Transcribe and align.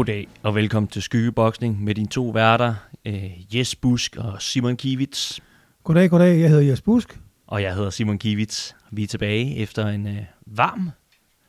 Goddag 0.00 0.28
og 0.42 0.54
velkommen 0.54 0.88
til 0.88 1.02
Skyggeboksning 1.02 1.84
med 1.84 1.94
dine 1.94 2.08
to 2.08 2.28
værter, 2.28 2.74
øh, 3.04 3.56
Jes 3.56 3.76
Busk 3.76 4.16
og 4.16 4.42
Simon 4.42 4.76
Kivits. 4.76 5.40
Goddag, 5.84 6.10
goddag. 6.10 6.40
Jeg 6.40 6.48
hedder 6.48 6.62
Jes 6.62 6.80
Busk. 6.80 7.18
Og 7.46 7.62
jeg 7.62 7.74
hedder 7.74 7.90
Simon 7.90 8.18
Kivits. 8.18 8.76
Vi 8.90 9.02
er 9.02 9.06
tilbage 9.06 9.56
efter 9.56 9.86
en 9.86 10.06
øh, 10.06 10.16
varm, 10.46 10.90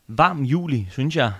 varm 0.07 0.43
juli, 0.43 0.87
synes 0.89 1.15
jeg. 1.15 1.31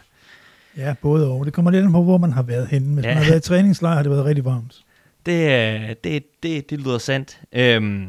Ja, 0.77 0.93
både 1.01 1.27
og. 1.27 1.45
Det 1.45 1.53
kommer 1.53 1.71
lidt 1.71 1.85
an 1.85 1.91
på, 1.91 2.03
hvor 2.03 2.17
man 2.17 2.31
har 2.31 2.43
været 2.43 2.67
henne. 2.67 2.93
Hvis 2.93 3.05
ja. 3.05 3.13
man 3.13 3.23
har 3.23 3.29
været 3.31 3.45
i 3.45 3.47
træningslejr, 3.47 3.95
har 3.95 4.03
det 4.03 4.11
været 4.11 4.25
rigtig 4.25 4.45
varmt. 4.45 4.83
Det, 5.25 5.51
øh, 5.51 5.95
det, 6.03 6.23
det, 6.43 6.69
det 6.69 6.79
lyder 6.79 6.97
sandt. 6.97 7.41
Øhm, 7.53 8.07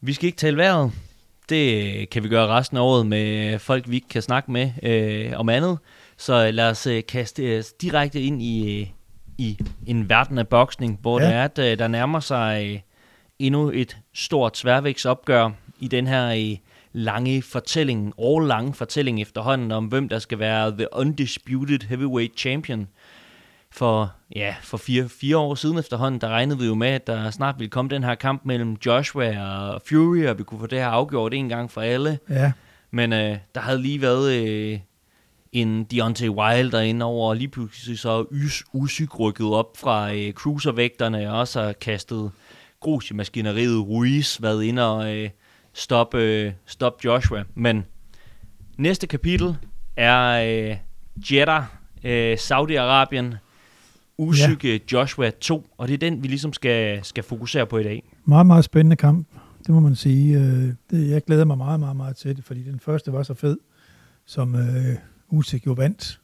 vi 0.00 0.12
skal 0.12 0.26
ikke 0.26 0.38
tale 0.38 0.56
vejret. 0.56 0.92
Det 1.48 2.10
kan 2.10 2.22
vi 2.22 2.28
gøre 2.28 2.46
resten 2.46 2.76
af 2.76 2.80
året 2.80 3.06
med 3.06 3.58
folk, 3.58 3.90
vi 3.90 3.94
ikke 3.94 4.08
kan 4.08 4.22
snakke 4.22 4.52
med 4.52 4.70
øh, 4.82 5.32
om 5.36 5.48
andet. 5.48 5.78
Så 6.18 6.50
lad 6.50 6.70
os 6.70 6.86
øh, 6.86 7.02
kaste 7.08 7.58
os 7.58 7.72
direkte 7.72 8.20
ind 8.20 8.42
i, 8.42 8.80
øh, 8.80 8.86
i 9.38 9.58
en 9.86 10.08
verden 10.08 10.38
af 10.38 10.48
boksning, 10.48 10.98
hvor 11.02 11.20
ja. 11.20 11.26
det 11.26 11.34
er, 11.34 11.44
at 11.44 11.58
øh, 11.58 11.78
der 11.78 11.88
nærmer 11.88 12.20
sig 12.20 12.70
øh, 12.70 12.80
endnu 13.38 13.70
et 13.74 13.96
stort 14.14 14.56
sværvægtsopgør 14.56 15.50
i 15.80 15.88
den 15.88 16.06
her 16.06 16.28
øh, 16.28 16.56
lange 16.92 17.42
fortælling, 17.42 18.12
årlange 18.16 18.74
fortælling 18.74 19.22
efterhånden 19.22 19.72
om, 19.72 19.86
hvem 19.86 20.08
der 20.08 20.18
skal 20.18 20.38
være 20.38 20.70
the 20.70 20.86
undisputed 20.92 21.88
heavyweight 21.88 22.38
champion. 22.38 22.88
For, 23.70 24.12
ja, 24.36 24.54
for 24.62 24.76
fire, 24.76 25.08
fire 25.08 25.36
år 25.36 25.54
siden 25.54 25.78
efterhånden, 25.78 26.20
der 26.20 26.28
regnede 26.28 26.58
vi 26.58 26.66
jo 26.66 26.74
med, 26.74 26.88
at 26.88 27.06
der 27.06 27.30
snart 27.30 27.54
ville 27.58 27.70
komme 27.70 27.88
den 27.88 28.04
her 28.04 28.14
kamp 28.14 28.44
mellem 28.44 28.76
Joshua 28.86 29.42
og 29.42 29.82
Fury, 29.88 30.26
og 30.26 30.38
vi 30.38 30.42
kunne 30.42 30.60
få 30.60 30.66
det 30.66 30.78
her 30.78 30.88
afgjort 30.88 31.34
en 31.34 31.48
gang 31.48 31.70
for 31.70 31.80
alle. 31.80 32.18
Ja. 32.30 32.52
Men 32.90 33.12
øh, 33.12 33.36
der 33.54 33.60
havde 33.60 33.82
lige 33.82 34.00
været 34.00 34.32
øh, 34.32 34.78
en 35.52 35.84
Deontay 35.84 36.28
Wilder 36.28 36.80
ind 36.80 37.02
over, 37.02 37.28
og 37.28 37.36
lige 37.36 37.48
pludselig 37.48 37.98
så 37.98 38.24
Us 38.30 38.64
Usyk 38.72 39.20
rykket 39.20 39.46
op 39.46 39.76
fra 39.76 40.14
øh, 40.14 40.32
cruiservægterne, 40.32 41.30
og 41.32 41.38
også 41.38 41.62
har 41.62 41.72
kastet 41.72 42.30
grus 42.80 43.10
i 43.10 43.14
maskineriet. 43.14 43.86
Ruiz 43.88 44.42
været 44.42 44.64
inde 44.64 44.96
og 44.96 45.16
øh, 45.16 45.30
stoppe 45.72 46.18
øh, 46.18 46.52
stop 46.66 47.04
Joshua. 47.04 47.44
Men 47.54 47.84
næste 48.78 49.06
kapitel 49.06 49.56
er 49.96 50.28
øh, 50.30 50.76
Jeddah, 51.32 51.62
øh, 52.04 52.36
Saudi-Arabien, 52.40 53.34
Usyk 54.18 54.64
ja. 54.64 54.78
Joshua 54.92 55.30
2, 55.30 55.66
og 55.78 55.88
det 55.88 55.94
er 55.94 55.98
den, 55.98 56.22
vi 56.22 56.28
ligesom 56.28 56.52
skal, 56.52 57.04
skal 57.04 57.24
fokusere 57.24 57.66
på 57.66 57.78
i 57.78 57.82
dag. 57.82 58.02
Meget, 58.24 58.46
meget 58.46 58.64
spændende 58.64 58.96
kamp, 58.96 59.28
det 59.66 59.74
må 59.74 59.80
man 59.80 59.96
sige. 59.96 60.38
Øh, 60.38 60.72
det, 60.90 61.10
jeg 61.10 61.24
glæder 61.24 61.44
mig 61.44 61.58
meget, 61.58 61.80
meget, 61.80 61.96
meget 61.96 62.16
til 62.16 62.36
det, 62.36 62.44
fordi 62.44 62.62
den 62.62 62.80
første 62.80 63.12
var 63.12 63.22
så 63.22 63.34
fed, 63.34 63.56
som 64.26 64.54
øh, 64.54 64.96
Usyk 65.28 65.66
jo 65.66 65.72
vandt, 65.72 66.20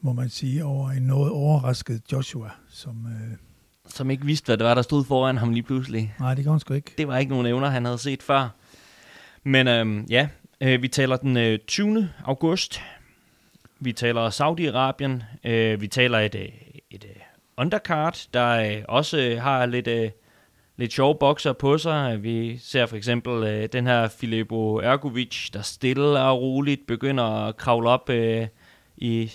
må 0.00 0.12
man 0.12 0.28
sige, 0.28 0.64
over 0.64 0.90
en 0.90 1.02
noget 1.02 1.32
overrasket 1.32 2.02
Joshua, 2.12 2.50
som... 2.68 3.06
Øh, 3.06 3.36
som 3.90 4.10
ikke 4.10 4.24
vidste, 4.24 4.46
hvad 4.46 4.56
det 4.56 4.66
var, 4.66 4.74
der 4.74 4.82
stod 4.82 5.04
foran 5.04 5.36
ham 5.36 5.52
lige 5.52 5.62
pludselig. 5.62 6.14
Nej, 6.20 6.34
det 6.34 6.44
kan 6.44 6.50
han 6.50 6.60
sgu 6.60 6.74
ikke. 6.74 6.94
Det 6.98 7.08
var 7.08 7.18
ikke 7.18 7.30
nogen 7.30 7.46
evner, 7.46 7.68
han 7.68 7.84
havde 7.84 7.98
set 7.98 8.22
før. 8.22 8.48
Men 9.44 9.68
øhm, 9.68 10.06
ja, 10.10 10.28
øh, 10.60 10.82
vi 10.82 10.88
taler 10.88 11.16
den 11.16 11.36
øh, 11.36 11.58
20. 11.58 12.10
august. 12.24 12.82
Vi 13.80 13.92
taler 13.92 14.30
Saudi-Arabien. 14.30 15.48
Øh, 15.50 15.80
vi 15.80 15.88
taler 15.88 16.18
et, 16.18 16.34
øh, 16.34 16.48
et 16.90 17.04
øh, 17.04 17.22
undercard, 17.56 18.26
der 18.34 18.48
øh, 18.48 18.82
også 18.88 19.18
øh, 19.18 19.42
har 19.42 19.66
lidt, 19.66 19.86
øh, 19.86 20.10
lidt 20.78 20.92
sjove 20.92 21.16
bokser 21.20 21.52
på 21.52 21.78
sig. 21.78 22.22
Vi 22.22 22.58
ser 22.58 22.86
for 22.86 22.96
eksempel 22.96 23.44
øh, 23.44 23.68
den 23.72 23.86
her 23.86 24.08
Filippo 24.08 24.76
Ergovic, 24.76 25.50
der 25.52 25.62
stille 25.62 26.20
og 26.20 26.40
roligt 26.40 26.86
begynder 26.86 27.24
at 27.24 27.56
kravle 27.56 27.88
op 27.88 28.10
øh, 28.10 28.46
i, 28.96 29.32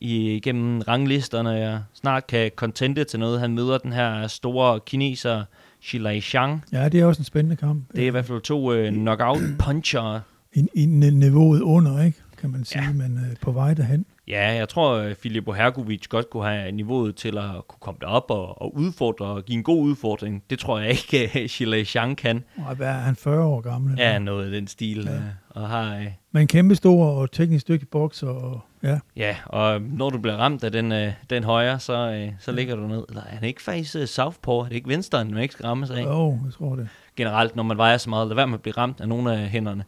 i, 0.00 0.40
gennem 0.42 0.80
ranglisterne 0.80 1.74
og 1.74 1.80
snart 1.94 2.26
kan 2.26 2.50
contente 2.56 3.04
til 3.04 3.20
noget. 3.20 3.40
Han 3.40 3.54
møder 3.54 3.78
den 3.78 3.92
her 3.92 4.26
store 4.26 4.80
kineser, 4.80 5.44
Shilai 5.80 6.20
Shang. 6.20 6.64
Ja, 6.72 6.88
det 6.88 7.00
er 7.00 7.04
også 7.04 7.20
en 7.20 7.24
spændende 7.24 7.56
kamp. 7.56 7.84
Det 7.94 8.02
er 8.02 8.06
i 8.06 8.10
hvert 8.10 8.24
fald 8.24 8.40
to 8.40 8.72
øh, 8.72 8.92
knockout-puncher. 8.92 10.20
I, 10.54 10.66
I 10.74 10.86
niveauet 10.86 11.60
under, 11.60 12.02
ikke? 12.02 12.18
kan 12.38 12.50
man 12.50 12.64
sige, 12.64 12.84
ja. 12.84 12.92
men 12.92 13.18
øh, 13.18 13.36
på 13.40 13.52
vej 13.52 13.74
derhen. 13.74 14.06
Ja, 14.28 14.54
jeg 14.54 14.68
tror, 14.68 14.96
at 14.96 15.16
Filippo 15.16 15.52
Hergovic 15.52 16.08
godt 16.08 16.30
kunne 16.30 16.44
have 16.48 16.72
niveauet 16.72 17.16
til 17.16 17.38
at 17.38 17.68
kunne 17.68 17.80
komme 17.80 17.98
derop 18.00 18.30
og, 18.30 18.62
og 18.62 18.76
udfordre 18.76 19.26
og 19.26 19.44
give 19.44 19.56
en 19.56 19.62
god 19.62 19.82
udfordring. 19.82 20.42
Det 20.50 20.58
tror 20.58 20.78
jeg 20.78 20.90
ikke, 20.90 21.48
Chile 21.54 21.84
Chang 21.84 22.16
kan. 22.16 22.44
Og 22.66 22.76
hvad 22.76 22.86
er 22.86 22.92
han 22.92 23.16
40 23.16 23.44
år 23.44 23.60
gammel? 23.60 23.92
Eller? 23.92 24.04
Ja, 24.04 24.18
noget 24.18 24.52
i 24.52 24.56
den 24.56 24.66
stil. 24.66 25.04
Ja. 25.04 25.14
Øh, 25.14 25.20
og 25.48 25.68
har, 25.68 25.96
øh, 25.96 26.06
men 26.32 26.40
en 26.40 26.48
kæmpe 26.48 26.74
stor 26.74 27.06
og 27.06 27.32
teknisk 27.32 27.68
dygtig 27.68 27.88
bokser. 27.88 28.26
Og, 28.26 28.60
ja. 28.82 28.98
ja, 29.16 29.36
og 29.46 29.82
når 29.82 30.10
du 30.10 30.18
bliver 30.18 30.36
ramt 30.36 30.64
af 30.64 30.72
den, 30.72 30.92
øh, 30.92 31.12
den 31.30 31.44
højre, 31.44 31.80
så, 31.80 32.28
så 32.38 32.52
ligger 32.52 32.76
du 32.76 32.86
ned. 32.86 33.04
Er 33.16 33.20
han 33.20 33.44
ikke 33.44 33.62
faktisk 33.62 33.96
southpaw? 34.06 34.54
Er 34.54 34.64
det 34.64 34.74
ikke 34.74 34.88
venstre, 34.88 35.24
man 35.24 35.42
ikke 35.42 35.52
skal 35.52 35.66
rammes 35.66 35.90
af? 35.90 36.04
Jo, 36.04 36.38
jeg 36.44 36.52
tror 36.52 36.76
det. 36.76 36.88
Generelt, 37.16 37.56
når 37.56 37.62
man 37.62 37.76
vejer 37.76 37.96
så 37.96 38.10
meget, 38.10 38.28
lad 38.28 38.36
være 38.36 38.46
med 38.46 38.54
at 38.54 38.62
blive 38.62 38.74
ramt 38.76 39.00
af 39.00 39.08
nogle 39.08 39.32
af 39.32 39.48
hænderne. 39.48 39.84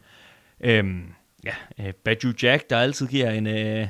Øhm, 0.61 1.03
ja, 1.45 1.53
øh, 1.79 1.93
Badu 2.05 2.33
Jack, 2.43 2.71
der 2.71 2.77
altid 2.77 3.07
giver 3.07 3.31
en, 3.31 3.47
øh, 3.47 3.87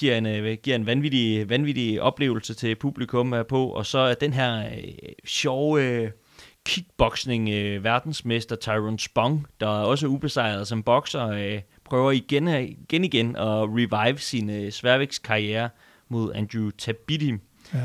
giver 0.00 0.16
en, 0.16 0.26
øh, 0.26 0.58
giver 0.62 0.76
en 0.76 0.86
vanvittig, 0.86 1.48
vanvittig 1.48 2.02
oplevelse 2.02 2.54
til 2.54 2.74
publikum 2.74 3.32
er 3.32 3.42
på, 3.42 3.68
og 3.68 3.86
så 3.86 3.98
er 3.98 4.14
den 4.14 4.32
her 4.32 4.66
øh, 4.66 4.92
sjove 5.24 5.82
øh, 5.82 6.10
kickboxing 6.66 7.48
øh, 7.48 7.84
verdensmester 7.84 8.56
Tyrone 8.56 8.98
Spong, 8.98 9.46
der 9.60 9.66
er 9.66 9.84
også 9.84 10.06
ubesejret 10.06 10.68
som 10.68 10.82
bokser, 10.82 11.26
øh, 11.26 11.60
prøver 11.84 12.10
igen, 12.10 12.48
igen 12.48 13.04
igen 13.04 13.36
at 13.36 13.68
revive 13.68 14.18
sin 14.18 14.50
øh, 14.50 14.72
sværvægtskarriere 14.72 15.68
mod 16.08 16.32
Andrew 16.34 16.70
Tabiti, 16.70 17.34
ja. 17.74 17.78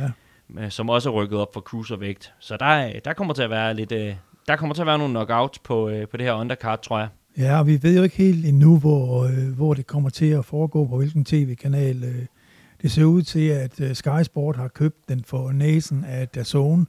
øh, 0.60 0.72
som 0.72 0.90
også 0.90 1.10
er 1.10 1.14
rykket 1.14 1.40
op 1.40 1.54
for 1.54 1.62
cruiservægt. 1.62 2.34
Så 2.40 2.58
der, 2.58 3.00
der 3.00 3.14
kommer 3.14 3.34
til 3.34 3.44
at 3.44 3.50
være 3.50 3.74
lidt, 3.74 3.92
øh, 3.92 4.16
der 4.48 4.56
kommer 4.56 4.74
til 4.76 4.82
at 4.82 4.88
være 4.88 4.98
nogle 4.98 5.14
knockouts 5.14 5.60
på, 5.60 5.90
øh, 5.90 6.08
på 6.08 6.18
det 6.18 6.26
her 6.26 6.34
undercard, 6.34 6.82
tror 6.82 7.00
jeg. 7.00 7.08
Ja, 7.38 7.60
og 7.60 7.68
vi 7.68 7.84
ved 7.84 7.98
jo 7.98 8.04
ikke 8.04 8.18
helt 8.18 8.46
endnu, 8.46 8.80
hvor, 8.80 9.24
øh, 9.24 9.48
hvor 9.56 9.74
det 9.74 9.88
kommer 9.88 10.10
til 10.10 10.26
at 10.26 10.46
foregå, 10.46 10.86
på 10.86 10.98
hvilken 10.98 11.26
tv-kanal. 11.26 12.04
Øh. 12.04 12.26
Det 12.82 12.92
ser 12.92 13.04
ud 13.04 13.22
til, 13.22 13.48
at 13.48 13.82
øh, 13.82 13.96
Sky 13.96 14.24
Sport 14.24 14.56
har 14.56 14.68
købt 14.68 15.10
den 15.10 15.24
for 15.24 15.52
næsen 15.52 16.04
af 16.04 16.28
DAZN, 16.28 16.88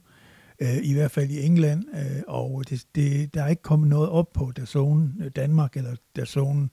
øh, 0.59 0.77
i 0.83 0.93
hvert 0.93 1.11
fald 1.11 1.29
i 1.29 1.45
England, 1.45 1.83
øh, 1.93 2.21
og 2.27 2.63
det, 2.69 2.85
det, 2.95 3.33
der 3.33 3.43
er 3.43 3.47
ikke 3.47 3.61
kommet 3.61 3.89
noget 3.89 4.09
op 4.09 4.33
på 4.33 4.51
DAZN 4.57 5.29
Danmark 5.35 5.77
eller 5.77 5.95
DAZN 6.15 6.69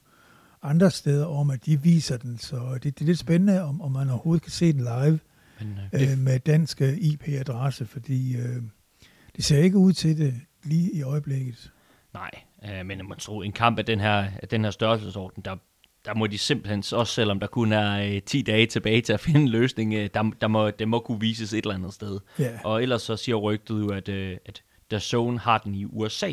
andre 0.63 0.91
steder 0.91 1.25
om, 1.25 1.49
at 1.49 1.65
de 1.65 1.81
viser 1.81 2.17
den. 2.17 2.37
Så 2.37 2.73
det, 2.73 2.83
det 2.83 3.01
er 3.01 3.05
lidt 3.05 3.19
spændende, 3.19 3.63
om, 3.63 3.81
om 3.81 3.91
man 3.91 4.09
overhovedet 4.09 4.43
kan 4.43 4.51
se 4.51 4.73
den 4.73 4.81
live 4.81 5.19
Men, 5.59 5.69
øh, 5.93 5.99
det... 5.99 6.11
øh, 6.11 6.19
med 6.19 6.39
dansk 6.39 6.81
IP-adresse, 6.81 7.85
fordi 7.85 8.35
øh, 8.35 8.61
det 9.35 9.43
ser 9.43 9.57
ikke 9.57 9.77
ud 9.77 9.93
til 9.93 10.17
det 10.17 10.33
lige 10.63 10.91
i 10.91 11.01
øjeblikket. 11.01 11.71
Nej, 12.15 12.31
øh, 12.65 12.85
men 12.85 13.01
man 13.09 13.17
tror, 13.17 13.43
en 13.43 13.51
kamp 13.51 13.79
af 13.79 13.85
den 13.85 13.99
her, 13.99 14.27
af 14.41 14.47
den 14.47 14.63
her 14.63 14.71
størrelsesorden, 14.71 15.43
der, 15.45 15.55
der 16.05 16.13
må 16.13 16.27
de 16.27 16.37
simpelthen, 16.37 16.83
også 16.93 17.13
selvom 17.13 17.39
der 17.39 17.47
kun 17.47 17.71
er 17.71 18.15
øh, 18.15 18.21
10 18.21 18.41
dage 18.41 18.65
tilbage 18.65 19.01
til 19.01 19.13
at 19.13 19.19
finde 19.25 19.39
en 19.39 19.47
løsning, 19.47 19.93
øh, 19.93 20.09
der, 20.13 20.31
der 20.41 20.47
må, 20.47 20.71
det 20.71 20.87
må 20.87 20.99
kunne 20.99 21.19
vises 21.19 21.53
et 21.53 21.57
eller 21.57 21.75
andet 21.75 21.93
sted. 21.93 22.19
Yeah. 22.41 22.59
Og 22.63 22.83
ellers 22.83 23.01
så 23.01 23.17
siger 23.17 23.35
rygtet 23.35 23.79
jo, 23.79 23.89
at, 23.89 24.09
øh, 24.09 24.37
at 24.45 24.63
The 24.89 24.99
Zone 24.99 25.39
har 25.39 25.57
den 25.57 25.75
i 25.75 25.85
USA, 25.85 26.31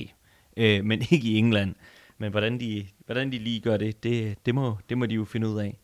øh, 0.56 0.84
men 0.84 1.02
ikke 1.10 1.28
i 1.28 1.36
England. 1.36 1.74
Men 2.18 2.30
hvordan 2.30 2.60
de, 2.60 2.86
hvordan 3.06 3.32
de 3.32 3.38
lige 3.38 3.60
gør 3.60 3.76
det, 3.76 4.02
det, 4.02 4.36
det, 4.46 4.54
må, 4.54 4.76
det 4.88 4.98
må 4.98 5.06
de 5.06 5.14
jo 5.14 5.24
finde 5.24 5.48
ud 5.48 5.58
af. 5.58 5.78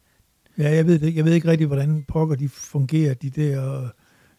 Ja, 0.59 0.75
jeg 0.75 0.87
ved, 0.87 0.99
det, 0.99 1.17
jeg 1.17 1.25
ved 1.25 1.33
ikke 1.33 1.49
rigtig, 1.49 1.67
hvordan 1.67 2.05
pokker 2.09 2.37
de 2.37 2.49
fungerer, 2.49 3.15
de 3.15 3.31
der 3.31 3.89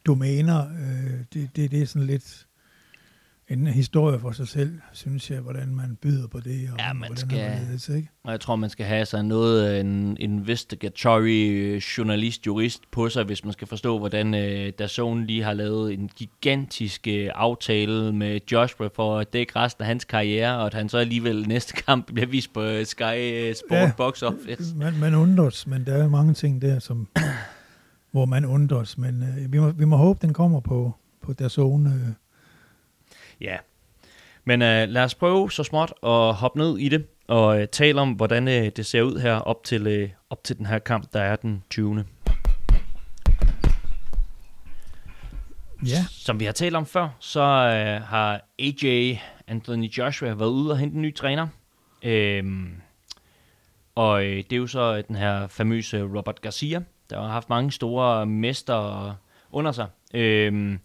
domæner. 0.05 0.69
Øh, 0.69 1.19
det, 1.33 1.49
det, 1.55 1.71
det 1.71 1.81
er 1.81 1.85
sådan 1.85 2.07
lidt 2.07 2.47
en 3.49 3.67
historie 3.67 4.19
for 4.19 4.31
sig 4.31 4.47
selv, 4.47 4.79
synes 4.91 5.31
jeg, 5.31 5.39
hvordan 5.39 5.75
man 5.75 5.97
byder 6.01 6.27
på 6.27 6.39
det. 6.39 6.69
Og 6.73 6.79
ja, 6.79 6.93
man 6.93 7.17
skal, 7.17 7.37
man 7.37 7.97
ikke? 7.97 8.09
Og 8.23 8.31
jeg 8.31 8.39
tror, 8.39 8.55
man 8.55 8.69
skal 8.69 8.85
have 8.85 9.05
sig 9.05 9.23
noget 9.23 9.79
en 9.79 10.17
investigatory 10.19 11.79
journalist, 11.97 12.45
jurist 12.45 12.91
på 12.91 13.09
sig, 13.09 13.23
hvis 13.23 13.43
man 13.43 13.53
skal 13.53 13.67
forstå, 13.67 13.99
hvordan 13.99 14.33
uh, 14.33 14.69
Dazone 14.79 15.25
lige 15.25 15.43
har 15.43 15.53
lavet 15.53 15.93
en 15.93 16.09
gigantisk 16.15 17.07
uh, 17.09 17.27
aftale 17.35 18.13
med 18.13 18.39
Joshua 18.51 18.89
for 18.95 19.19
at 19.19 19.33
dække 19.33 19.55
resten 19.55 19.81
af 19.81 19.87
hans 19.87 20.05
karriere, 20.05 20.57
og 20.57 20.65
at 20.65 20.73
han 20.73 20.89
så 20.89 20.97
alligevel 20.97 21.47
næste 21.47 21.73
kamp 21.73 22.05
bliver 22.05 22.27
vist 22.27 22.53
på 22.53 22.61
Sky 22.83 23.53
Sport 23.53 23.77
ja, 23.77 23.91
Box 23.97 24.21
Office. 24.21 24.75
Man, 24.75 24.93
man 24.99 25.15
undres, 25.15 25.67
men 25.67 25.85
der 25.85 25.93
er 25.93 26.09
mange 26.09 26.33
ting 26.33 26.61
der, 26.61 26.79
som, 26.79 27.07
hvor 28.11 28.25
man 28.25 28.45
undres, 28.45 28.97
men 28.97 29.23
uh, 29.23 29.53
vi, 29.53 29.59
må, 29.59 29.71
vi 29.71 29.85
må 29.85 29.97
håbe, 29.97 30.19
den 30.21 30.33
kommer 30.33 30.59
på, 30.59 30.93
på 31.21 31.33
Dazone 31.33 31.89
uh, 31.89 32.13
Ja, 33.41 33.57
men 34.43 34.61
øh, 34.61 34.89
lad 34.89 35.03
os 35.03 35.15
prøve 35.15 35.51
så 35.51 35.63
småt 35.63 35.93
at 36.03 36.33
hoppe 36.33 36.59
ned 36.59 36.77
i 36.77 36.89
det 36.89 37.05
og 37.27 37.61
øh, 37.61 37.67
tale 37.67 38.01
om, 38.01 38.11
hvordan 38.11 38.47
øh, 38.47 38.71
det 38.75 38.85
ser 38.85 39.01
ud 39.01 39.19
her 39.19 39.35
op 39.35 39.63
til, 39.63 39.87
øh, 39.87 40.09
op 40.29 40.43
til 40.43 40.57
den 40.57 40.65
her 40.65 40.79
kamp, 40.79 41.13
der 41.13 41.21
er 41.21 41.35
den 41.35 41.63
20. 41.69 42.05
Ja. 45.85 46.05
Som 46.09 46.39
vi 46.39 46.45
har 46.45 46.51
talt 46.51 46.75
om 46.75 46.85
før, 46.85 47.09
så 47.19 47.41
øh, 47.41 48.01
har 48.07 48.41
AJ 48.59 49.17
Anthony 49.47 49.89
Joshua 49.89 50.33
været 50.33 50.49
ude 50.49 50.71
og 50.71 50.77
hente 50.77 50.95
en 50.95 51.01
ny 51.01 51.15
træner. 51.15 51.47
Øhm, 52.03 52.81
og 53.95 54.25
øh, 54.25 54.37
det 54.37 54.53
er 54.53 54.57
jo 54.57 54.67
så 54.67 55.01
den 55.01 55.15
her 55.15 55.47
famøse 55.47 56.01
Robert 56.01 56.41
Garcia, 56.41 56.81
der 57.09 57.21
har 57.21 57.27
haft 57.27 57.49
mange 57.49 57.71
store 57.71 58.25
mester 58.25 59.15
under 59.51 59.71
sig. 59.71 59.87
Øh, 60.13 60.77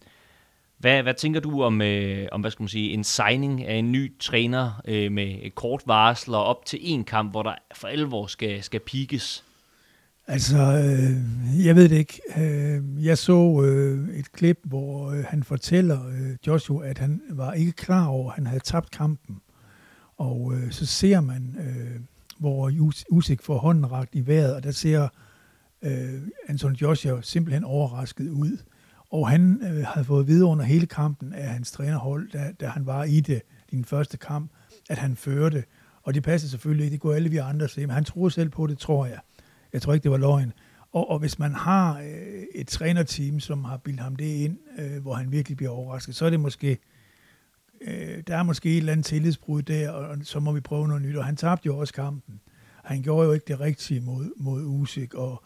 hvad, 0.84 1.02
hvad 1.02 1.14
tænker 1.14 1.40
du 1.40 1.62
om, 1.62 1.82
øh, 1.82 2.28
om 2.32 2.40
hvad 2.40 2.50
skal 2.50 2.62
man 2.62 2.68
sige, 2.68 2.90
en 2.90 3.04
signing 3.04 3.64
af 3.64 3.74
en 3.74 3.92
ny 3.92 4.18
træner 4.18 4.82
øh, 4.88 5.12
med 5.12 5.38
et 5.42 5.54
kort 5.54 5.82
varsel 5.86 6.34
og 6.34 6.44
op 6.44 6.66
til 6.66 6.78
en 6.82 7.04
kamp, 7.04 7.30
hvor 7.30 7.42
der 7.42 7.54
for 7.74 7.88
alvor 7.88 8.26
skal, 8.26 8.62
skal 8.62 8.80
pikes? 8.80 9.44
Altså, 10.26 10.56
øh, 10.58 11.66
jeg 11.66 11.76
ved 11.76 11.88
det 11.88 11.96
ikke. 11.96 12.20
Øh, 12.36 13.04
jeg 13.04 13.18
så 13.18 13.62
øh, 13.64 14.08
et 14.18 14.32
klip, 14.32 14.58
hvor 14.64 15.10
øh, 15.10 15.24
han 15.28 15.42
fortæller 15.42 16.08
øh, 16.08 16.36
Joshua, 16.46 16.86
at 16.86 16.98
han 16.98 17.22
var 17.30 17.52
ikke 17.52 17.72
klar 17.72 18.06
over, 18.06 18.30
at 18.30 18.34
han 18.34 18.46
havde 18.46 18.62
tabt 18.62 18.90
kampen. 18.90 19.40
Og 20.16 20.52
øh, 20.54 20.72
så 20.72 20.86
ser 20.86 21.20
man, 21.20 21.56
øh, 21.58 22.00
hvor 22.38 22.72
Usyk 23.10 23.42
får 23.42 23.58
hånden 23.58 23.92
ragt 23.92 24.14
i 24.14 24.26
vejret, 24.26 24.54
og 24.54 24.62
der 24.62 24.70
ser 24.70 25.08
øh, 25.82 26.22
Anton 26.48 26.72
Joshua 26.72 27.20
simpelthen 27.22 27.64
overrasket 27.64 28.30
ud. 28.30 28.58
Og 29.14 29.28
han 29.28 29.60
øh, 29.62 29.84
havde 29.86 30.04
fået 30.06 30.26
videre 30.26 30.48
under 30.48 30.64
hele 30.64 30.86
kampen 30.86 31.32
af 31.32 31.48
hans 31.48 31.72
trænerhold, 31.72 32.30
da, 32.30 32.52
da 32.60 32.66
han 32.66 32.86
var 32.86 33.04
i 33.04 33.20
det, 33.20 33.42
din 33.70 33.84
første 33.84 34.16
kamp, 34.16 34.50
at 34.90 34.98
han 34.98 35.16
førte. 35.16 35.64
Og 36.02 36.14
det 36.14 36.22
passede 36.22 36.50
selvfølgelig 36.50 36.84
ikke, 36.84 36.92
det 36.92 37.00
går 37.00 37.12
alle 37.12 37.28
vi 37.28 37.36
andre 37.36 37.68
se, 37.68 37.80
men 37.80 37.90
han 37.90 38.04
troede 38.04 38.30
selv 38.30 38.48
på 38.48 38.66
det, 38.66 38.78
tror 38.78 39.06
jeg. 39.06 39.18
Jeg 39.72 39.82
tror 39.82 39.92
ikke, 39.92 40.02
det 40.02 40.10
var 40.10 40.16
løgn. 40.16 40.52
Og, 40.92 41.10
og 41.10 41.18
hvis 41.18 41.38
man 41.38 41.54
har 41.54 41.98
øh, 41.98 42.42
et 42.54 42.68
trænerteam, 42.68 43.40
som 43.40 43.64
har 43.64 43.76
bildt 43.76 44.00
ham 44.00 44.16
det 44.16 44.24
ind, 44.24 44.58
øh, 44.78 45.02
hvor 45.02 45.14
han 45.14 45.32
virkelig 45.32 45.56
bliver 45.56 45.72
overrasket, 45.72 46.14
så 46.14 46.26
er 46.26 46.30
det 46.30 46.40
måske, 46.40 46.78
øh, 47.80 48.22
der 48.26 48.36
er 48.36 48.42
måske 48.42 48.70
et 48.70 48.76
eller 48.76 48.92
andet 48.92 49.06
tillidsbrud 49.06 49.62
der, 49.62 49.90
og 49.90 50.16
så 50.22 50.40
må 50.40 50.52
vi 50.52 50.60
prøve 50.60 50.88
noget 50.88 51.02
nyt. 51.02 51.16
Og 51.16 51.24
han 51.24 51.36
tabte 51.36 51.66
jo 51.66 51.78
også 51.78 51.94
kampen. 51.94 52.40
Han 52.84 53.02
gjorde 53.02 53.26
jo 53.26 53.32
ikke 53.32 53.46
det 53.48 53.60
rigtige 53.60 54.00
mod, 54.00 54.30
mod 54.36 54.64
Usyk, 54.64 55.14
og, 55.14 55.42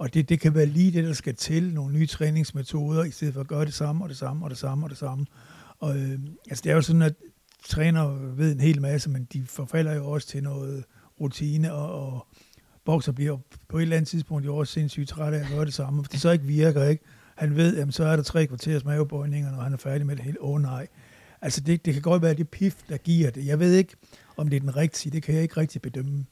og 0.00 0.14
det, 0.14 0.28
det 0.28 0.40
kan 0.40 0.54
være 0.54 0.66
lige 0.66 0.92
det, 0.92 1.04
der 1.04 1.12
skal 1.12 1.34
til, 1.34 1.74
nogle 1.74 1.94
nye 1.94 2.06
træningsmetoder, 2.06 3.04
i 3.04 3.10
stedet 3.10 3.34
for 3.34 3.40
at 3.40 3.48
gøre 3.48 3.64
det 3.64 3.74
samme, 3.74 4.04
og 4.04 4.08
det 4.08 4.16
samme, 4.16 4.44
og 4.44 4.50
det 4.50 4.58
samme, 4.58 4.86
og 4.86 4.90
det 4.90 4.98
samme. 4.98 5.26
Og, 5.78 5.96
øh, 5.96 6.18
altså, 6.48 6.62
det 6.64 6.70
er 6.70 6.74
jo 6.74 6.82
sådan, 6.82 7.02
at 7.02 7.14
træner 7.68 8.08
ved 8.34 8.52
en 8.52 8.60
hel 8.60 8.80
masse, 8.80 9.10
men 9.10 9.28
de 9.32 9.44
forfalder 9.46 9.94
jo 9.94 10.10
også 10.10 10.28
til 10.28 10.42
noget 10.42 10.84
rutine, 11.20 11.72
og, 11.72 12.12
og 12.12 12.26
bokser 12.84 13.12
bliver 13.12 13.38
på 13.68 13.78
et 13.78 13.82
eller 13.82 13.96
andet 13.96 14.08
tidspunkt 14.08 14.46
jo 14.46 14.56
også 14.56 14.72
sindssygt 14.72 15.08
træt 15.08 15.34
af 15.34 15.38
at 15.38 15.46
gøre 15.50 15.64
det 15.64 15.74
samme. 15.74 16.04
for 16.04 16.10
det 16.10 16.20
så 16.20 16.30
ikke 16.30 16.44
virker, 16.44 16.84
ikke? 16.84 17.04
Han 17.36 17.56
ved, 17.56 17.76
jamen, 17.76 17.92
så 17.92 18.04
er 18.04 18.16
der 18.16 18.22
tre 18.22 18.46
kvarters 18.46 18.84
mavebøjninger, 18.84 19.50
når 19.50 19.62
han 19.62 19.72
er 19.72 19.76
færdig 19.76 20.06
med 20.06 20.16
det 20.16 20.24
hele. 20.24 20.42
Åh 20.42 20.50
oh, 20.50 20.62
nej. 20.62 20.86
Altså 21.40 21.60
det, 21.60 21.84
det 21.84 21.92
kan 21.92 22.02
godt 22.02 22.22
være 22.22 22.34
det 22.34 22.48
pif, 22.48 22.76
der 22.88 22.96
giver 22.96 23.30
det. 23.30 23.46
Jeg 23.46 23.58
ved 23.58 23.74
ikke, 23.74 23.94
om 24.36 24.48
det 24.48 24.56
er 24.56 24.60
den 24.60 24.76
rigtige. 24.76 25.12
Det 25.12 25.22
kan 25.22 25.34
jeg 25.34 25.42
ikke 25.42 25.56
rigtig 25.56 25.82
bedømme 25.82 26.24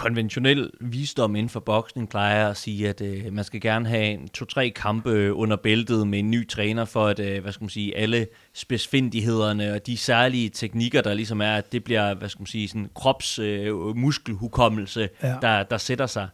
konventionel 0.00 0.70
visdom 0.80 1.36
inden 1.36 1.50
for 1.50 1.60
boksning 1.60 2.08
plejer 2.08 2.48
at 2.48 2.56
sige, 2.56 2.88
at 2.88 3.00
øh, 3.00 3.32
man 3.32 3.44
skal 3.44 3.60
gerne 3.60 3.88
have 3.88 4.04
en 4.04 4.28
to-tre 4.28 4.70
kampe 4.70 5.34
under 5.34 5.56
bæltet 5.56 6.08
med 6.08 6.18
en 6.18 6.30
ny 6.30 6.48
træner, 6.48 6.84
for 6.84 7.06
at 7.06 7.20
øh, 7.20 7.42
hvad 7.42 7.52
skal 7.52 7.64
man 7.64 7.70
sige, 7.70 7.96
alle 7.96 8.26
spidsfindighederne 8.52 9.72
og 9.72 9.86
de 9.86 9.96
særlige 9.96 10.48
teknikker, 10.48 11.00
der 11.00 11.14
ligesom 11.14 11.40
er, 11.40 11.54
at 11.54 11.72
det 11.72 11.84
bliver 11.84 12.14
hvad 12.14 12.28
skal 12.28 12.40
man 12.40 12.46
sige, 12.46 12.68
sådan 12.68 12.90
krops 12.94 13.38
øh, 13.38 13.96
muskelhukommelse, 13.96 15.08
ja. 15.22 15.34
der, 15.42 15.62
der 15.62 15.78
sætter 15.78 16.06
sig. 16.06 16.28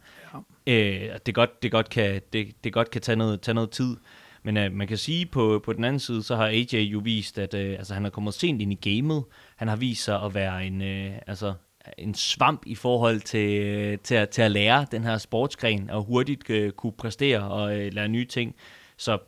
Ja. 0.67 0.73
Øh, 0.73 1.19
det, 1.27 1.35
godt, 1.35 1.63
det, 1.63 1.71
godt 1.71 1.91
kan, 1.91 2.21
det, 2.33 2.65
det 2.65 2.73
godt 2.73 2.91
kan 2.91 3.01
tage 3.01 3.17
noget, 3.17 3.41
tage 3.41 3.55
noget 3.55 3.71
tid. 3.71 3.97
Men 4.43 4.57
øh, 4.57 4.73
man 4.73 4.89
kan 4.89 4.99
sige, 4.99 5.27
på, 5.27 5.63
på 5.65 5.73
den 5.73 5.85
anden 5.85 6.01
side, 6.01 6.23
så 6.23 6.37
har 6.37 6.47
AJ 6.47 6.75
jo 6.75 6.99
vist, 6.99 7.39
at 7.39 7.55
øh, 7.55 7.71
altså, 7.71 7.95
han 7.95 8.07
er 8.07 8.11
kommet 8.11 8.35
sent 8.35 8.63
ind 8.63 8.73
i 8.73 8.91
gamet. 8.91 9.25
Han 9.57 9.69
har 9.69 9.77
vist 9.77 10.05
sig 10.05 10.23
at 10.23 10.35
være 10.35 10.67
en, 10.67 10.83
øh, 10.83 11.13
altså, 11.27 11.55
en 11.99 12.15
svamp 12.15 12.63
i 12.67 12.75
forhold 12.75 13.21
til, 13.21 13.99
til, 13.99 14.15
at, 14.15 14.29
til 14.29 14.43
at 14.43 14.51
lære 14.51 14.87
den 14.91 15.05
her 15.05 15.19
sportsgren 15.19 15.91
og 15.91 16.05
hurtigt 16.05 16.51
uh, 16.51 16.71
kunne 16.71 16.93
præstere 16.93 17.41
og 17.41 17.65
uh, 17.65 17.93
lære 17.93 18.09
nye 18.09 18.25
ting. 18.25 18.55
Så 18.97 19.19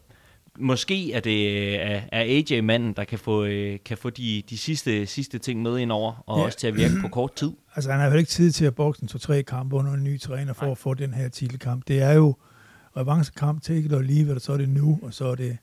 måske 0.59 1.13
er 1.13 1.21
det 1.21 1.75
uh, 1.75 2.03
er 2.13 2.45
AJ-manden, 2.53 2.93
der 2.93 3.05
kan 3.05 3.19
få, 3.19 3.45
uh, 3.45 3.77
kan 3.85 3.99
få 3.99 4.11
de, 4.11 4.43
de 4.51 4.59
sidste, 4.59 5.07
sidste 5.07 5.39
ting 5.39 5.63
med 5.63 5.79
ind 5.79 5.93
over, 5.93 6.23
og 6.27 6.39
ja. 6.39 6.45
også 6.45 6.59
til 6.59 6.67
at 6.67 6.77
virke 6.77 6.95
på 7.01 7.09
kort 7.09 7.35
tid. 7.35 7.53
Altså 7.77 7.91
han 7.91 8.01
har 8.01 8.11
jo 8.11 8.17
ikke 8.17 8.31
tid 8.31 8.53
til 8.53 8.65
at 8.65 8.75
bokse 8.75 9.03
en 9.03 9.09
to-tre 9.09 9.43
kampe 9.43 9.77
under 9.77 9.93
en 9.93 10.05
ny 10.05 10.21
træner 10.21 10.53
for 10.53 10.65
Nej. 10.65 10.71
at 10.71 10.79
få 10.79 10.95
den 10.95 11.15
her 11.15 11.29
titelkamp. 11.29 11.89
Det 11.89 12.03
er 12.03 12.13
jo 12.13 12.35
revanchekamp 12.97 13.63
til 13.63 13.77
ikke 13.77 14.03
lige, 14.03 14.35
og 14.35 14.41
så 14.41 14.53
er 14.53 14.57
det 14.57 14.69
nu, 14.69 14.99
og 15.03 15.15
så 15.15 15.25
er 15.25 15.35
det 15.35 15.59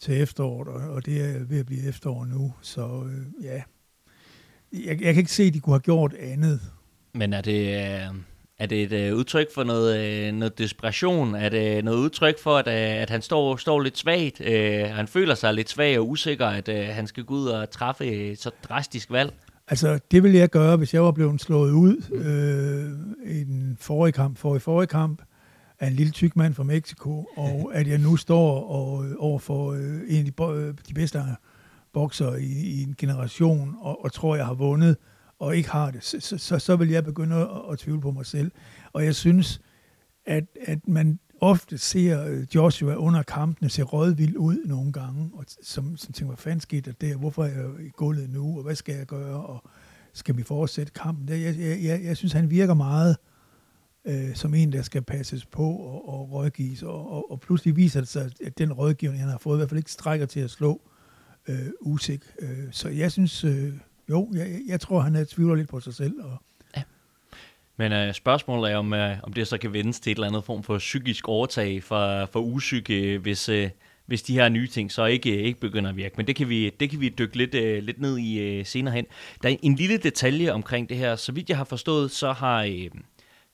til 0.00 0.22
efteråret, 0.22 0.88
og 0.90 1.06
det 1.06 1.20
er 1.20 1.44
ved 1.44 1.60
at 1.60 1.66
blive 1.66 1.88
efterår 1.88 2.24
nu. 2.24 2.54
Så 2.60 3.04
øh, 3.06 3.44
ja, 3.44 3.62
jeg, 4.72 5.02
jeg 5.02 5.14
kan 5.14 5.18
ikke 5.18 5.32
se, 5.32 5.42
at 5.42 5.54
de 5.54 5.60
kunne 5.60 5.74
have 5.74 5.80
gjort 5.80 6.14
andet. 6.14 6.60
Men 7.14 7.32
er 7.32 7.40
det, 7.40 7.66
øh, 7.66 8.14
er 8.58 8.66
det 8.66 8.82
et 8.82 8.92
øh, 8.92 9.16
udtryk 9.16 9.54
for 9.54 9.64
noget, 9.64 9.98
øh, 9.98 10.34
noget 10.34 10.58
desperation? 10.58 11.34
Er 11.34 11.48
det 11.48 11.84
noget 11.84 11.98
udtryk 11.98 12.42
for, 12.42 12.56
at, 12.56 12.68
at 12.68 13.10
han 13.10 13.22
står, 13.22 13.56
står 13.56 13.80
lidt 13.80 13.98
svagt? 13.98 14.38
Han 14.94 15.08
føler 15.08 15.34
sig 15.34 15.54
lidt 15.54 15.70
svag 15.70 15.98
og 15.98 16.08
usikker, 16.08 16.46
at 16.46 16.68
han 16.94 17.06
skal 17.06 17.24
gå 17.24 17.34
ud 17.34 17.46
og 17.46 17.70
træffe 17.70 18.06
et 18.06 18.40
så 18.40 18.50
drastisk 18.68 19.10
valg? 19.10 19.32
Altså, 19.68 19.98
det 20.10 20.22
ville 20.22 20.38
jeg 20.38 20.50
gøre, 20.50 20.76
hvis 20.76 20.94
jeg 20.94 21.02
var 21.02 21.12
blevet 21.12 21.40
slået 21.40 21.72
ud 21.72 21.96
øh, 22.12 23.32
i 23.34 23.44
den 23.44 23.76
forrige 23.80 24.12
kamp, 24.12 24.38
for 24.38 24.56
i 24.56 24.58
forrige 24.58 24.86
kamp, 24.86 25.22
af 25.80 25.86
en 25.86 25.92
lille 25.92 26.12
tyk 26.12 26.36
mand 26.36 26.54
fra 26.54 26.62
Mexico, 26.62 27.26
og 27.36 27.70
at 27.78 27.86
jeg 27.86 27.98
nu 27.98 28.16
står 28.16 28.70
og, 28.70 29.06
over 29.18 29.38
for 29.38 29.72
øh, 29.72 30.00
en 30.08 30.26
af 30.26 30.32
de, 30.32 30.74
de 30.88 30.94
bedste 30.94 31.18
bokser 31.92 32.34
i, 32.34 32.44
i 32.44 32.82
en 32.82 32.94
generation, 32.98 33.76
og, 33.80 34.04
og 34.04 34.12
tror, 34.12 34.36
jeg 34.36 34.46
har 34.46 34.54
vundet, 34.54 34.96
og 35.38 35.56
ikke 35.56 35.70
har 35.70 35.90
det, 35.90 36.04
så, 36.04 36.38
så, 36.38 36.58
så 36.58 36.76
vil 36.76 36.88
jeg 36.88 37.04
begynde 37.04 37.36
at, 37.36 37.48
at 37.72 37.78
tvivle 37.78 38.00
på 38.00 38.10
mig 38.10 38.26
selv. 38.26 38.50
Og 38.92 39.04
jeg 39.04 39.14
synes, 39.14 39.60
at, 40.26 40.44
at 40.66 40.88
man 40.88 41.18
ofte 41.40 41.78
ser 41.78 42.24
øh, 42.26 42.46
Joshua 42.54 42.94
under 42.94 43.22
kampene 43.22 43.70
se 43.70 43.82
rådvild 43.82 44.36
ud 44.36 44.64
nogle 44.64 44.92
gange, 44.92 45.30
og 45.34 45.44
som, 45.62 45.96
som 45.96 46.12
tænker, 46.12 46.30
hvad 46.30 46.36
fanden 46.36 46.60
skete 46.60 46.90
der 46.90 47.08
der? 47.08 47.16
Hvorfor 47.16 47.44
er 47.44 47.48
jeg 47.48 47.86
i 47.86 47.88
gulvet 47.88 48.30
nu? 48.30 48.56
Og 48.56 48.62
hvad 48.62 48.74
skal 48.74 48.94
jeg 48.94 49.06
gøre? 49.06 49.46
Og 49.46 49.64
skal 50.12 50.36
vi 50.36 50.42
fortsætte 50.42 50.92
kampen? 50.92 51.28
Jeg, 51.28 51.58
jeg, 51.58 51.84
jeg, 51.84 52.04
jeg 52.04 52.16
synes, 52.16 52.32
han 52.32 52.50
virker 52.50 52.74
meget 52.74 53.16
øh, 54.04 54.34
som 54.34 54.54
en, 54.54 54.72
der 54.72 54.82
skal 54.82 55.02
passes 55.02 55.46
på 55.46 55.64
og, 55.64 56.08
og 56.08 56.32
rådgives, 56.32 56.82
og, 56.82 57.10
og, 57.10 57.30
og 57.30 57.40
pludselig 57.40 57.76
viser 57.76 58.00
det 58.00 58.08
sig, 58.08 58.30
at 58.44 58.58
den 58.58 58.72
rådgivning, 58.72 59.22
han 59.22 59.30
har 59.30 59.38
fået, 59.38 59.56
i 59.56 59.58
hvert 59.58 59.68
fald 59.68 59.78
ikke 59.78 59.92
strækker 59.92 60.26
til 60.26 60.40
at 60.40 60.50
slå 60.50 60.80
øh, 61.48 61.66
usik. 61.80 62.20
Øh, 62.38 62.48
så 62.72 62.88
jeg 62.88 63.12
synes, 63.12 63.44
øh, 63.44 63.72
jo, 64.10 64.28
jeg, 64.34 64.60
jeg 64.68 64.80
tror, 64.80 65.00
han 65.00 65.16
er 65.16 65.24
tvivler 65.24 65.54
lidt 65.54 65.68
på 65.68 65.80
sig 65.80 65.94
selv. 65.94 66.14
Og, 66.22 66.42
ja. 66.76 66.82
Men 67.76 67.92
øh, 67.92 68.14
spørgsmålet 68.14 68.72
er, 68.72 68.76
om, 68.76 68.92
øh, 68.92 69.16
om 69.22 69.32
det 69.32 69.48
så 69.48 69.58
kan 69.58 69.72
vendes 69.72 70.00
til 70.00 70.10
et 70.10 70.16
eller 70.16 70.28
andet 70.28 70.44
form 70.44 70.62
for 70.62 70.78
psykisk 70.78 71.28
overtag 71.28 71.82
for, 71.82 72.26
for 72.26 72.40
usyke, 72.40 73.18
hvis, 73.18 73.48
øh, 73.48 73.70
hvis 74.06 74.22
de 74.22 74.34
her 74.34 74.48
nye 74.48 74.66
ting 74.66 74.92
så 74.92 75.04
ikke, 75.04 75.42
ikke 75.42 75.60
begynder 75.60 75.90
at 75.90 75.96
virke. 75.96 76.14
Men 76.16 76.26
det 76.26 76.36
kan 76.36 76.48
vi, 76.48 76.70
det 76.80 76.90
kan 76.90 77.00
vi 77.00 77.08
dykke 77.08 77.36
lidt, 77.36 77.54
øh, 77.54 77.82
lidt 77.82 78.00
ned 78.00 78.18
i 78.18 78.38
øh, 78.38 78.66
senere 78.66 78.94
hen. 78.94 79.06
Der 79.42 79.48
er 79.48 79.56
en 79.62 79.74
lille 79.74 79.96
detalje 79.96 80.52
omkring 80.52 80.88
det 80.88 80.96
her. 80.96 81.16
Så 81.16 81.32
vidt 81.32 81.48
jeg 81.48 81.56
har 81.56 81.64
forstået, 81.64 82.10
så 82.10 82.32
har... 82.32 82.62
Øh, 82.64 82.90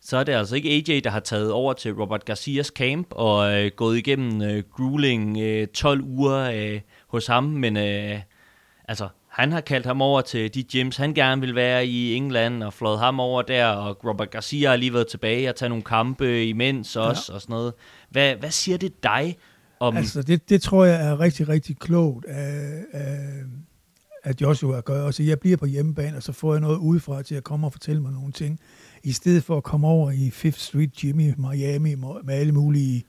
så 0.00 0.16
er 0.16 0.24
det 0.24 0.32
altså 0.32 0.56
ikke 0.56 0.70
AJ, 0.70 1.00
der 1.00 1.10
har 1.10 1.20
taget 1.20 1.52
over 1.52 1.72
til 1.72 1.94
Robert 1.94 2.24
Garcias 2.24 2.66
camp 2.66 3.06
og 3.10 3.52
øh, 3.52 3.70
gået 3.76 3.98
igennem 3.98 4.42
øh, 4.42 4.62
grueling 4.72 5.38
øh, 5.38 5.66
12 5.66 6.02
uger 6.02 6.50
øh, 6.50 6.80
hos 7.16 7.26
ham, 7.26 7.44
men 7.44 7.76
øh, 7.76 8.20
altså, 8.88 9.08
han 9.28 9.52
har 9.52 9.60
kaldt 9.60 9.86
ham 9.86 10.02
over 10.02 10.20
til 10.20 10.54
de 10.54 10.62
gyms, 10.62 10.96
han 10.96 11.14
gerne 11.14 11.40
vil 11.40 11.54
være 11.54 11.86
i 11.86 12.14
England, 12.14 12.62
og 12.62 12.72
flået 12.72 12.98
ham 12.98 13.20
over 13.20 13.42
der, 13.42 13.66
og 13.66 14.04
Robert 14.04 14.30
Garcia 14.30 14.68
har 14.68 14.76
lige 14.76 14.92
været 14.92 15.06
tilbage 15.06 15.48
og 15.48 15.56
taget 15.56 15.70
nogle 15.70 15.84
kampe 15.84 16.46
imens 16.46 16.96
også, 16.96 17.24
ja. 17.28 17.34
og 17.34 17.40
sådan 17.40 17.52
noget. 17.52 17.72
Hvad, 18.10 18.36
hvad 18.36 18.50
siger 18.50 18.78
det 18.78 19.02
dig 19.02 19.36
om... 19.80 19.96
Altså, 19.96 20.22
det, 20.22 20.48
det 20.48 20.62
tror 20.62 20.84
jeg 20.84 21.06
er 21.06 21.20
rigtig, 21.20 21.48
rigtig 21.48 21.78
klogt 21.78 22.24
af, 22.24 22.84
af, 22.92 23.18
af 24.24 24.34
Joshua 24.40 24.78
at 24.78 24.84
gøre. 24.84 25.06
Altså, 25.06 25.22
jeg 25.22 25.40
bliver 25.40 25.56
på 25.56 25.66
hjemmebane, 25.66 26.16
og 26.16 26.22
så 26.22 26.32
får 26.32 26.54
jeg 26.54 26.60
noget 26.60 26.76
udefra 26.76 27.22
til 27.22 27.34
at 27.34 27.44
komme 27.44 27.66
og 27.66 27.72
fortælle 27.72 28.02
mig 28.02 28.12
nogle 28.12 28.32
ting, 28.32 28.60
i 29.02 29.12
stedet 29.12 29.44
for 29.44 29.56
at 29.56 29.62
komme 29.62 29.86
over 29.86 30.10
i 30.10 30.30
Fifth 30.30 30.60
Street 30.60 30.92
Gym 30.92 31.20
i 31.20 31.34
Miami 31.36 31.94
med 32.24 32.34
alle 32.34 32.52
mulige 32.52 33.04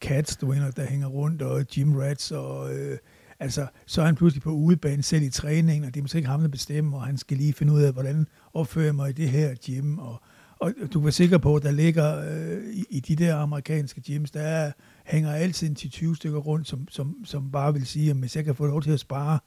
cats, 0.00 0.36
du 0.36 0.54
der 0.76 0.86
hænger 0.86 1.06
rundt, 1.06 1.42
og 1.42 1.64
gym 1.74 1.96
rats, 1.96 2.32
og 2.32 2.74
øh, 2.74 2.98
Altså, 3.40 3.66
så 3.86 4.00
er 4.00 4.06
han 4.06 4.14
pludselig 4.14 4.42
på 4.42 4.50
udebane 4.50 5.02
selv 5.02 5.22
i 5.22 5.30
træningen, 5.30 5.84
og 5.84 5.94
det 5.94 6.00
er 6.00 6.04
måske 6.04 6.18
ikke 6.18 6.28
ham, 6.28 6.40
der 6.40 6.48
bestemmer, 6.48 6.98
og 6.98 7.06
han 7.06 7.18
skal 7.18 7.36
lige 7.36 7.52
finde 7.52 7.72
ud 7.72 7.82
af, 7.82 7.92
hvordan 7.92 8.26
opfører 8.54 8.92
mig 8.92 9.10
i 9.10 9.12
det 9.12 9.30
her 9.30 9.54
gym. 9.66 9.98
Og, 9.98 10.22
og 10.60 10.72
du 10.92 11.00
var 11.00 11.10
sikker 11.10 11.38
på, 11.38 11.56
at 11.56 11.62
der 11.62 11.70
ligger 11.70 12.18
øh, 12.30 12.74
i, 12.74 12.84
i 12.90 13.00
de 13.00 13.16
der 13.16 13.36
amerikanske 13.36 14.00
gyms, 14.00 14.30
der 14.30 14.40
er, 14.40 14.72
hænger 15.04 15.32
altid 15.32 15.74
til 15.74 15.90
20 15.90 16.16
stykker 16.16 16.38
rundt, 16.38 16.68
som, 16.68 16.88
som, 16.90 17.16
som 17.24 17.50
bare 17.50 17.72
vil 17.72 17.86
sige, 17.86 18.10
at 18.10 18.16
hvis 18.16 18.36
jeg 18.36 18.44
kan 18.44 18.54
få 18.54 18.66
lov 18.66 18.82
til 18.82 18.90
at 18.90 19.00
spare 19.00 19.38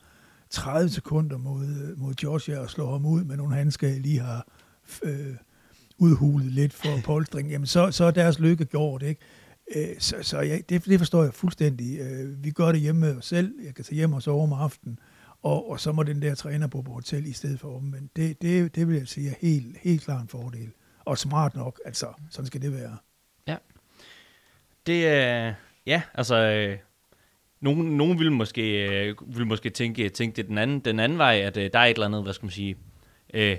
30 0.50 0.90
sekunder 0.90 1.38
mod, 1.38 1.66
øh, 1.66 2.00
mod 2.00 2.14
Georgia 2.14 2.60
og 2.60 2.70
slå 2.70 2.92
ham 2.92 3.06
ud 3.06 3.24
med 3.24 3.38
nogle 3.38 3.56
handsker, 3.56 3.88
jeg 3.88 4.00
lige 4.00 4.20
har 4.20 4.48
øh, 5.04 5.36
udhulet 5.98 6.52
lidt 6.52 6.74
for 6.74 6.90
polstring, 7.06 7.50
jamen 7.50 7.68
så, 7.68 7.92
så 7.92 8.04
er 8.04 8.12
deres 8.12 8.40
lykke 8.40 8.66
gjort, 8.66 9.04
ikke? 9.04 9.22
Øh, 9.76 10.00
så 10.00 10.16
så 10.22 10.40
jeg, 10.40 10.70
det, 10.70 10.86
det 10.86 11.00
forstår 11.00 11.24
jeg 11.24 11.34
fuldstændig. 11.34 12.00
Øh, 12.00 12.44
vi 12.44 12.52
gør 12.52 12.72
det 12.72 12.82
hjemme 12.82 13.02
med 13.02 13.18
os 13.18 13.26
selv. 13.26 13.54
Jeg 13.66 13.76
kan 13.76 13.86
tage 13.86 13.96
hjem 13.96 14.14
og 14.14 14.22
sove 14.22 14.44
om 14.44 14.54
aftenen, 14.54 15.00
og, 15.42 15.70
og 15.70 15.80
så 15.80 15.92
må 15.92 16.04
den 16.04 16.22
der 16.22 16.36
træner 16.36 16.68
bo 16.68 16.82
på 16.82 16.92
hotel 16.92 17.26
i 17.26 17.34
stedet 17.34 17.60
for 17.60 17.80
Men 17.80 18.10
det, 18.16 18.42
det, 18.42 18.76
det 18.76 18.88
vil 18.88 18.98
jeg 18.98 19.08
sige 19.08 19.30
er 19.30 19.36
helt, 19.42 19.78
helt 19.78 20.02
klart 20.02 20.22
en 20.22 20.28
fordel. 20.28 20.72
Og 21.06 21.18
smart 21.18 21.56
nok, 21.56 21.80
altså 21.86 22.08
sådan 22.30 22.46
skal 22.46 22.62
det 22.62 22.74
være. 22.74 22.98
Ja. 23.48 23.56
det 24.86 25.08
er... 25.08 25.54
Ja, 25.86 26.02
altså... 26.14 26.36
Øh, 26.36 26.78
nogen, 27.62 27.98
nogen 27.98 28.20
vil 28.20 28.32
måske, 28.32 28.88
øh, 28.88 29.16
vil 29.28 29.48
måske 29.48 29.70
tænke, 29.70 30.10
tænke 30.10 30.36
det 30.36 30.48
den 30.48 30.58
anden, 30.58 30.80
den 30.80 31.00
anden 31.00 31.18
vej, 31.18 31.40
at 31.40 31.58
øh, 31.58 31.70
der 31.74 31.80
er 31.80 31.86
et 31.86 31.94
eller 31.94 32.06
andet, 32.06 32.24
hvad 32.24 32.34
skal 32.34 32.46
man 32.46 32.52
sige... 32.52 32.76
Øh, 33.34 33.58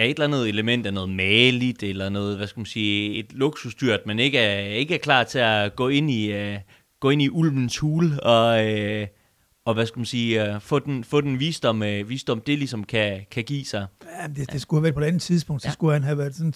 ja, 0.00 0.04
et 0.04 0.10
eller 0.10 0.24
andet 0.24 0.48
element 0.48 0.86
af 0.86 0.94
noget 0.94 1.10
maligt, 1.10 1.82
eller 1.82 2.08
noget, 2.08 2.36
hvad 2.36 2.46
skal 2.46 2.60
man 2.60 2.66
sige, 2.66 3.14
et 3.18 3.32
luksusdyr, 3.32 3.94
at 3.94 4.06
man 4.06 4.18
ikke 4.18 4.38
er, 4.38 4.60
ikke 4.60 4.94
er 4.94 4.98
klar 4.98 5.24
til 5.24 5.38
at 5.38 5.76
gå 5.76 5.88
ind 5.88 6.10
i, 6.10 6.52
uh, 6.52 6.60
gå 7.00 7.10
ind 7.10 7.22
i 7.22 7.28
ulvens 7.28 7.78
hule, 7.78 8.22
og, 8.22 8.64
uh, 8.64 9.06
og 9.64 9.74
hvad 9.74 9.86
skal 9.86 9.98
man 9.98 10.06
sige, 10.06 10.54
uh, 10.54 10.60
få, 10.60 10.78
den, 10.78 11.04
få 11.04 11.20
den 11.20 11.40
visdom, 11.40 11.82
uh, 11.82 12.08
visdom, 12.08 12.40
det 12.40 12.58
ligesom 12.58 12.84
kan, 12.84 13.20
kan 13.30 13.44
give 13.44 13.64
sig. 13.64 13.86
Ja, 14.22 14.28
det, 14.28 14.52
det 14.52 14.60
skulle 14.60 14.78
have 14.78 14.82
været 14.82 14.94
på 14.94 15.00
et 15.00 15.04
andet 15.04 15.22
tidspunkt, 15.22 15.62
så 15.62 15.68
ja. 15.68 15.72
skulle 15.72 15.92
han 15.92 16.02
have 16.02 16.18
været 16.18 16.34
sådan 16.34 16.54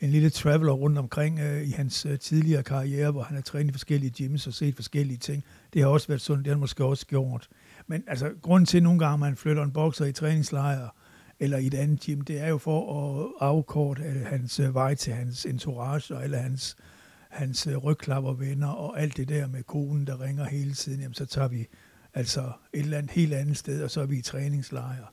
en 0.00 0.10
lille 0.10 0.30
traveler 0.30 0.72
rundt 0.72 0.98
omkring 0.98 1.40
uh, 1.40 1.68
i 1.68 1.70
hans 1.70 2.06
uh, 2.06 2.16
tidligere 2.16 2.62
karriere, 2.62 3.10
hvor 3.10 3.22
han 3.22 3.34
har 3.34 3.42
trænet 3.42 3.68
i 3.68 3.72
forskellige 3.72 4.10
gyms 4.10 4.46
og 4.46 4.54
set 4.54 4.74
forskellige 4.74 5.18
ting. 5.18 5.44
Det 5.74 5.82
har 5.82 5.88
også 5.88 6.08
været 6.08 6.20
sundt, 6.20 6.44
det 6.44 6.46
har 6.46 6.54
han 6.54 6.60
måske 6.60 6.84
også 6.84 7.06
gjort. 7.06 7.48
Men 7.86 8.04
altså, 8.06 8.30
grunden 8.42 8.66
til, 8.66 8.76
at 8.76 8.82
nogle 8.82 8.98
gange 8.98 9.18
man 9.18 9.36
flytter 9.36 9.62
en 9.62 9.72
bokser 9.72 10.04
i 10.04 10.12
træningslejr, 10.12 10.88
eller 11.40 11.58
i 11.58 11.66
et 11.66 11.74
andet 11.74 12.00
gym, 12.00 12.20
det 12.20 12.40
er 12.40 12.48
jo 12.48 12.58
for 12.58 12.80
at 12.98 13.32
afkorte 13.40 14.02
hans 14.02 14.60
øh, 14.60 14.74
vej 14.74 14.94
til 14.94 15.12
hans 15.12 15.46
entourage, 15.46 16.14
og 16.14 16.24
alle 16.24 16.36
hans, 16.36 16.76
hans 17.28 17.66
øh, 17.66 17.76
rygklappervenner, 17.76 18.68
og 18.68 19.00
alt 19.00 19.16
det 19.16 19.28
der 19.28 19.46
med 19.46 19.62
konen, 19.62 20.06
der 20.06 20.20
ringer 20.20 20.44
hele 20.44 20.74
tiden, 20.74 21.00
jamen 21.00 21.14
så 21.14 21.26
tager 21.26 21.48
vi 21.48 21.66
altså 22.14 22.52
et 22.72 22.80
eller 22.80 22.98
andet 22.98 23.10
helt 23.10 23.34
andet 23.34 23.56
sted, 23.56 23.82
og 23.82 23.90
så 23.90 24.00
er 24.00 24.06
vi 24.06 24.18
i 24.18 24.22
træningslejr. 24.22 25.12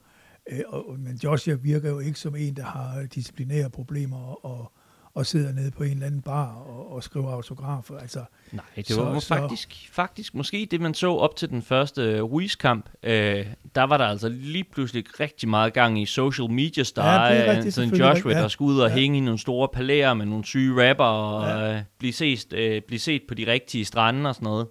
Øh, 0.50 0.60
og, 0.66 0.98
men 0.98 1.16
Joshua 1.16 1.54
virker 1.54 1.90
jo 1.90 1.98
ikke 1.98 2.18
som 2.18 2.36
en, 2.36 2.56
der 2.56 2.64
har 2.64 3.02
disciplinære 3.02 3.70
problemer, 3.70 4.16
og, 4.16 4.44
og 4.44 4.72
og 5.14 5.26
sidder 5.26 5.52
nede 5.52 5.70
på 5.70 5.82
en 5.82 5.90
eller 5.90 6.06
anden 6.06 6.22
bar 6.22 6.52
og, 6.54 6.92
og 6.92 7.02
skriver 7.02 7.32
autografer. 7.32 7.98
Altså, 7.98 8.24
Nej, 8.52 8.64
det 8.76 8.96
var 8.96 9.18
så, 9.18 9.26
faktisk, 9.26 9.70
så... 9.70 9.92
faktisk 9.92 10.34
måske 10.34 10.68
det, 10.70 10.80
man 10.80 10.94
så 10.94 11.12
op 11.12 11.36
til 11.36 11.48
den 11.50 11.62
første 11.62 12.20
Ruiz-kamp. 12.20 12.90
Øh, 13.02 13.46
der 13.74 13.82
var 13.82 13.96
der 13.96 14.04
altså 14.04 14.28
lige 14.28 14.64
pludselig 14.64 15.04
rigtig 15.20 15.48
meget 15.48 15.72
gang 15.72 16.02
i 16.02 16.06
social 16.06 16.50
media 16.50 16.84
star. 16.84 17.28
Ja, 17.28 17.70
sådan 17.70 17.94
Joshua, 17.94 18.32
ja. 18.32 18.40
der 18.40 18.48
skulle 18.48 18.74
ud 18.74 18.80
og 18.80 18.88
ja. 18.88 18.94
hænge 18.94 19.18
i 19.18 19.20
nogle 19.20 19.38
store 19.38 19.68
palæer 19.68 20.14
med 20.14 20.26
nogle 20.26 20.44
syge 20.44 20.90
rapper 20.90 21.04
og 21.04 21.48
ja. 21.48 21.76
øh, 21.76 21.82
blive, 21.98 22.12
set, 22.12 22.52
øh, 22.52 22.82
blive 22.82 23.00
set 23.00 23.22
på 23.28 23.34
de 23.34 23.52
rigtige 23.52 23.84
strande 23.84 24.28
og 24.28 24.34
sådan 24.34 24.46
noget. 24.46 24.66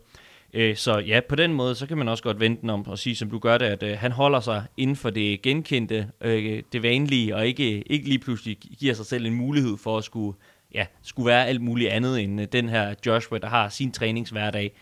Øh, 0.54 0.76
så 0.76 0.98
ja, 0.98 1.20
på 1.30 1.36
den 1.36 1.54
måde, 1.54 1.76
så 1.76 1.86
kan 1.86 1.98
man 1.98 2.08
også 2.08 2.24
godt 2.24 2.40
vente 2.40 2.62
den 2.62 2.70
om 2.70 2.88
og 2.88 3.00
sige, 3.00 3.16
som 3.16 3.30
du 3.30 3.40
gør 3.40 3.58
det, 3.58 3.66
at 3.66 3.84
øh, 3.84 3.98
han 3.98 4.12
holder 4.12 4.40
sig 4.40 4.64
inden 4.78 4.96
for 4.96 5.10
det 5.10 5.42
genkendte, 5.42 6.08
øh, 6.22 6.64
det 6.74 6.84
vanlige, 6.84 7.36
og 7.36 7.48
ikke, 7.48 7.82
ikke 7.82 8.08
lige 8.08 8.20
pludselig 8.20 8.58
giver 8.58 8.94
sig 8.94 9.06
selv 9.06 9.26
en 9.26 9.34
mulighed 9.34 9.78
for 9.78 9.98
at 9.98 10.04
skulle, 10.04 10.38
ja, 10.74 10.86
skulle 11.02 11.28
være 11.28 11.48
alt 11.48 11.62
muligt 11.62 11.90
andet 11.90 12.24
end 12.24 12.42
øh, 12.42 12.48
den 12.52 12.70
her 12.70 12.96
Joshua, 13.06 13.38
der 13.38 13.48
har 13.48 13.70
sin 13.70 13.92
træningshverdag. 13.92 14.76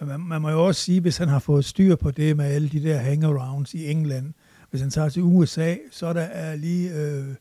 Men 0.00 0.08
man, 0.08 0.20
man 0.20 0.42
må 0.42 0.50
jo 0.50 0.66
også 0.66 0.80
sige, 0.80 1.00
hvis 1.00 1.16
han 1.16 1.28
har 1.28 1.38
fået 1.38 1.64
styr 1.64 1.96
på 1.96 2.10
det 2.10 2.36
med 2.36 2.44
alle 2.44 2.68
de 2.68 2.82
der 2.82 2.98
hangarounds 2.98 3.74
i 3.74 3.90
England, 3.90 4.32
hvis 4.70 4.80
han 4.80 4.90
tager 4.90 5.08
til 5.08 5.22
USA, 5.22 5.74
så 5.90 6.06
er 6.06 6.12
der 6.12 6.56
lige 6.56 6.90
øh, 6.90 7.34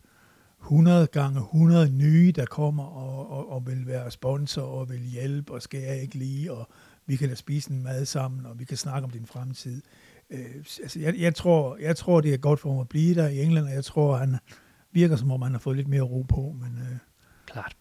100 0.64 1.08
gange 1.08 1.40
100 1.40 1.90
nye, 1.90 2.34
der 2.36 2.46
kommer 2.46 2.84
og, 2.84 3.32
og, 3.32 3.52
og 3.52 3.68
vil 3.68 3.88
være 3.88 4.12
sponsor 4.12 4.62
og 4.62 4.90
vil 4.90 5.00
hjælpe, 5.00 5.54
og 5.54 5.62
skal 5.62 5.80
jeg 5.80 6.02
ikke 6.02 6.16
lige, 6.16 6.52
og 6.52 6.70
vi 7.06 7.16
kan 7.16 7.30
da 7.30 7.36
spise 7.36 7.72
en 7.72 7.84
mad 7.84 8.06
sammen, 8.06 8.46
og 8.46 8.60
vi 8.60 8.66
kan 8.66 8.78
snakke 8.78 9.06
om 9.06 9.12
din 9.12 9.26
fremtid. 9.26 9.82
Øh, 10.30 10.40
altså, 10.82 11.00
jeg, 11.00 11.16
jeg, 11.18 11.36
tror, 11.36 11.78
jeg 11.82 11.96
tror, 11.96 12.22
det 12.22 12.34
er 12.34 12.38
godt 12.38 12.60
for 12.60 12.72
ham 12.72 12.80
at 12.82 12.90
blive 12.90 13.16
der 13.16 13.28
i 13.28 13.44
England, 13.44 13.66
og 13.66 13.74
jeg 13.74 13.86
tror, 13.86 14.18
han 14.18 14.38
virker, 14.92 15.16
som 15.16 15.32
om 15.32 15.42
han 15.42 15.52
har 15.52 15.60
fået 15.60 15.78
lidt 15.78 15.88
mere 15.88 16.02
ro 16.02 16.22
på. 16.22 16.56
Men, 16.62 16.80
øh. 16.82 16.98
Klart. 17.46 17.76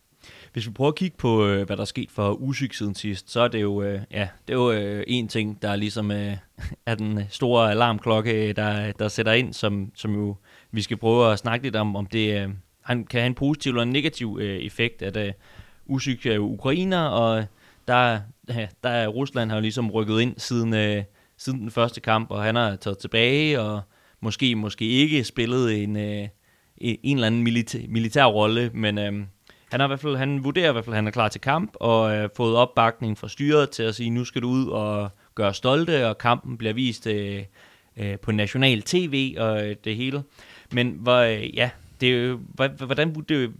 Hvis 0.52 0.66
vi 0.66 0.72
prøver 0.72 0.88
at 0.88 0.94
kigge 0.94 1.16
på, 1.16 1.46
øh, 1.46 1.66
hvad 1.66 1.76
der 1.76 1.80
er 1.80 1.86
sket 1.86 2.10
for 2.10 2.32
Usyk 2.32 2.74
siden 2.74 2.94
sidst, 2.94 3.30
så 3.30 3.40
er 3.40 3.48
det 3.48 3.62
jo, 3.62 3.82
øh, 3.82 4.00
ja, 4.10 4.28
det 4.48 4.54
er 4.54 4.58
jo 4.58 4.72
øh, 4.72 5.04
en 5.06 5.28
ting, 5.28 5.62
der 5.62 5.76
ligesom 5.76 6.10
øh, 6.10 6.36
er 6.86 6.94
den 6.94 7.20
store 7.28 7.70
alarmklokke, 7.70 8.52
der, 8.52 8.92
der 8.92 9.08
sætter 9.08 9.32
ind, 9.32 9.52
som, 9.52 9.92
som 9.94 10.14
jo 10.14 10.36
vi 10.70 10.82
skal 10.82 10.96
prøve 10.96 11.32
at 11.32 11.38
snakke 11.38 11.66
lidt 11.66 11.76
om, 11.76 11.96
om 11.96 12.06
det 12.06 12.42
øh, 12.42 12.48
han 12.82 13.04
kan 13.04 13.20
have 13.20 13.26
en 13.26 13.34
positiv 13.34 13.70
eller 13.70 13.82
en 13.82 13.90
negativ 13.90 14.38
øh, 14.40 14.56
effekt, 14.56 15.02
at 15.02 15.16
øh, 15.16 15.32
Usyk 15.86 16.26
er 16.26 16.34
jo 16.34 16.44
ukrainer, 16.44 17.00
og 17.00 17.44
der, 17.88 18.20
der 18.82 18.90
er 18.90 19.08
Rusland 19.08 19.50
har 19.50 19.56
jo 19.56 19.62
ligesom 19.62 19.90
rykket 19.90 20.20
ind 20.20 20.34
siden, 20.38 20.74
øh, 20.74 21.02
siden 21.36 21.60
den 21.60 21.70
første 21.70 22.00
kamp, 22.00 22.30
og 22.30 22.42
han 22.42 22.54
har 22.54 22.76
taget 22.76 22.98
tilbage, 22.98 23.60
og 23.60 23.80
måske 24.20 24.56
måske 24.56 24.84
ikke 24.84 25.24
spillet 25.24 25.82
en, 25.82 25.96
øh, 25.96 26.28
en 26.78 27.16
eller 27.16 27.26
anden 27.26 27.42
militær, 27.42 27.78
militær 27.88 28.24
rolle, 28.24 28.70
men 28.74 28.98
øh, 28.98 29.12
han, 29.70 29.80
har 29.80 29.86
i 29.86 29.88
hvert 29.88 30.00
fald, 30.00 30.16
han 30.16 30.44
vurderer 30.44 30.68
i 30.68 30.72
hvert 30.72 30.84
fald, 30.84 30.94
at 30.94 30.98
han 30.98 31.06
er 31.06 31.10
klar 31.10 31.28
til 31.28 31.40
kamp, 31.40 31.72
og 31.74 32.16
øh, 32.16 32.28
fået 32.36 32.56
opbakning 32.56 33.18
fra 33.18 33.28
styret 33.28 33.70
til 33.70 33.82
at 33.82 33.94
sige, 33.94 34.10
nu 34.10 34.24
skal 34.24 34.42
du 34.42 34.48
ud 34.48 34.66
og 34.66 35.10
gøre 35.34 35.54
stolte, 35.54 36.08
og 36.08 36.18
kampen 36.18 36.58
bliver 36.58 36.74
vist 36.74 37.06
øh, 37.06 37.42
øh, 37.96 38.18
på 38.18 38.32
national 38.32 38.82
tv 38.82 39.34
og 39.38 39.68
øh, 39.68 39.76
det 39.84 39.96
hele. 39.96 40.22
Men 40.72 40.96
hvor, 41.00 41.18
øh, 41.18 41.56
ja, 41.56 41.70
det, 42.02 42.38
hvordan 42.86 43.14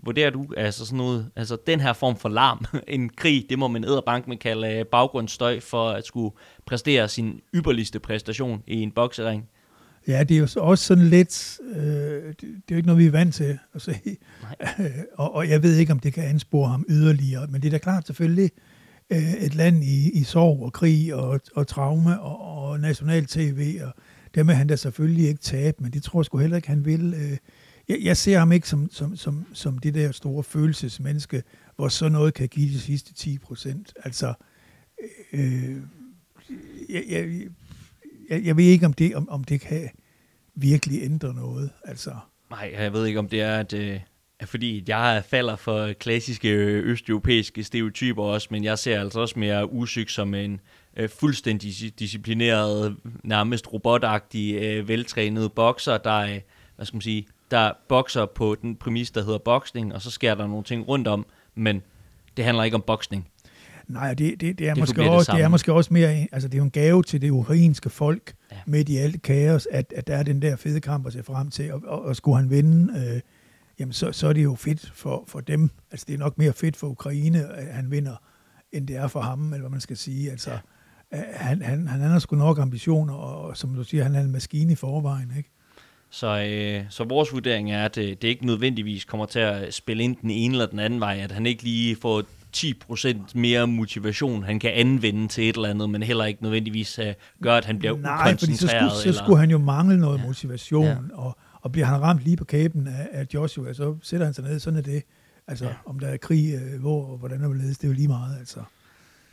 vurderer 0.04 0.30
du 0.30 0.46
altså 0.56 0.86
sådan 0.86 0.96
noget, 0.96 1.30
altså 1.36 1.56
den 1.66 1.80
her 1.80 1.92
form 1.92 2.16
for 2.16 2.28
larm, 2.28 2.64
en 2.88 3.08
krig, 3.08 3.46
det 3.48 3.58
må 3.58 3.68
man 3.68 3.84
æderbank 3.84 4.28
med 4.28 4.36
kalde 4.36 4.78
øh, 4.78 4.86
baggrundsstøj 4.86 5.60
for 5.60 5.90
at 5.90 6.06
skulle 6.06 6.34
præstere 6.66 7.08
sin 7.08 7.40
ypperligste 7.54 7.98
præstation 7.98 8.62
i 8.66 8.80
en 8.80 8.90
boksering? 8.90 9.48
Ja, 10.08 10.24
det 10.24 10.36
er 10.36 10.38
jo 10.38 10.48
også 10.56 10.84
sådan 10.84 11.06
lidt, 11.06 11.58
øh, 11.74 11.82
det, 11.82 12.40
det 12.40 12.48
er 12.48 12.54
jo 12.70 12.76
ikke 12.76 12.86
noget, 12.86 12.98
vi 12.98 13.06
er 13.06 13.10
vant 13.10 13.34
til 13.34 13.58
at 13.74 13.82
se. 13.82 13.94
og, 15.18 15.34
og 15.34 15.48
jeg 15.48 15.62
ved 15.62 15.76
ikke, 15.76 15.92
om 15.92 15.98
det 15.98 16.12
kan 16.12 16.24
anspore 16.24 16.68
ham 16.68 16.86
yderligere, 16.88 17.46
men 17.46 17.62
det 17.62 17.68
er 17.68 17.70
da 17.70 17.78
klart 17.78 18.06
selvfølgelig 18.06 18.50
øh, 19.10 19.32
et 19.32 19.54
land 19.54 19.84
i, 19.84 20.10
i 20.10 20.22
sorg 20.22 20.62
og 20.62 20.72
krig 20.72 21.14
og, 21.14 21.40
og 21.54 21.66
traume 21.66 22.20
og, 22.20 22.68
og 22.68 22.80
national 22.80 23.26
tv, 23.26 23.78
og 23.84 23.92
det 24.34 24.46
vil 24.46 24.54
han 24.54 24.66
da 24.66 24.76
selvfølgelig 24.76 25.28
ikke 25.28 25.40
tabe, 25.40 25.76
men 25.80 25.92
det 25.92 26.02
tror 26.02 26.20
jeg 26.20 26.24
sgu 26.24 26.38
heller 26.38 26.56
ikke, 26.56 26.68
han 26.68 26.84
vil. 26.84 27.14
Øh, 27.14 27.36
jeg, 27.92 28.04
jeg 28.04 28.16
ser 28.16 28.38
ham 28.38 28.52
ikke 28.52 28.68
som, 28.68 28.90
som, 28.90 29.16
som, 29.16 29.46
som 29.52 29.78
det 29.78 29.94
der 29.94 30.12
store 30.12 30.42
følelsesmenneske, 30.42 31.42
hvor 31.76 31.88
så 31.88 32.08
noget 32.08 32.34
kan 32.34 32.48
give 32.48 32.68
de 32.68 32.80
sidste 32.80 33.14
10 33.14 33.38
procent. 33.38 33.92
Altså, 34.04 34.34
øh, 35.32 35.76
jeg, 36.88 37.04
jeg, 37.08 37.48
jeg, 38.30 38.44
jeg 38.44 38.56
ved 38.56 38.64
ikke, 38.64 38.86
om 38.86 38.92
det, 38.92 39.14
om, 39.14 39.28
om 39.28 39.44
det 39.44 39.60
kan 39.60 39.90
virkelig 40.54 41.02
ændre 41.02 41.34
noget. 41.34 41.70
Altså. 41.84 42.16
Nej, 42.50 42.74
jeg 42.78 42.92
ved 42.92 43.06
ikke, 43.06 43.18
om 43.18 43.28
det 43.28 43.40
er, 43.40 43.58
at, 43.58 43.72
øh, 43.72 44.00
fordi 44.44 44.84
jeg 44.88 45.22
falder 45.26 45.56
for 45.56 45.92
klassiske 45.92 46.48
øh, 46.48 46.86
østeuropæiske 46.86 47.64
stereotyper 47.64 48.22
også, 48.22 48.48
men 48.50 48.64
jeg 48.64 48.78
ser 48.78 49.00
altså 49.00 49.20
også 49.20 49.38
mere 49.38 49.72
usyg 49.72 50.10
som 50.10 50.34
en 50.34 50.60
øh, 50.96 51.08
fuldstændig 51.08 51.98
disciplineret, 51.98 52.96
nærmest 53.24 53.72
robotagtig, 53.72 54.54
øh, 54.54 54.88
veltrænet 54.88 55.52
bokser, 55.52 55.98
der, 55.98 56.18
øh, 56.18 56.40
hvad 56.76 56.86
skal 56.86 56.96
man 56.96 57.02
sige, 57.02 57.26
der 57.52 57.72
bokser 57.88 58.26
på 58.26 58.56
den 58.62 58.76
præmis, 58.76 59.10
der 59.10 59.24
hedder 59.24 59.38
boksning, 59.38 59.94
og 59.94 60.02
så 60.02 60.10
sker 60.10 60.34
der 60.34 60.46
nogle 60.46 60.64
ting 60.64 60.88
rundt 60.88 61.08
om, 61.08 61.26
men 61.54 61.82
det 62.36 62.44
handler 62.44 62.64
ikke 62.64 62.74
om 62.74 62.82
boksning. 62.86 63.28
Nej, 63.88 64.14
det, 64.14 64.40
det, 64.40 64.58
det, 64.58 64.68
er, 64.68 64.74
det, 64.74 64.80
måske 64.80 65.10
også, 65.10 65.32
det, 65.32 65.38
det 65.38 65.44
er 65.44 65.48
måske 65.48 65.72
også 65.72 65.92
mere, 65.92 66.28
altså 66.32 66.48
det 66.48 66.54
er 66.54 66.58
jo 66.58 66.64
en 66.64 66.70
gave 66.70 67.02
til 67.02 67.20
det 67.22 67.30
ukrainske 67.30 67.90
folk, 67.90 68.34
ja. 68.52 68.56
midt 68.66 68.88
i 68.88 68.96
alt 68.96 69.22
kaos, 69.22 69.68
at, 69.70 69.92
at 69.96 70.06
der 70.06 70.16
er 70.16 70.22
den 70.22 70.42
der 70.42 70.56
fede 70.56 70.80
kamp 70.80 71.06
at 71.06 71.12
se 71.12 71.22
frem 71.22 71.50
til, 71.50 71.72
og, 71.72 71.82
og, 71.86 72.04
og 72.04 72.16
skulle 72.16 72.36
han 72.36 72.50
vinde, 72.50 72.92
øh, 72.98 73.20
jamen 73.78 73.92
så, 73.92 74.12
så 74.12 74.28
er 74.28 74.32
det 74.32 74.44
jo 74.44 74.54
fedt 74.54 74.92
for, 74.94 75.24
for 75.26 75.40
dem. 75.40 75.70
Altså 75.90 76.06
det 76.08 76.14
er 76.14 76.18
nok 76.18 76.38
mere 76.38 76.52
fedt 76.52 76.76
for 76.76 76.86
Ukraine, 76.86 77.54
at 77.54 77.74
han 77.74 77.90
vinder, 77.90 78.16
end 78.72 78.88
det 78.88 78.96
er 78.96 79.08
for 79.08 79.20
ham, 79.20 79.44
eller 79.44 79.60
hvad 79.60 79.70
man 79.70 79.80
skal 79.80 79.96
sige. 79.96 80.30
Altså, 80.30 80.50
ja. 81.12 81.22
han, 81.34 81.62
han, 81.62 81.88
han 81.88 82.00
har 82.00 82.18
sgu 82.18 82.36
nok 82.36 82.58
ambitioner, 82.58 83.14
og 83.14 83.56
som 83.56 83.74
du 83.74 83.84
siger, 83.84 84.02
han 84.02 84.14
er 84.14 84.20
en 84.20 84.32
maskine 84.32 84.72
i 84.72 84.74
forvejen, 84.74 85.32
ikke? 85.36 85.51
Så, 86.12 86.42
øh, 86.42 86.84
så 86.90 87.04
vores 87.04 87.32
vurdering 87.32 87.72
er, 87.72 87.84
at 87.84 87.94
det, 87.94 88.02
øh, 88.02 88.08
det 88.08 88.24
ikke 88.24 88.46
nødvendigvis 88.46 89.04
kommer 89.04 89.26
til 89.26 89.38
at 89.38 89.74
spille 89.74 90.02
ind 90.02 90.16
den 90.22 90.30
ene 90.30 90.54
eller 90.54 90.66
den 90.66 90.78
anden 90.78 91.00
vej, 91.00 91.18
at 91.22 91.32
han 91.32 91.46
ikke 91.46 91.62
lige 91.62 91.96
får 91.96 92.22
10% 92.56 93.32
mere 93.34 93.66
motivation, 93.66 94.42
han 94.42 94.58
kan 94.58 94.70
anvende 94.70 95.28
til 95.28 95.48
et 95.48 95.56
eller 95.56 95.68
andet, 95.68 95.90
men 95.90 96.02
heller 96.02 96.24
ikke 96.24 96.42
nødvendigvis 96.42 96.98
uh, 96.98 97.04
gør, 97.42 97.56
at 97.56 97.64
han 97.64 97.78
bliver 97.78 97.96
Nej, 97.96 98.36
fordi 98.38 98.56
så 98.56 98.68
skulle, 98.68 98.90
så 98.90 99.12
skulle 99.12 99.38
han 99.38 99.50
jo 99.50 99.58
mangle 99.58 100.00
noget 100.00 100.18
ja. 100.18 100.24
motivation, 100.24 100.84
ja. 100.84 100.96
Og, 101.12 101.38
og 101.60 101.72
bliver 101.72 101.86
han 101.86 102.02
ramt 102.02 102.22
lige 102.22 102.36
på 102.36 102.44
kæben 102.44 102.86
af, 102.86 103.08
af 103.12 103.26
Joshua, 103.34 103.72
så 103.72 103.96
sætter 104.02 104.26
han 104.26 104.34
sig 104.34 104.44
ned, 104.44 104.60
sådan 104.60 104.78
er 104.78 104.82
det. 104.82 105.02
Altså, 105.46 105.64
ja. 105.64 105.74
om 105.86 105.98
der 105.98 106.08
er 106.08 106.16
krig, 106.16 106.54
øh, 106.54 106.80
hvor 106.80 107.06
og 107.06 107.18
hvordan 107.18 107.42
der 107.42 107.52
ledes, 107.52 107.78
det 107.78 107.84
er 107.84 107.88
jo 107.88 107.94
lige 107.94 108.08
meget, 108.08 108.38
altså. 108.38 108.60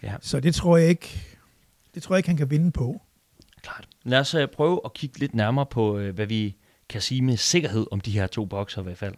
Ja. 0.04 0.14
Så 0.22 0.40
det 0.40 0.56
tror 0.56 0.78
jeg 0.78 0.90
ikke, 0.90 1.38
det 1.96 2.04
tror 2.04 2.16
jeg 2.16 2.20
ikke, 2.20 2.30
han 2.30 2.38
kan 2.38 2.50
vinde 2.50 2.72
på. 2.72 3.02
Klart. 3.62 3.88
Lad 4.04 4.20
os 4.20 4.36
uh, 4.36 4.42
prøve 4.56 4.82
at 4.86 4.94
kigge 4.94 5.20
lidt 5.20 5.36
nærmere 5.36 5.66
på, 5.66 5.98
uh, 5.98 6.10
hvad 6.10 6.26
vi 6.26 6.56
kan 6.90 7.02
sige 7.02 7.22
med 7.22 7.38
sikkerhed 7.38 7.88
om 7.92 8.02
de 8.02 8.12
her 8.12 8.28
to 8.28 8.46
bokser 8.46 8.82
i 8.82 8.84
hvert 8.84 8.98
fald. 8.98 9.14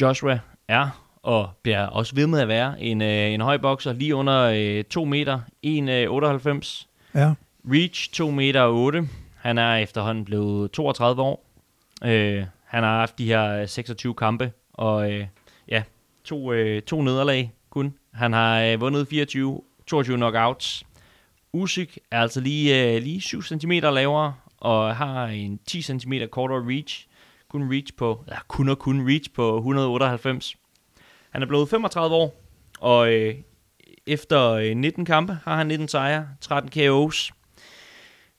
Joshua 0.00 0.40
er 0.68 1.02
og 1.22 1.50
bliver 1.62 1.86
også 1.86 2.14
ved 2.14 2.26
med 2.26 2.40
at 2.40 2.48
være 2.48 2.80
en, 2.80 3.02
øh, 3.02 3.32
en 3.32 3.40
høj 3.40 3.56
bokser, 3.56 3.92
lige 3.92 4.14
under 4.14 4.52
øh, 4.54 4.84
2 4.84 5.04
meter, 5.04 5.40
1,98. 5.66 5.70
Øh, 5.70 7.20
ja. 7.20 7.34
Reach 7.64 8.12
2 8.12 8.30
meter 8.30 8.66
8. 8.66 9.08
Han 9.36 9.58
er 9.58 9.76
efterhånden 9.76 10.24
blevet 10.24 10.70
32 10.70 11.22
år. 11.22 11.44
Øh, 12.04 12.44
han 12.64 12.82
har 12.82 12.98
haft 12.98 13.18
de 13.18 13.26
her 13.26 13.66
26 13.66 14.14
kampe, 14.14 14.52
og 14.72 15.12
øh, 15.12 15.26
ja, 15.68 15.82
To, 16.24 16.52
øh, 16.52 16.82
to 16.82 17.02
nederlag 17.02 17.52
kun. 17.70 17.94
Han 18.14 18.32
har 18.32 18.60
øh, 18.62 18.80
vundet 18.80 19.08
24, 19.08 19.60
22 19.86 20.16
knockouts. 20.16 20.84
Usyk 21.52 21.98
er 22.10 22.20
altså 22.20 22.40
lige, 22.40 22.94
øh, 22.94 23.02
lige 23.02 23.20
7 23.20 23.42
cm 23.42 23.70
lavere, 23.72 24.34
og 24.56 24.96
har 24.96 25.26
en 25.26 25.60
10 25.66 25.82
cm 25.82 26.12
kortere 26.30 26.68
reach. 26.68 27.06
Kun 27.48 27.72
reach 27.72 27.94
på, 27.96 28.24
ja, 28.28 28.36
kun 28.48 28.68
og 28.68 28.78
kun 28.78 29.08
reach 29.08 29.30
på 29.30 29.56
198. 29.56 30.56
Han 31.30 31.42
er 31.42 31.46
blevet 31.46 31.68
35 31.68 32.14
år, 32.14 32.42
og 32.80 33.12
øh, 33.12 33.34
efter 34.06 34.50
øh, 34.50 34.76
19 34.76 35.04
kampe 35.04 35.38
har 35.44 35.56
han 35.56 35.66
19 35.66 35.88
sejre, 35.88 36.28
13 36.40 36.70
KO's. 36.76 37.30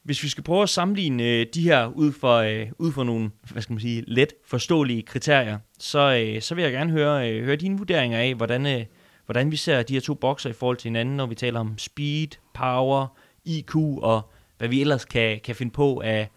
Hvis 0.03 0.23
vi 0.23 0.27
skal 0.27 0.43
prøve 0.43 0.63
at 0.63 0.69
sammenligne 0.69 1.23
øh, 1.23 1.45
de 1.53 1.61
her 1.61 1.87
ud 1.87 2.11
for, 2.11 2.37
øh, 2.37 2.67
ud 2.77 2.91
for 2.91 3.03
nogle, 3.03 3.31
hvad 3.51 3.61
skal 3.61 3.73
man 3.73 3.79
sige, 3.81 4.03
let 4.07 4.33
forståelige 4.45 5.01
kriterier, 5.01 5.59
så, 5.79 5.99
øh, 5.99 6.41
så 6.41 6.55
vil 6.55 6.61
jeg 6.61 6.71
gerne 6.71 6.91
høre, 6.91 7.31
øh, 7.31 7.43
høre 7.45 7.55
dine 7.55 7.77
vurderinger 7.77 8.19
af, 8.19 8.35
hvordan, 8.35 8.65
øh, 8.65 8.85
hvordan 9.25 9.51
vi 9.51 9.55
ser 9.55 9.83
de 9.83 9.93
her 9.93 10.01
to 10.01 10.13
bokser 10.13 10.49
i 10.49 10.53
forhold 10.53 10.77
til 10.77 10.89
hinanden, 10.89 11.17
når 11.17 11.25
vi 11.25 11.35
taler 11.35 11.59
om 11.59 11.77
speed, 11.77 12.27
power, 12.53 13.17
IQ 13.45 13.75
og 13.75 14.31
hvad 14.57 14.67
vi 14.67 14.81
ellers 14.81 15.05
kan, 15.05 15.39
kan 15.43 15.55
finde 15.55 15.71
på 15.71 16.01
af, 16.01 16.29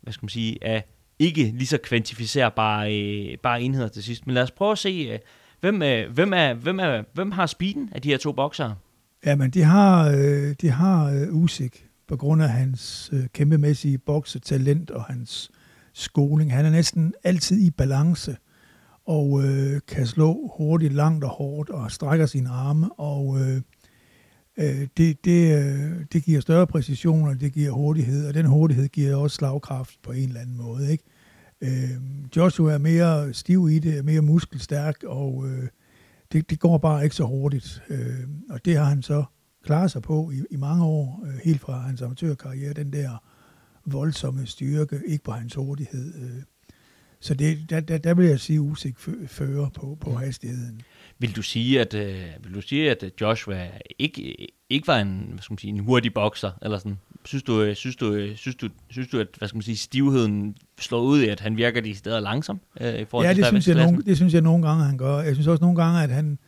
hvad 0.00 0.12
skal 0.12 0.24
man 0.24 0.28
sige, 0.28 0.58
af 0.64 0.84
ikke 1.18 1.44
lige 1.44 1.66
så 1.66 1.78
kvantificerbare 1.78 3.00
øh, 3.00 3.38
bare 3.38 3.62
enheder 3.62 3.88
til 3.88 4.02
sidst. 4.02 4.26
Men 4.26 4.34
lad 4.34 4.42
os 4.42 4.50
prøve 4.50 4.72
at 4.72 4.78
se, 4.78 5.08
øh, 5.12 5.18
hvem, 5.60 5.82
øh, 5.82 6.12
hvem, 6.12 6.32
er, 6.32 6.54
hvem, 6.54 6.80
er, 6.80 7.02
hvem 7.14 7.30
har 7.30 7.46
speeden 7.46 7.88
af 7.92 8.02
de 8.02 8.08
her 8.08 8.18
to 8.18 8.32
bokser? 8.32 8.74
Jamen, 9.26 9.50
de 9.50 9.62
har, 9.62 10.08
øh, 10.08 10.54
de 10.60 10.70
har 10.70 11.10
øh, 11.10 11.34
Usyk 11.34 11.86
på 12.08 12.16
grund 12.16 12.42
af 12.42 12.48
hans 12.48 13.10
øh, 13.12 13.26
kæmpemæssige 13.32 13.98
boksetalent 13.98 14.90
og 14.90 15.04
hans 15.04 15.50
skoling. 15.92 16.52
Han 16.52 16.66
er 16.66 16.70
næsten 16.70 17.14
altid 17.24 17.60
i 17.60 17.70
balance 17.70 18.36
og 19.06 19.42
øh, 19.44 19.80
kan 19.88 20.06
slå 20.06 20.52
hurtigt, 20.56 20.92
langt 20.92 21.24
og 21.24 21.30
hårdt 21.30 21.70
og 21.70 21.90
strækker 21.90 22.26
sine 22.26 22.48
arme, 22.48 22.92
og 22.92 23.40
øh, 23.40 23.60
øh, 24.58 24.88
det, 24.96 25.24
det, 25.24 25.56
øh, 25.58 26.04
det 26.12 26.24
giver 26.24 26.40
større 26.40 26.66
præcision, 26.66 27.28
og 27.28 27.40
det 27.40 27.52
giver 27.52 27.70
hurtighed, 27.70 28.28
og 28.28 28.34
den 28.34 28.46
hurtighed 28.46 28.88
giver 28.88 29.16
også 29.16 29.36
slagkraft 29.36 30.02
på 30.02 30.12
en 30.12 30.28
eller 30.28 30.40
anden 30.40 30.56
måde. 30.56 30.92
Ikke? 30.92 31.04
Øh, 31.60 31.90
Joshua 32.36 32.72
er 32.72 32.78
mere 32.78 33.34
stiv 33.34 33.68
i 33.70 33.78
det, 33.78 34.04
mere 34.04 34.20
muskelstærk, 34.20 35.02
og 35.06 35.48
øh, 35.48 35.68
det, 36.32 36.50
det 36.50 36.60
går 36.60 36.78
bare 36.78 37.04
ikke 37.04 37.16
så 37.16 37.24
hurtigt. 37.24 37.82
Øh, 37.88 38.28
og 38.50 38.64
det 38.64 38.76
har 38.76 38.84
han 38.84 39.02
så 39.02 39.24
klaret 39.64 39.90
sig 39.90 40.02
på 40.02 40.30
i, 40.30 40.42
i 40.50 40.56
mange 40.56 40.84
år, 40.84 41.24
øh, 41.26 41.34
helt 41.44 41.60
fra 41.60 41.78
hans 41.78 42.02
amatørkarriere, 42.02 42.72
den 42.72 42.92
der 42.92 43.22
voldsomme 43.86 44.46
styrke, 44.46 45.00
ikke 45.06 45.24
på 45.24 45.32
hans 45.32 45.54
hurtighed. 45.54 46.14
Øh. 46.22 46.42
Så 47.20 47.34
det, 47.34 47.70
der, 47.70 47.80
der, 47.80 47.98
der 47.98 48.14
vil 48.14 48.26
jeg 48.26 48.40
sige, 48.40 48.60
usik 48.60 48.98
fører 49.26 49.68
på, 49.68 49.98
på 50.00 50.14
hastigheden. 50.14 50.80
Vil 51.18 51.36
du 51.36 51.42
sige, 51.42 51.80
at, 51.80 51.94
øh, 51.94 52.24
vil 52.44 52.54
du 52.54 52.60
sige, 52.60 52.90
at 52.90 53.04
Joshua 53.20 53.68
ikke, 53.98 54.46
ikke 54.70 54.88
var 54.88 54.98
en, 54.98 55.24
hvad 55.28 55.42
skal 55.42 55.52
man 55.52 55.58
sige, 55.58 55.70
en 55.70 55.78
hurtig 55.78 56.14
bokser, 56.14 56.50
eller 56.62 56.78
sådan? 56.78 56.98
Synes 57.24 57.42
du, 57.42 57.62
øh, 57.62 57.76
synes 57.76 57.96
du, 57.96 58.12
øh, 58.12 58.36
synes 58.36 58.56
du, 58.56 58.68
synes 58.90 59.08
du, 59.08 59.18
at 59.18 59.26
hvad 59.38 59.48
skal 59.48 59.56
man 59.56 59.62
sige, 59.62 59.76
stivheden 59.76 60.56
slår 60.78 61.00
ud 61.00 61.20
i, 61.20 61.28
at 61.28 61.40
han 61.40 61.56
virker 61.56 61.80
de 61.80 61.94
steder 61.94 62.20
langsom? 62.20 62.60
Øh, 62.80 62.94
i 62.94 63.04
forhold 63.04 63.26
ja, 63.26 63.34
til 63.34 63.42
det 63.42 63.48
synes, 63.48 63.68
jeg 63.68 63.86
nogle, 63.86 64.02
det 64.02 64.16
synes 64.16 64.34
jeg 64.34 64.42
nogle 64.42 64.68
gange, 64.68 64.84
han 64.84 64.98
gør. 64.98 65.18
Jeg 65.18 65.34
synes 65.34 65.46
også 65.46 65.64
nogle 65.64 65.82
gange, 65.82 66.02
at 66.02 66.10
han, 66.10 66.38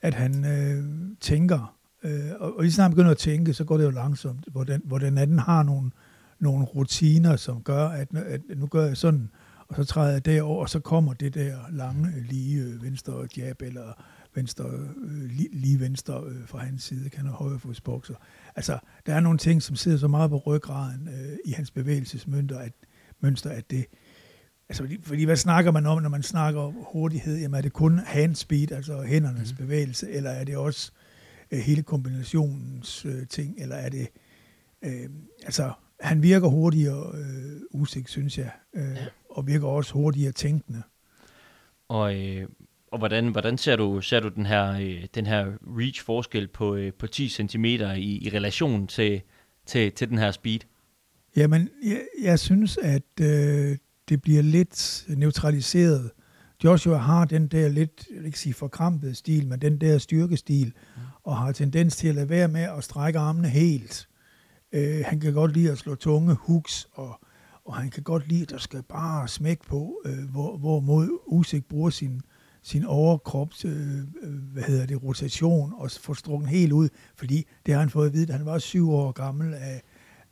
at 0.00 0.14
han 0.14 0.44
øh, 0.44 0.84
tænker, 1.20 1.74
øh, 2.02 2.30
og, 2.40 2.56
og 2.56 2.62
lige 2.62 2.72
snart 2.72 2.84
han 2.84 2.90
begynder 2.90 3.10
at 3.10 3.18
tænke, 3.18 3.54
så 3.54 3.64
går 3.64 3.76
det 3.76 3.84
jo 3.84 3.90
langsomt, 3.90 4.44
hvor 4.52 4.64
den, 4.64 4.82
hvor 4.84 4.98
den 4.98 5.18
anden 5.18 5.38
har 5.38 5.62
nogle, 5.62 5.90
nogle 6.38 6.64
rutiner, 6.64 7.36
som 7.36 7.62
gør, 7.62 7.88
at, 7.88 8.08
at 8.14 8.40
nu 8.56 8.66
gør 8.66 8.86
jeg 8.86 8.96
sådan, 8.96 9.30
og 9.68 9.76
så 9.76 9.84
træder 9.84 10.12
jeg 10.12 10.24
derover, 10.24 10.62
og 10.62 10.70
så 10.70 10.80
kommer 10.80 11.12
det 11.12 11.34
der 11.34 11.56
lange, 11.70 12.20
lige 12.20 12.62
øh, 12.62 12.82
venstre 12.82 13.28
jab, 13.36 13.62
eller 13.62 14.02
venstre, 14.34 14.64
øh, 15.04 15.22
lige, 15.24 15.48
lige 15.52 15.80
venstre 15.80 16.22
øh, 16.26 16.48
fra 16.48 16.58
hans 16.58 16.82
side, 16.82 17.10
kan 17.10 17.20
han 17.26 17.34
højre 17.34 17.58
fodsbokser. 17.58 18.14
Altså, 18.56 18.78
der 19.06 19.14
er 19.14 19.20
nogle 19.20 19.38
ting, 19.38 19.62
som 19.62 19.76
sidder 19.76 19.98
så 19.98 20.08
meget 20.08 20.30
på 20.30 20.36
ryggraden 20.36 21.08
øh, 21.08 21.38
i 21.44 21.50
hans 21.50 21.70
bevægelsesmønster, 21.70 22.58
at, 22.58 22.72
mønster, 23.20 23.50
at 23.50 23.70
det, 23.70 23.86
altså, 24.68 24.82
fordi, 24.82 24.98
fordi 25.02 25.24
hvad 25.24 25.36
snakker 25.36 25.70
man 25.70 25.86
om, 25.86 26.02
når 26.02 26.08
man 26.08 26.22
snakker 26.22 26.72
hurtighed? 26.92 27.38
Jamen, 27.38 27.58
er 27.58 27.62
det 27.62 27.72
kun 27.72 27.98
hand 27.98 28.34
speed, 28.34 28.72
altså 28.72 29.02
hændernes 29.02 29.52
mm. 29.52 29.56
bevægelse, 29.56 30.10
eller 30.10 30.30
er 30.30 30.44
det 30.44 30.56
også 30.56 30.92
øh, 31.50 31.58
hele 31.58 31.82
kombinationens 31.82 33.04
øh, 33.04 33.26
ting, 33.26 33.54
eller 33.58 33.76
er 33.76 33.88
det, 33.88 34.08
øh, 34.82 35.10
altså, 35.44 35.72
han 36.00 36.22
virker 36.22 36.48
hurtigere 36.48 37.12
øh, 37.14 37.60
usigt, 37.70 38.10
synes 38.10 38.38
jeg, 38.38 38.50
øh, 38.74 38.96
ja. 38.96 39.06
og 39.30 39.46
virker 39.46 39.66
også 39.66 39.92
hurtigere 39.92 40.32
tænkende. 40.32 40.82
Og 41.88 42.16
øh, 42.16 42.48
og 42.96 42.98
hvordan, 42.98 43.28
hvordan 43.28 43.58
ser 43.58 43.76
du, 43.76 44.00
ser 44.00 44.20
du 44.20 44.28
den 44.28 44.46
her, 44.46 44.72
øh, 44.72 45.06
den 45.14 45.26
her 45.26 45.46
reach-forskel 45.66 46.48
på, 46.48 46.74
øh, 46.74 46.92
på 46.92 47.06
10 47.06 47.28
cm 47.28 47.64
i, 47.64 48.26
i 48.26 48.30
relation 48.34 48.86
til, 48.86 49.22
til, 49.66 49.92
til 49.92 50.08
den 50.10 50.18
her 50.18 50.30
speed? 50.30 50.60
Jamen, 51.36 51.68
jeg, 51.84 52.00
jeg 52.22 52.38
synes, 52.38 52.78
at 52.82 53.20
øh, 53.20 53.76
det 54.08 54.22
bliver 54.22 54.42
lidt 54.42 55.04
neutraliseret. 55.08 56.10
Joshua 56.64 56.96
har 56.96 57.24
den 57.24 57.46
der 57.48 57.68
lidt, 57.68 58.06
jeg 58.10 58.18
vil 58.18 58.26
ikke 58.26 58.38
sige 58.38 58.54
forkrampede 58.54 59.14
stil, 59.14 59.46
men 59.46 59.60
den 59.60 59.80
der 59.80 59.98
styrkestil, 59.98 60.66
mm. 60.66 61.02
og 61.24 61.36
har 61.36 61.52
tendens 61.52 61.96
til 61.96 62.08
at 62.08 62.14
lade 62.14 62.28
være 62.28 62.48
med 62.48 62.68
at 62.78 62.84
strække 62.84 63.18
armene 63.18 63.48
helt. 63.48 64.08
Øh, 64.76 65.04
han 65.06 65.20
kan 65.20 65.32
godt 65.32 65.52
lide 65.52 65.70
at 65.70 65.78
slå 65.78 65.94
tunge 65.94 66.34
hooks, 66.34 66.88
og, 66.92 67.20
og 67.64 67.76
han 67.76 67.90
kan 67.90 68.02
godt 68.02 68.28
lide, 68.28 68.42
at 68.42 68.50
der 68.50 68.58
skal 68.58 68.82
bare 68.82 69.28
smæk 69.28 69.60
på, 69.68 70.00
øh, 70.04 70.30
hvor, 70.30 70.56
hvor 70.56 70.80
mod 70.80 71.08
Usyk 71.26 71.64
bruger 71.64 71.90
sin, 71.90 72.20
sin 72.62 72.84
overkrops, 72.84 73.64
øh, 73.64 73.98
øh, 74.22 74.52
hvad 74.52 74.62
hedder 74.62 74.86
det, 74.86 75.02
rotation, 75.02 75.72
og 75.76 75.90
få 75.90 76.14
strukket 76.14 76.48
helt 76.48 76.72
ud, 76.72 76.88
fordi 77.16 77.46
det 77.66 77.74
har 77.74 77.80
han 77.80 77.90
fået 77.90 78.06
at 78.06 78.12
vide, 78.12 78.32
at 78.32 78.38
han 78.38 78.46
var 78.46 78.58
syv 78.58 78.90
år 78.90 79.12
gammel 79.12 79.54
af, 79.54 79.82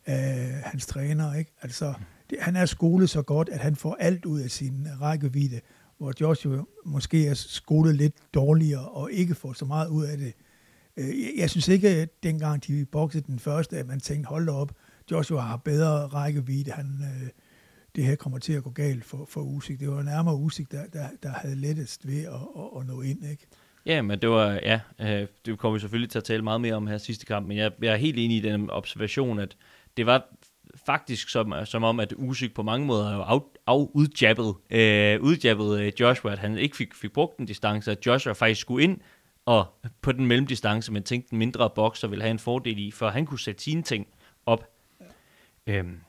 af 0.06 0.60
hans 0.64 0.86
træner, 0.86 1.34
ikke? 1.34 1.52
Altså, 1.62 1.94
det, 2.30 2.38
han 2.40 2.56
er 2.56 2.66
skolet 2.66 3.10
så 3.10 3.22
godt, 3.22 3.48
at 3.48 3.58
han 3.58 3.76
får 3.76 3.96
alt 4.00 4.24
ud 4.24 4.40
af 4.40 4.50
sin 4.50 4.88
rækkevidde, 5.00 5.60
hvor 5.98 6.12
Joshua 6.20 6.62
måske 6.84 7.26
er 7.26 7.34
skolet 7.34 7.94
lidt 7.94 8.14
dårligere, 8.34 8.88
og 8.88 9.12
ikke 9.12 9.34
får 9.34 9.52
så 9.52 9.64
meget 9.64 9.88
ud 9.88 10.04
af 10.04 10.18
det. 10.18 10.32
Øh, 10.96 11.38
jeg 11.38 11.50
synes 11.50 11.68
ikke, 11.68 11.88
at 11.88 12.22
dengang 12.22 12.66
de 12.66 12.86
boxede 12.92 13.24
den 13.26 13.38
første, 13.38 13.78
at 13.78 13.86
man 13.86 14.00
tænkte, 14.00 14.28
hold 14.28 14.48
op, 14.48 14.72
Joshua 15.10 15.40
har 15.40 15.56
bedre 15.56 16.06
rækkevidde, 16.06 16.70
han, 16.70 16.86
øh, 17.02 17.28
det 17.96 18.04
her 18.04 18.16
kommer 18.16 18.38
til 18.38 18.52
at 18.52 18.64
gå 18.64 18.70
galt 18.70 19.04
for, 19.04 19.26
for 19.28 19.40
Usyk. 19.40 19.80
Det 19.80 19.90
var 19.90 20.02
nærmere 20.02 20.36
Usyk, 20.36 20.70
der, 20.70 20.86
der, 20.92 21.08
der 21.22 21.30
havde 21.30 21.56
lettest 21.56 22.06
ved 22.06 22.24
at, 22.24 22.32
at, 22.32 22.80
at 22.80 22.86
nå 22.86 23.00
ind, 23.00 23.30
ikke? 23.30 23.46
Ja, 23.86 24.02
men 24.02 24.18
det 24.18 24.30
var, 24.30 24.50
ja, 24.52 24.80
øh, 25.00 25.28
det 25.46 25.58
kommer 25.58 25.74
vi 25.74 25.80
selvfølgelig 25.80 26.10
til 26.10 26.18
at 26.18 26.24
tale 26.24 26.42
meget 26.42 26.60
mere 26.60 26.74
om 26.74 26.86
her 26.86 26.98
sidste 26.98 27.26
kamp, 27.26 27.46
men 27.46 27.56
jeg, 27.56 27.72
jeg 27.82 27.92
er 27.92 27.96
helt 27.96 28.18
enig 28.18 28.36
i 28.36 28.40
den 28.40 28.70
observation, 28.70 29.38
at 29.38 29.56
det 29.96 30.06
var 30.06 30.28
faktisk 30.86 31.28
som, 31.28 31.54
som 31.64 31.84
om, 31.84 32.00
at 32.00 32.14
Usyk 32.16 32.54
på 32.54 32.62
mange 32.62 32.86
måder 32.86 33.14
jo 33.14 33.22
af, 33.22 33.40
af 33.66 33.86
udjabbet, 33.94 34.54
øh, 34.70 35.20
udjabbet 35.20 35.80
øh, 35.80 35.92
Joshua, 36.00 36.32
at 36.32 36.38
han 36.38 36.58
ikke 36.58 36.76
fik, 36.76 36.94
fik 36.94 37.12
brugt 37.12 37.38
den 37.38 37.46
distance, 37.46 37.90
at 37.90 38.06
Joshua 38.06 38.32
faktisk 38.32 38.60
skulle 38.60 38.84
ind 38.84 38.98
og 39.46 39.66
på 40.02 40.12
den 40.12 40.26
mellemdistance, 40.26 40.92
men 40.92 41.02
tænkte 41.02 41.30
den 41.30 41.38
mindre 41.38 41.70
bokser 41.74 42.08
ville 42.08 42.22
have 42.22 42.30
en 42.30 42.38
fordel 42.38 42.78
i, 42.78 42.90
for 42.90 43.08
han 43.08 43.26
kunne 43.26 43.38
sætte 43.40 43.62
sine 43.62 43.82
ting 43.82 44.06
op. 44.46 44.64
Ja. 45.66 45.74
Øhm, 45.78 46.00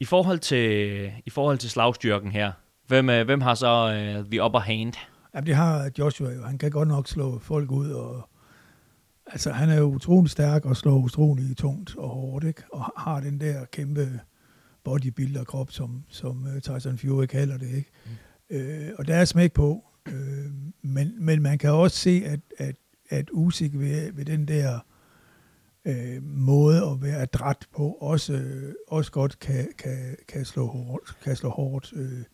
i 0.00 0.04
forhold 0.04 0.38
til, 0.38 1.12
i 1.26 1.30
forhold 1.30 1.58
til 1.58 1.70
slagstyrken 1.70 2.32
her, 2.32 2.52
hvem, 2.86 3.10
øh, 3.10 3.24
hvem 3.24 3.40
har 3.40 3.54
så 3.54 3.84
uh, 3.86 4.30
the 4.30 4.42
upper 4.42 4.58
hand? 4.58 4.92
Ja, 5.34 5.40
det 5.40 5.54
har 5.54 5.90
Joshua 5.98 6.32
jo. 6.32 6.42
Han 6.42 6.58
kan 6.58 6.70
godt 6.70 6.88
nok 6.88 7.08
slå 7.08 7.38
folk 7.38 7.70
ud, 7.70 7.90
og 7.90 8.28
altså, 9.26 9.52
han 9.52 9.70
er 9.70 9.76
jo 9.76 9.84
utrolig 9.84 10.30
stærk 10.30 10.64
og 10.64 10.76
slår 10.76 10.96
utrolig 10.96 11.56
tungt 11.56 11.96
og 11.96 12.08
hårdt, 12.08 12.44
ikke? 12.44 12.62
og 12.72 12.84
har 12.96 13.20
den 13.20 13.40
der 13.40 13.64
kæmpe 13.64 14.20
bodybuilder-krop, 14.84 15.70
som, 15.70 16.04
som 16.08 16.46
uh, 16.54 16.60
Tyson 16.60 16.98
Fury 16.98 17.26
kalder 17.26 17.58
det. 17.58 17.70
Ikke? 17.70 17.90
Mm. 18.50 18.56
Øh, 18.56 18.90
og 18.98 19.06
der 19.06 19.14
er 19.14 19.24
smæk 19.24 19.52
på, 19.52 19.84
øh, 20.08 20.52
men, 20.82 21.24
men 21.24 21.42
man 21.42 21.58
kan 21.58 21.70
også 21.70 21.96
se, 21.96 22.22
at, 22.26 22.40
at, 22.58 22.76
at 23.08 23.28
Usyk 23.32 23.70
ved, 23.74 24.12
ved 24.12 24.24
den 24.24 24.48
der 24.48 24.78
øh, 25.84 26.22
måde 26.22 26.76
at 26.76 27.02
være 27.02 27.22
adræt 27.22 27.66
på, 27.76 27.96
også, 28.00 28.32
øh, 28.32 28.74
også 28.88 29.10
godt 29.12 29.38
kan, 29.38 29.68
kan, 29.78 30.16
kan, 30.28 30.44
slå 30.44 30.66
hårdt. 30.66 31.16
Kan 31.24 31.36
slå 31.36 31.48
hårdt 31.48 31.92
øh. 31.96 32.24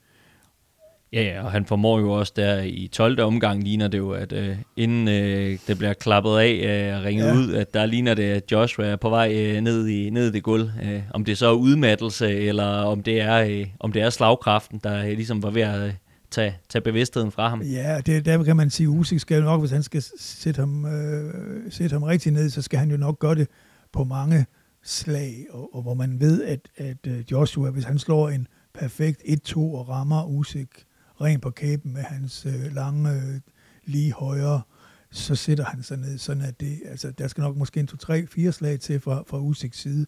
Ja, 1.13 1.23
ja, 1.23 1.45
og 1.45 1.53
han 1.53 1.67
formår 1.67 2.01
jo 2.01 2.13
også 2.13 2.33
der 2.37 2.63
i 2.63 2.89
12. 2.93 3.21
omgang, 3.21 3.65
ligner 3.65 3.89
det 3.89 3.99
jo, 3.99 4.11
at 4.11 4.33
øh, 4.33 4.57
inden 4.77 5.09
øh, 5.09 5.59
det 5.67 5.79
bliver 5.79 5.93
klappet 5.93 6.39
af 6.39 6.91
øh, 6.91 6.99
og 6.99 7.05
ringet 7.05 7.27
ja. 7.27 7.35
ud, 7.35 7.55
at 7.55 7.75
der 7.75 7.87
ligner 7.87 8.15
det, 8.15 8.23
at 8.23 8.53
Joshua 8.53 8.87
er 8.87 8.97
på 8.97 9.09
vej 9.09 9.33
øh, 9.37 9.61
ned, 9.61 9.89
i, 9.89 10.11
ned 10.11 10.29
i 10.29 10.33
det 10.33 10.43
gulv. 10.43 10.71
Øh, 10.83 11.03
om 11.15 11.25
det 11.25 11.39
så 11.39 11.47
er 11.47 11.53
udmattelse, 11.53 12.35
eller 12.35 12.67
om 12.67 13.03
det 13.03 13.21
er, 13.21 13.45
øh, 13.45 13.67
om 13.81 13.93
det 13.93 14.03
er 14.03 14.11
slagkraften, 14.11 14.81
der 14.85 15.05
øh, 15.05 15.13
ligesom 15.13 15.43
var 15.43 15.51
ved 15.51 15.63
at... 15.63 15.95
Tage, 16.31 16.59
tage 16.69 16.83
bevidstheden 16.83 17.31
fra 17.31 17.49
ham. 17.49 17.63
Ja, 17.63 18.01
det, 18.07 18.25
der 18.25 18.45
kan 18.45 18.57
man 18.57 18.71
sige, 18.71 18.89
Usyk 18.89 19.19
skal 19.21 19.37
jo 19.37 19.45
nok, 19.45 19.61
hvis 19.61 19.71
han 19.71 19.83
skal 19.83 20.03
sætte 20.19 20.59
ham, 20.59 20.85
øh, 20.85 21.73
sætte 21.73 21.93
ham 21.93 22.03
rigtig 22.03 22.33
ned, 22.33 22.51
så 22.51 22.63
skal 22.63 22.79
han 22.79 22.91
jo 22.91 22.97
nok 22.97 23.19
gøre 23.19 23.35
det 23.35 23.49
på 23.93 24.05
mange 24.05 24.47
slag, 24.83 25.47
og, 25.51 25.75
og 25.75 25.83
hvor 25.83 25.95
man 25.95 26.21
ved, 26.21 26.45
at, 26.45 26.61
at 26.77 27.07
øh, 27.07 27.25
Joshua, 27.31 27.71
hvis 27.71 27.85
han 27.85 27.99
slår 27.99 28.29
en 28.29 28.47
perfekt 28.75 29.23
1-2 29.23 29.57
og 29.57 29.89
rammer 29.89 30.25
Usyk 30.25 30.85
rent 31.21 31.43
på 31.43 31.51
kæben 31.51 31.93
med 31.93 32.03
hans 32.03 32.47
øh, 32.47 32.75
lange, 32.75 33.11
øh, 33.11 33.41
lige 33.85 34.13
højere, 34.13 34.63
så 35.11 35.35
sætter 35.35 35.65
han 35.65 35.83
sig 35.83 35.99
ned, 35.99 36.19
sådan 36.19 36.43
at 36.43 36.61
det, 36.61 36.81
altså 36.85 37.11
der 37.11 37.29
skal 37.29 37.43
nok 37.43 37.57
måske 37.57 37.81
en 37.81 37.87
to, 37.87 37.97
tre, 37.97 38.27
fire 38.27 38.53
slag 38.53 38.81
til 38.81 39.01
fra, 39.01 39.23
fra 39.27 39.39
Usyks 39.39 39.79
side, 39.79 40.07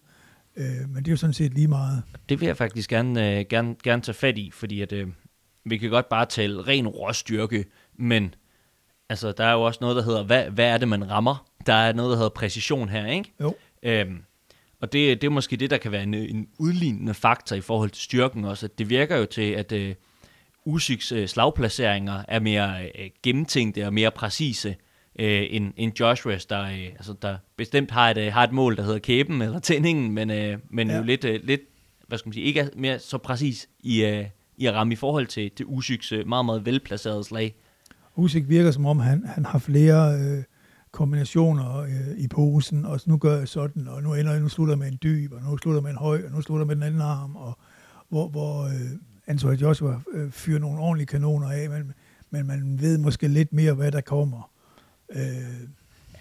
øh, 0.57 0.89
men 0.89 0.95
det 0.95 1.07
er 1.07 1.11
jo 1.11 1.17
sådan 1.17 1.33
set 1.33 1.53
lige 1.53 1.67
meget. 1.67 2.03
Det 2.29 2.39
vil 2.39 2.45
jeg 2.45 2.57
faktisk 2.57 2.89
gerne, 2.89 3.39
øh, 3.39 3.45
gerne, 3.49 3.75
gerne 3.83 4.01
tage 4.01 4.15
fat 4.15 4.37
i, 4.37 4.51
fordi 4.53 4.81
at, 4.81 4.91
øh, 4.93 5.07
vi 5.65 5.77
kan 5.77 5.89
godt 5.89 6.09
bare 6.09 6.25
tale 6.25 6.61
ren 6.61 6.87
råstyrke, 6.87 7.65
men 7.95 8.35
altså, 9.09 9.31
der 9.31 9.45
er 9.45 9.53
jo 9.53 9.61
også 9.61 9.77
noget, 9.81 9.95
der 9.95 10.03
hedder, 10.03 10.23
hvad, 10.23 10.43
hvad 10.43 10.65
er 10.65 10.77
det, 10.77 10.87
man 10.87 11.11
rammer? 11.11 11.45
Der 11.65 11.73
er 11.73 11.93
noget, 11.93 12.09
der 12.09 12.15
hedder 12.15 12.29
præcision 12.29 12.89
her, 12.89 13.07
ikke? 13.07 13.33
Jo. 13.41 13.55
Øhm, 13.83 14.23
og 14.81 14.93
det, 14.93 15.21
det 15.21 15.27
er 15.27 15.31
måske 15.31 15.55
det, 15.55 15.69
der 15.69 15.77
kan 15.77 15.91
være 15.91 16.03
en, 16.03 16.13
en 16.13 16.47
udlignende 16.59 17.13
faktor 17.13 17.55
i 17.55 17.61
forhold 17.61 17.89
til 17.89 18.03
styrken 18.03 18.45
også. 18.45 18.65
At 18.65 18.77
det 18.77 18.89
virker 18.89 19.17
jo 19.17 19.25
til, 19.25 19.51
at 19.51 19.71
øh, 19.71 19.95
Usyks 20.65 21.11
øh, 21.11 21.27
slagplaceringer 21.27 22.23
er 22.27 22.39
mere 22.39 22.83
øh, 22.83 23.09
gennemtænkte 23.23 23.85
og 23.85 23.93
mere 23.93 24.11
præcise 24.11 24.75
øh, 25.19 25.47
end, 25.49 25.73
end 25.77 26.01
Joshua's, 26.01 26.45
der, 26.49 26.61
øh, 26.61 26.85
altså, 26.85 27.13
der 27.21 27.37
bestemt 27.57 27.91
har 27.91 28.09
et, 28.09 28.17
øh, 28.17 28.33
har 28.33 28.43
et 28.43 28.51
mål, 28.51 28.77
der 28.77 28.83
hedder 28.83 28.99
kæben 28.99 29.41
eller 29.41 29.59
tændingen, 29.59 30.11
men, 30.11 30.29
øh, 30.29 30.57
men 30.69 30.89
ja. 30.89 30.97
jo 30.97 31.03
lidt, 31.03 31.25
øh, 31.25 31.39
lidt, 31.43 31.61
hvad 32.07 32.17
skal 32.17 32.29
man 32.29 32.33
sige, 32.33 32.45
ikke 32.45 32.59
er 32.59 32.67
mere 32.75 32.99
så 32.99 33.17
præcis 33.17 33.69
i, 33.79 34.05
øh, 34.05 34.25
i 34.63 34.65
at 34.65 34.73
ramme 34.73 34.93
i 34.93 34.95
forhold 34.95 35.27
til, 35.27 35.51
til 35.51 35.65
Usyks 35.65 36.11
øh, 36.11 36.27
meget, 36.27 36.45
meget 36.45 36.65
velplacerede 36.65 37.23
slag. 37.23 37.55
Usyk 38.15 38.43
virker 38.49 38.71
som 38.71 38.85
om, 38.85 38.99
han, 38.99 39.25
han 39.25 39.45
har 39.45 39.59
flere 39.59 40.19
øh, 40.19 40.43
kombinationer 40.91 41.77
øh, 41.77 42.17
i 42.17 42.27
posen, 42.27 42.85
og 42.85 42.99
nu 43.05 43.17
gør 43.17 43.37
jeg 43.37 43.47
sådan, 43.47 43.87
og 43.87 44.03
nu 44.03 44.13
ender 44.13 44.31
jeg, 44.31 44.41
nu 44.41 44.49
slutter 44.49 44.75
med 44.75 44.87
en 44.87 44.99
dyb, 45.03 45.31
og 45.33 45.41
nu 45.41 45.57
slutter 45.57 45.81
med 45.81 45.91
en 45.91 45.97
høj, 45.97 46.21
og 46.25 46.31
nu 46.31 46.41
slutter 46.41 46.65
med 46.65 46.75
den 46.75 46.83
anden 46.83 47.01
arm, 47.01 47.35
og 47.35 47.57
hvor, 48.09 48.27
hvor 48.27 48.63
øh, 48.63 48.99
Anthony 49.27 49.55
Joshua 49.61 50.01
øh, 50.13 50.31
fyrer 50.31 50.59
nogle 50.59 50.79
ordentlige 50.79 51.07
kanoner 51.07 51.51
af, 51.51 51.69
men, 51.69 51.93
men 52.29 52.47
man 52.47 52.81
ved 52.81 52.97
måske 52.97 53.27
lidt 53.27 53.53
mere, 53.53 53.73
hvad 53.73 53.91
der 53.91 54.01
kommer. 54.01 54.51
Øh, 55.15 55.67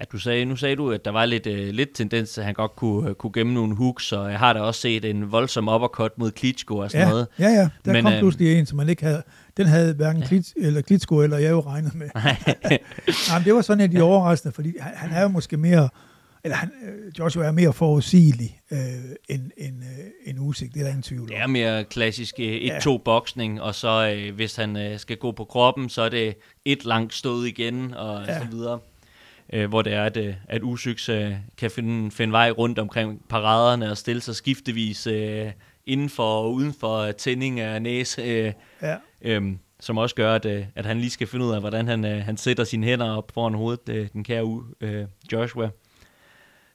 Ja, 0.02 0.06
du 0.12 0.18
sagde, 0.18 0.44
nu 0.44 0.56
sagde 0.56 0.76
du, 0.76 0.90
at 0.90 1.04
der 1.04 1.10
var 1.10 1.26
lidt, 1.26 1.46
øh, 1.46 1.68
lidt 1.68 1.94
tendens 1.94 2.30
til, 2.30 2.40
at 2.40 2.44
han 2.44 2.54
godt 2.54 2.76
kunne, 2.76 3.08
øh, 3.08 3.14
kunne 3.14 3.32
gemme 3.32 3.54
nogle 3.54 3.76
hooks, 3.76 4.12
og 4.12 4.30
jeg 4.30 4.38
har 4.38 4.52
da 4.52 4.60
også 4.60 4.80
set 4.80 5.04
en 5.04 5.32
voldsom 5.32 5.68
uppercut 5.68 6.18
mod 6.18 6.30
Klitschko 6.30 6.76
og 6.76 6.90
sådan 6.90 7.06
ja, 7.06 7.10
noget. 7.10 7.26
Ja, 7.38 7.48
ja, 7.48 7.68
der 7.84 7.92
Men, 7.92 8.04
kom 8.04 8.12
øh, 8.12 8.18
pludselig 8.18 8.58
en, 8.58 8.66
som 8.66 8.76
man 8.76 8.88
ikke 8.88 9.02
havde, 9.02 9.22
den 9.56 9.66
havde 9.66 9.94
hverken 9.94 10.22
ja. 10.22 10.28
Klitsch, 10.28 10.52
eller 10.56 10.82
Klitschko 10.82 11.22
eller 11.22 11.38
jeg 11.38 11.50
jo 11.50 11.60
regnet 11.60 11.94
med. 11.94 12.08
Nej, 12.14 12.36
men 13.38 13.44
det 13.44 13.54
var 13.54 13.60
sådan, 13.60 13.84
at 13.84 13.92
de 13.92 14.02
overraskende, 14.02 14.54
fordi 14.54 14.72
han, 14.80 14.92
han 14.96 15.10
er 15.18 15.22
jo 15.22 15.28
måske 15.28 15.56
mere, 15.56 15.88
eller 16.44 16.56
han, 16.56 16.70
øh, 16.84 17.18
Joshua 17.18 17.46
er 17.46 17.52
mere 17.52 17.72
forudsigelig 17.72 18.60
øh, 18.72 18.78
end, 19.28 19.50
end, 19.56 19.76
øh, 19.82 20.06
end 20.26 20.38
Usyk, 20.40 20.72
det 20.74 20.80
er 20.80 20.84
der 20.84 20.88
ingen 20.88 21.02
tvivl 21.02 21.22
om. 21.22 21.28
Det 21.28 21.38
er 21.38 21.46
mere 21.46 21.84
klassisk 21.84 22.34
1-2-boksning, 22.38 23.56
ja. 23.56 23.62
og 23.62 23.74
så 23.74 24.14
øh, 24.16 24.34
hvis 24.34 24.56
han 24.56 24.76
øh, 24.76 24.98
skal 24.98 25.16
gå 25.16 25.32
på 25.32 25.44
kroppen, 25.44 25.88
så 25.88 26.02
er 26.02 26.08
det 26.08 26.34
et 26.64 26.84
langt 26.84 27.14
stød 27.14 27.44
igen, 27.44 27.94
og 27.94 28.26
ja. 28.26 28.38
så 28.38 28.46
videre 28.50 28.78
øh, 29.52 29.68
hvor 29.68 29.82
det 29.82 29.92
er, 29.92 30.04
at, 30.04 30.16
øh, 30.16 30.34
at 30.48 30.62
Usyks 30.62 31.08
øh, 31.08 31.32
kan 31.56 31.70
finde, 31.70 32.10
finde 32.10 32.32
vej 32.32 32.50
rundt 32.50 32.78
omkring 32.78 33.28
paraderne 33.28 33.90
og 33.90 33.96
stille 33.96 34.22
sig 34.22 34.36
skiftevis 34.36 35.06
øh, 35.06 35.52
inden 35.86 36.08
for 36.08 36.42
og 36.42 36.52
uden 36.52 36.74
for 36.80 37.12
tænding 37.12 37.60
af 37.60 37.82
næse, 37.82 38.22
øh, 38.22 38.52
ja. 38.82 38.96
øh, 39.22 39.52
som 39.80 39.98
også 39.98 40.14
gør, 40.14 40.34
at, 40.34 40.44
øh, 40.44 40.64
at 40.74 40.86
han 40.86 40.98
lige 40.98 41.10
skal 41.10 41.26
finde 41.26 41.44
ud 41.44 41.52
af, 41.52 41.60
hvordan 41.60 41.88
han, 41.88 42.04
øh, 42.04 42.24
han 42.24 42.36
sætter 42.36 42.64
sine 42.64 42.86
hænder 42.86 43.10
op 43.10 43.32
foran 43.34 43.54
hovedet, 43.54 43.88
øh, 43.88 44.08
den 44.12 44.24
kære 44.24 44.62
øh, 44.80 45.04
Joshua. 45.32 45.70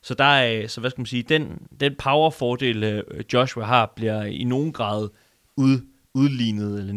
Så 0.02 0.14
der 0.14 0.24
er, 0.24 0.68
så 0.68 0.82
hvad 0.82 0.90
skal 0.90 1.02
man 1.02 1.06
sige, 1.06 1.24
den, 1.24 1.68
den 1.80 1.96
powerfordel 1.96 2.84
øh, 2.84 3.04
Joshua 3.34 3.66
har, 3.66 3.94
bliver 3.96 4.24
i 4.24 4.44
nogen 4.44 4.74
grad 4.74 5.10
ud, 5.58 5.80
udlignet 6.14 6.80
eller 6.80 6.94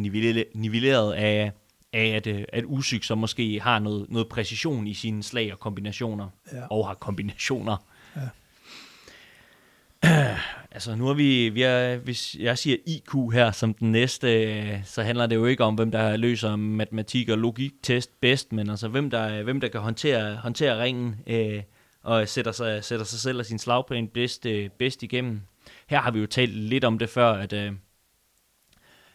nivelleret 0.54 1.12
af, 1.12 1.52
af, 1.92 2.06
at, 2.06 2.26
øh, 2.26 2.44
at 2.52 2.64
Usyk 2.66 3.04
så 3.04 3.14
måske 3.14 3.60
har 3.60 3.78
noget, 3.78 4.06
noget 4.10 4.28
præcision 4.28 4.86
i 4.86 4.94
sine 4.94 5.22
slag 5.22 5.52
og 5.52 5.60
kombinationer, 5.60 6.28
ja. 6.52 6.66
og 6.70 6.86
har 6.86 6.94
kombinationer. 6.94 7.76
Ja. 8.16 8.28
altså 10.74 10.94
nu 10.96 11.06
har 11.06 11.14
vi, 11.14 11.48
vi 11.48 11.62
er, 11.62 11.96
hvis 11.96 12.36
jeg 12.40 12.58
siger 12.58 12.76
IQ 12.86 13.32
her 13.32 13.50
som 13.50 13.74
den 13.74 13.92
næste, 13.92 14.82
så 14.84 15.02
handler 15.02 15.26
det 15.26 15.36
jo 15.36 15.46
ikke 15.46 15.64
om, 15.64 15.74
hvem 15.74 15.90
der 15.90 16.16
løser 16.16 16.56
matematik 16.56 17.28
og 17.28 17.38
logik-test 17.38 18.20
bedst, 18.20 18.52
men 18.52 18.70
altså 18.70 18.88
hvem 18.88 19.10
der, 19.10 19.42
hvem 19.42 19.60
der 19.60 19.68
kan 19.68 19.80
håndtere, 19.80 20.36
håndtere 20.36 20.82
ringen 20.82 21.16
øh, 21.26 21.62
og 22.02 22.28
sætter 22.28 22.52
sig, 22.52 22.84
sætter 22.84 23.06
sig 23.06 23.18
selv 23.20 23.38
og 23.38 23.46
sin 23.46 23.58
slagplan 23.58 24.08
bedst, 24.08 24.46
øh, 24.46 24.70
bedst 24.78 25.02
igennem. 25.02 25.40
Her 25.86 26.00
har 26.00 26.10
vi 26.10 26.20
jo 26.20 26.26
talt 26.26 26.54
lidt 26.54 26.84
om 26.84 26.98
det 26.98 27.08
før, 27.08 27.32
at 27.32 27.52
øh, 27.52 27.72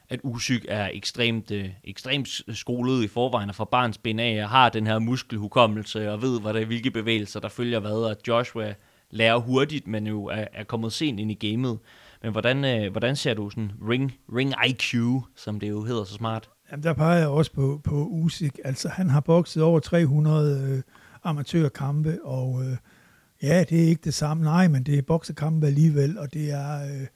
at 0.09 0.19
Usyk 0.23 0.65
er 0.69 0.89
ekstremt, 0.93 1.51
øh, 1.51 1.69
ekstremt 1.83 2.29
skolet 2.53 3.03
i 3.03 3.07
forvejen 3.07 3.49
og 3.49 3.55
fra 3.55 3.65
barns 3.65 3.97
ben 3.97 4.19
af, 4.19 4.43
og 4.43 4.49
har 4.49 4.69
den 4.69 4.87
her 4.87 4.99
muskelhukommelse 4.99 6.11
og 6.11 6.21
ved, 6.21 6.41
hvad 6.41 6.53
der, 6.53 6.65
hvilke 6.65 6.91
bevægelser 6.91 7.39
der 7.39 7.49
følger 7.49 7.79
hvad, 7.79 7.91
og 7.91 8.15
Joshua 8.27 8.73
lærer 9.11 9.37
hurtigt, 9.37 9.87
men 9.87 10.07
jo 10.07 10.25
er, 10.25 10.45
er 10.53 10.63
kommet 10.63 10.93
sent 10.93 11.19
ind 11.19 11.31
i 11.31 11.49
gamet. 11.51 11.79
Men 12.23 12.31
hvordan, 12.31 12.65
øh, 12.65 12.91
hvordan 12.91 13.15
ser 13.15 13.33
du 13.33 13.49
sådan 13.49 13.71
ring, 13.89 14.13
ring 14.35 14.53
IQ, 14.67 14.95
som 15.35 15.59
det 15.59 15.69
jo 15.69 15.83
hedder 15.83 16.03
så 16.03 16.13
smart? 16.13 16.49
Jamen, 16.71 16.83
der 16.83 16.93
peger 16.93 17.19
jeg 17.19 17.27
også 17.27 17.51
på, 17.51 17.81
på 17.83 18.07
Usyk. 18.11 18.59
Altså, 18.63 18.89
han 18.89 19.09
har 19.09 19.19
bokset 19.19 19.63
over 19.63 19.79
300 19.79 20.71
øh, 20.71 20.81
amatørkampe, 21.23 22.19
og 22.23 22.63
øh, 22.63 22.77
ja, 23.41 23.63
det 23.69 23.83
er 23.83 23.87
ikke 23.87 24.01
det 24.03 24.13
samme, 24.13 24.43
nej, 24.43 24.67
men 24.67 24.83
det 24.83 24.97
er 24.97 25.01
boksekampe 25.01 25.67
alligevel, 25.67 26.17
og 26.17 26.33
det 26.33 26.51
er... 26.51 26.85
Øh, 26.85 27.07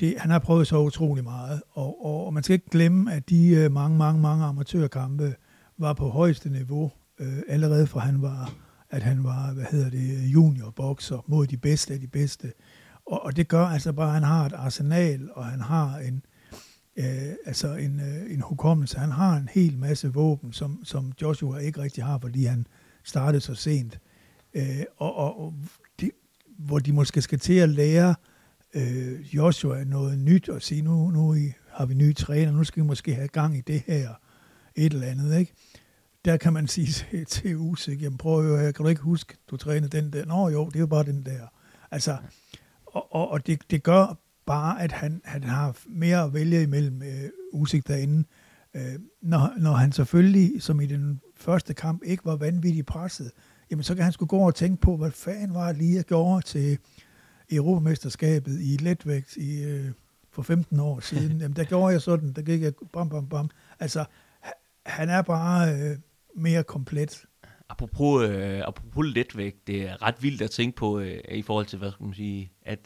det, 0.00 0.14
han 0.18 0.30
har 0.30 0.38
prøvet 0.38 0.66
så 0.66 0.78
utrolig 0.78 1.24
meget, 1.24 1.62
og, 1.70 2.04
og, 2.04 2.26
og 2.26 2.34
man 2.34 2.42
skal 2.42 2.54
ikke 2.54 2.70
glemme, 2.70 3.12
at 3.12 3.28
de 3.28 3.48
øh, 3.48 3.72
mange, 3.72 3.98
mange, 3.98 4.20
mange 4.20 4.44
amatørkampe 4.44 5.34
var 5.78 5.92
på 5.92 6.08
højeste 6.08 6.50
niveau, 6.50 6.92
øh, 7.18 7.38
allerede 7.48 7.86
fra 7.86 8.00
han 8.00 8.22
var, 8.22 8.54
at 8.90 9.02
han 9.02 9.24
var, 9.24 9.52
hvad 9.52 9.64
hedder 9.70 9.90
det, 9.90 10.32
juniorbokser 10.32 11.24
mod 11.26 11.46
de 11.46 11.56
bedste 11.56 11.94
af 11.94 12.00
de 12.00 12.06
bedste. 12.06 12.52
Og, 13.06 13.24
og 13.24 13.36
det 13.36 13.48
gør 13.48 13.66
altså 13.66 13.92
bare, 13.92 14.08
at 14.08 14.14
han 14.14 14.22
har 14.22 14.46
et 14.46 14.52
arsenal, 14.52 15.30
og 15.32 15.46
han 15.46 15.60
har 15.60 15.98
en, 15.98 16.22
øh, 16.96 17.34
altså 17.46 17.74
en, 17.74 18.00
øh, 18.00 18.34
en 18.34 18.40
hukommelse. 18.40 18.98
Han 18.98 19.10
har 19.10 19.36
en 19.36 19.48
hel 19.52 19.78
masse 19.78 20.12
våben, 20.12 20.52
som, 20.52 20.84
som 20.84 21.12
Joshua 21.22 21.58
ikke 21.58 21.82
rigtig 21.82 22.04
har, 22.04 22.18
fordi 22.18 22.44
han 22.44 22.66
startede 23.04 23.40
så 23.40 23.54
sent. 23.54 23.98
Øh, 24.54 24.84
og, 24.96 25.16
og, 25.16 25.40
og 25.40 25.54
de, 26.00 26.10
hvor 26.58 26.78
de 26.78 26.92
måske 26.92 27.22
skal 27.22 27.38
til 27.38 27.54
at 27.54 27.68
lære 27.68 28.08
øh, 28.08 28.14
øh, 28.74 29.34
Joshua 29.34 29.84
noget 29.84 30.18
nyt 30.18 30.48
og 30.48 30.62
sige, 30.62 30.82
nu, 30.82 31.10
nu 31.10 31.36
har 31.70 31.86
vi 31.86 31.94
nye 31.94 32.12
træner, 32.12 32.52
nu 32.52 32.64
skal 32.64 32.82
vi 32.82 32.86
måske 32.86 33.14
have 33.14 33.28
gang 33.28 33.56
i 33.56 33.60
det 33.60 33.82
her, 33.86 34.08
et 34.74 34.92
eller 34.92 35.06
andet, 35.06 35.38
ikke? 35.38 35.52
Der 36.24 36.36
kan 36.36 36.52
man 36.52 36.68
sige 36.68 36.86
til, 37.10 37.26
til 37.26 37.56
Usyk, 37.56 38.02
jamen 38.02 38.18
prøv 38.18 38.38
at 38.38 38.60
høre, 38.60 38.72
kan 38.72 38.82
du 38.82 38.88
ikke 38.88 39.02
huske, 39.02 39.36
du 39.50 39.56
trænede 39.56 40.00
den 40.00 40.12
der? 40.12 40.24
Nå 40.24 40.48
jo, 40.48 40.66
det 40.66 40.76
er 40.76 40.80
jo 40.80 40.86
bare 40.86 41.04
den 41.04 41.26
der. 41.26 41.46
Altså, 41.90 42.16
og, 42.86 43.14
og, 43.14 43.30
og 43.30 43.46
det, 43.46 43.70
det 43.70 43.82
gør 43.82 44.18
bare, 44.46 44.82
at 44.82 44.92
han, 44.92 45.20
han 45.24 45.44
har 45.44 45.76
mere 45.86 46.22
at 46.22 46.34
vælge 46.34 46.62
imellem 46.62 47.02
øh, 47.02 47.30
Usyk 47.52 47.88
derinde. 47.88 48.24
Øh, 48.74 48.98
når, 49.22 49.52
når 49.58 49.72
han 49.72 49.92
selvfølgelig, 49.92 50.62
som 50.62 50.80
i 50.80 50.86
den 50.86 51.20
første 51.36 51.74
kamp, 51.74 52.02
ikke 52.04 52.24
var 52.24 52.36
vanvittigt 52.36 52.86
presset, 52.86 53.30
jamen 53.70 53.82
så 53.82 53.94
kan 53.94 54.04
han 54.04 54.12
skulle 54.12 54.28
gå 54.28 54.38
og 54.38 54.54
tænke 54.54 54.80
på, 54.80 54.96
hvad 54.96 55.10
fanden 55.10 55.54
var 55.54 55.68
det 55.68 55.76
lige, 55.76 55.96
jeg 55.96 56.04
gjorde 56.04 56.46
til, 56.46 56.78
Europamesterskabet 57.52 58.60
i 58.60 58.76
letvægt 58.80 59.36
i, 59.36 59.62
øh, 59.62 59.90
for 60.30 60.42
15 60.42 60.80
år 60.80 61.00
siden. 61.00 61.38
Jamen, 61.40 61.56
der 61.56 61.64
gjorde 61.64 61.92
jeg 61.92 62.02
sådan, 62.02 62.32
der 62.32 62.42
gik 62.42 62.62
jeg 62.62 62.72
bam, 62.92 63.08
bam, 63.08 63.28
bam. 63.28 63.50
Altså, 63.80 64.04
han 64.86 65.08
er 65.08 65.22
bare 65.22 65.74
øh, 65.74 65.96
mere 66.36 66.64
komplet. 66.64 67.24
Apropos, 67.68 68.28
øh, 68.28 68.60
apropos 68.64 69.06
letvægt, 69.06 69.66
det 69.66 69.88
er 69.88 70.02
ret 70.02 70.14
vildt 70.20 70.42
at 70.42 70.50
tænke 70.50 70.76
på 70.76 70.98
øh, 70.98 71.20
i 71.30 71.42
forhold 71.42 71.66
til, 71.66 71.78
hvad 71.78 71.90
skal 71.90 72.04
man 72.04 72.14
sige, 72.14 72.52
at 72.62 72.78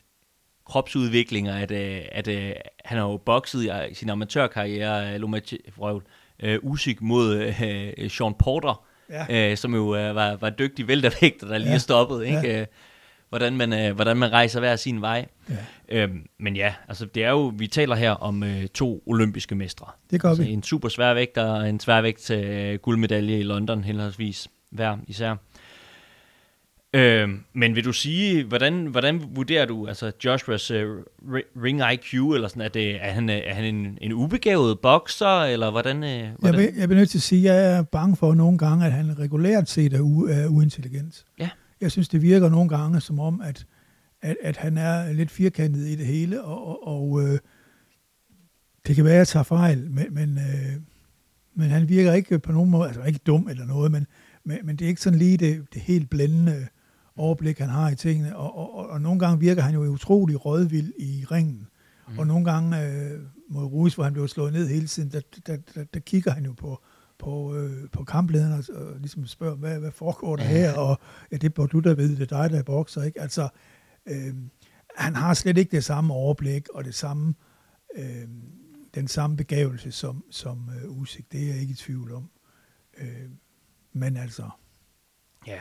kropsudviklinger, 0.66 1.55
at, 1.55 1.71
øh, 1.71 2.03
at 2.12 2.29
øh, 2.29 2.53
han 2.85 2.99
har 2.99 3.05
jo 3.05 3.16
bokset 3.16 3.88
i 3.90 3.94
sin 3.94 4.11
amatørkarriere, 4.11 5.14
øh, 5.14 5.21
Lomachenko, 5.21 6.01
øh, 6.40 6.59
Usyk 6.62 7.03
mod 7.03 7.37
øh, 7.62 8.11
Sean 8.11 8.35
Porter, 8.35 8.85
ja. 9.11 9.51
øh, 9.51 9.57
som 9.57 9.75
jo 9.75 9.97
øh, 9.97 10.14
var, 10.14 10.37
var 10.37 10.51
dygtig 10.51 10.88
væltervægter, 10.88 11.49
der 11.49 11.59
lige 11.59 11.73
ja. 11.73 11.79
stoppet. 11.79 12.25
Ikke? 12.25 12.49
Ja. 12.49 12.64
Øh, 13.29 13.38
hvordan 13.38 13.57
man, 13.57 13.73
øh, 13.73 13.95
hvordan 13.95 14.17
man 14.17 14.33
rejser 14.33 14.61
hver 14.61 14.77
sin 14.77 15.01
vej. 15.01 15.27
Ja. 15.51 16.03
Øhm, 16.03 16.23
men 16.38 16.57
ja, 16.57 16.75
altså 16.88 17.05
det 17.05 17.25
er 17.25 17.31
jo, 17.31 17.53
vi 17.57 17.67
taler 17.67 17.97
her 17.97 18.11
om 18.11 18.43
øh, 18.43 18.67
to 18.67 19.03
olympiske 19.07 19.55
mestre. 19.55 19.87
Det 20.11 20.21
gør 20.21 20.29
altså, 20.29 20.45
vi. 20.45 20.51
En 20.51 20.62
super 20.62 20.88
sværvægt 20.88 21.38
og 21.38 21.69
en 21.69 21.81
sværvægt 21.81 22.31
øh, 22.31 22.75
guldmedalje 22.75 23.38
i 23.38 23.43
London 23.43 23.85
henholdsvis 23.85 24.49
hver 24.71 24.97
især. 25.07 25.37
Øhm, 26.95 27.41
men 27.53 27.75
vil 27.75 27.85
du 27.85 27.93
sige, 27.93 28.45
hvordan, 28.45 28.87
hvordan 28.87 29.23
vurderer 29.35 29.67
du 29.67 29.87
altså 29.87 30.12
Joshua's 30.25 30.75
uh, 30.75 31.05
ring 31.62 31.83
IQ, 31.93 32.14
eller 32.14 32.49
sådan, 32.49 32.62
er, 32.62 32.69
det, 32.69 33.05
er 33.05 33.11
han, 33.11 33.29
er 33.29 33.55
han 33.55 33.64
en, 33.64 33.99
en 34.01 34.12
ubegavet 34.12 34.81
bokser, 34.81 35.43
eller 35.43 35.71
hvordan? 35.71 35.97
Uh, 35.97 36.03
hvordan? 36.03 36.31
Jeg, 36.43 36.55
vil, 36.55 36.71
jeg 36.79 36.88
bliver 36.88 36.99
nødt 37.01 37.11
til 37.11 37.19
at 37.19 37.23
sige, 37.23 37.51
at 37.51 37.57
jeg 37.57 37.79
er 37.79 37.83
bange 37.83 38.17
for 38.17 38.35
nogle 38.35 38.59
gange, 38.59 38.87
at 38.87 38.93
han 38.93 39.19
regulært 39.19 39.69
set 39.69 39.93
er, 39.93 40.01
u, 40.01 40.27
er 40.27 40.47
uintelligent. 40.47 41.25
Ja 41.38 41.49
jeg 41.81 41.93
synes, 41.93 42.09
det 42.09 42.23
virker 42.23 42.49
nogle 42.49 42.69
gange 42.69 43.01
som 43.01 43.19
om, 43.19 43.41
at, 43.41 43.67
at, 44.23 44.37
at 44.43 44.57
han 44.57 44.79
er 44.79 45.12
lidt 45.12 45.31
firkantet 45.31 45.87
i 45.87 45.97
det 45.97 46.07
hele, 46.07 46.45
og, 46.45 46.67
og, 46.67 46.87
og 46.87 47.23
øh, 47.23 47.38
det 48.87 48.97
kan 48.97 49.05
være, 49.05 49.14
at 49.14 49.19
jeg 49.19 49.29
tager 49.29 49.45
fejl, 49.45 49.91
men, 49.91 50.14
men, 50.14 50.38
øh, 50.38 50.73
men 51.55 51.71
han 51.71 51.88
virker 51.88 52.12
ikke 52.12 52.38
på 52.38 52.53
nogen 52.53 52.71
måde, 52.71 52.88
altså 52.88 53.03
ikke 53.03 53.21
dum 53.27 53.49
eller 53.49 53.67
noget, 53.67 53.93
men, 53.93 54.07
men, 54.45 54.59
men 54.64 54.77
det 54.77 54.85
er 54.85 54.88
ikke 54.88 55.01
sådan 55.01 55.19
lige 55.19 55.37
det, 55.37 55.67
det 55.75 55.83
helt 55.83 56.11
blændende 56.11 56.67
overblik, 57.17 57.59
han 57.59 57.69
har 57.69 57.91
i 57.91 57.95
tingene, 57.95 58.37
og, 58.37 58.59
og, 58.59 58.79
og, 58.79 58.88
og 58.88 59.01
nogle 59.01 59.19
gange 59.19 59.41
virker 59.41 59.62
han 59.62 59.75
jo 59.75 59.85
utrolig 59.85 60.45
rådvild 60.45 60.93
i 60.99 61.25
ringen, 61.31 61.69
mm. 62.09 62.19
og 62.19 62.27
nogle 62.27 62.45
gange 62.45 62.83
øh, 62.87 63.21
mod 63.49 63.64
Ruiz, 63.64 63.95
hvor 63.95 64.05
han 64.05 64.12
blev 64.12 64.29
slået 64.29 64.53
ned 64.53 64.69
hele 64.69 64.87
tiden, 64.87 65.12
der, 65.12 65.21
der, 65.47 65.57
der, 65.75 65.85
der 65.85 66.01
kigger 66.01 66.31
han 66.31 66.45
jo 66.45 66.53
på, 66.53 66.83
på, 67.18 67.57
øh, 67.57 67.90
på 67.90 68.04
kamplederen 68.04 68.52
og, 68.52 68.87
og 68.87 68.98
ligesom 68.98 69.26
spørger, 69.26 69.57
hvad, 69.57 69.78
hvad 69.78 69.90
foregår 69.90 70.37
der 70.37 70.44
her, 70.44 70.74
og 70.76 70.98
ja, 71.33 71.37
det 71.37 71.54
bør 71.54 71.66
du 71.66 71.81
da 71.81 71.92
vide, 71.92 72.16
det 72.16 72.33
er 72.33 72.42
dig, 72.42 72.50
der 72.50 72.59
er 72.59 72.62
bokser, 72.62 73.02
ikke? 73.02 73.20
Altså, 73.20 73.48
øh, 74.07 74.35
han 74.96 75.14
har 75.14 75.35
slet 75.35 75.59
ikke 75.59 75.70
det 75.70 75.85
samme 75.85 76.14
overblik, 76.14 76.68
og 76.68 76.85
det 76.85 76.94
samme, 76.94 77.35
øh, 77.96 78.28
den 78.94 79.09
samme 79.09 79.37
begævelse 79.37 79.92
som, 79.92 80.24
som 80.31 80.70
øh, 80.76 81.00
Usyk, 81.00 81.33
det 81.33 81.42
er 81.42 81.46
jeg 81.46 81.61
ikke 81.61 81.72
i 81.72 81.74
tvivl 81.74 82.12
om. 82.12 82.31
Øh, 82.98 83.31
men 83.92 84.16
altså... 84.16 84.50
Ja, 85.46 85.61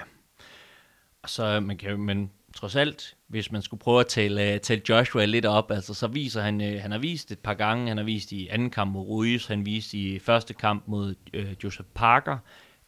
og 1.22 1.30
så 1.30 1.60
man 1.60 1.78
kan 1.78 2.00
men 2.00 2.32
trods 2.58 2.76
alt, 2.76 3.16
hvis 3.28 3.52
man 3.52 3.62
skulle 3.62 3.80
prøve 3.80 4.00
at 4.00 4.08
tale, 4.08 4.42
uh, 4.42 4.54
øh, 4.54 4.60
tale 4.60 4.82
Joshua 4.90 5.26
lidt 5.26 5.46
op, 5.46 5.72
altså 5.72 5.94
så 5.94 6.08
viser 6.08 6.42
han, 6.42 6.62
uh, 6.62 6.82
han 6.82 6.92
har 6.92 6.98
vist 6.98 7.32
et 7.32 7.40
par 7.40 7.54
gange, 7.54 7.88
han 7.88 7.98
har 7.98 8.04
vist 8.04 8.32
i 8.32 8.48
anden 8.48 8.70
kamp 8.70 8.92
mod 8.92 9.02
Ruiz, 9.02 9.46
han 9.46 9.66
vist 9.66 9.94
i 9.94 10.20
første 10.20 10.54
kamp 10.54 10.84
mod 10.88 11.16
uh, 11.38 11.64
Joseph 11.64 11.90
Parker, 11.96 12.38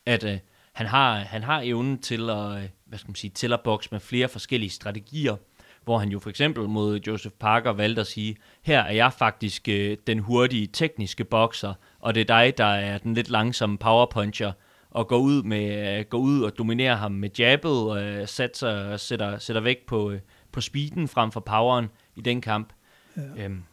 at 0.06 0.24
uh, 0.24 0.38
han 0.74 0.88
har, 0.88 1.16
han 1.20 1.44
har 1.44 1.62
evnen 1.62 2.00
til 2.00 2.30
at, 2.30 2.38
uh, 2.38 2.62
hvad 2.86 3.00
skal 3.00 3.10
man 3.10 3.16
sige, 3.16 3.32
til 3.32 3.54
at 3.54 3.62
bokse 3.62 3.90
med 3.92 4.00
flere 4.00 4.28
forskellige 4.28 4.70
strategier, 4.70 5.36
hvor 5.84 5.98
han 5.98 6.10
jo 6.10 6.20
for 6.20 6.30
eksempel 6.30 6.64
mod 6.64 7.00
Joseph 7.08 7.36
Parker 7.40 7.72
valgte 7.72 8.02
at 8.02 8.08
sige, 8.08 8.36
her 8.62 8.80
er 8.80 8.92
jeg 8.92 9.14
faktisk 9.14 9.68
øh, 9.68 9.98
den 10.08 10.20
hurtige 10.20 10.68
tekniske 10.68 11.24
bokser, 11.24 11.74
og 12.00 12.16
det 12.16 12.22
er 12.22 12.26
dig, 12.26 12.58
der 12.58 12.66
er 12.66 12.98
den 12.98 13.14
lidt 13.14 13.30
langsomme 13.30 13.78
powerpuncher, 13.78 14.52
og 14.92 15.08
går 15.08 15.18
ud, 15.18 15.44
med, 15.44 16.10
går 16.10 16.18
ud 16.18 16.42
og 16.42 16.58
dominerer 16.58 16.96
ham 16.96 17.12
med 17.12 17.30
jabbet, 17.40 17.72
og 17.72 18.04
øh, 18.04 18.28
sætter, 18.28 18.98
sætter, 18.98 19.38
sætter 19.38 19.62
væk 19.62 19.78
på, 19.88 20.12
øh, 20.12 20.20
på 20.52 20.62
speeden 20.62 21.08
frem 21.08 21.32
for 21.32 21.40
poweren 21.40 21.88
i 22.16 22.22
den 22.22 22.42
kamp. 22.42 22.74
Ja. 23.18 23.46
Øhm, 23.46 23.64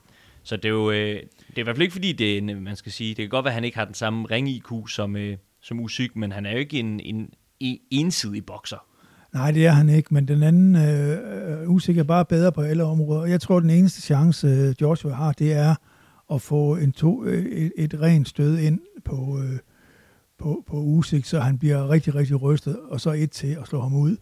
så 0.42 0.56
det 0.56 0.64
er 0.64 0.68
jo 0.68 0.90
øh, 0.90 0.96
det 0.96 1.56
er 1.56 1.58
i 1.58 1.62
hvert 1.62 1.76
fald 1.76 1.82
ikke 1.82 1.92
fordi, 1.92 2.12
det 2.12 2.38
er, 2.38 2.60
man 2.60 2.76
skal 2.76 2.92
sige, 2.92 3.08
det 3.08 3.16
kan 3.16 3.28
godt 3.28 3.44
være, 3.44 3.50
at 3.50 3.54
han 3.54 3.64
ikke 3.64 3.78
har 3.78 3.84
den 3.84 3.94
samme 3.94 4.26
ring-IQ 4.30 4.88
som, 4.88 5.16
øh, 5.16 5.36
som 5.62 5.80
Usyk, 5.80 6.16
men 6.16 6.32
han 6.32 6.46
er 6.46 6.52
jo 6.52 6.58
ikke 6.58 6.78
en, 6.78 7.00
en, 7.00 7.30
en 7.60 7.78
ensidig 7.90 8.46
bokser. 8.46 8.86
Nej, 9.34 9.50
det 9.50 9.66
er 9.66 9.70
han 9.70 9.88
ikke, 9.88 10.14
men 10.14 10.28
den 10.28 10.42
anden 10.42 10.76
øh, 10.76 11.70
Usyk 11.70 11.98
er 11.98 12.02
bare 12.02 12.24
bedre 12.24 12.52
på 12.52 12.60
alle 12.60 12.84
områder. 12.84 13.26
Jeg 13.26 13.40
tror, 13.40 13.60
den 13.60 13.70
eneste 13.70 14.02
chance, 14.02 14.46
øh, 14.46 14.74
Joshua 14.80 15.12
har, 15.12 15.32
det 15.32 15.52
er 15.52 15.74
at 16.32 16.42
få 16.42 16.76
en 16.76 16.92
to, 16.92 17.22
et, 17.22 17.72
et 17.76 18.00
rent 18.00 18.28
stød 18.28 18.58
ind 18.58 18.80
på, 19.04 19.40
øh, 19.42 19.58
på, 20.38 20.64
på 20.66 20.76
udsigt, 20.76 21.26
så 21.26 21.40
han 21.40 21.58
bliver 21.58 21.90
rigtig, 21.90 22.14
rigtig 22.14 22.42
rystet, 22.42 22.78
og 22.80 23.00
så 23.00 23.10
et 23.10 23.30
til 23.30 23.56
at 23.60 23.66
slå 23.66 23.80
ham 23.80 23.94
ud. 23.94 24.16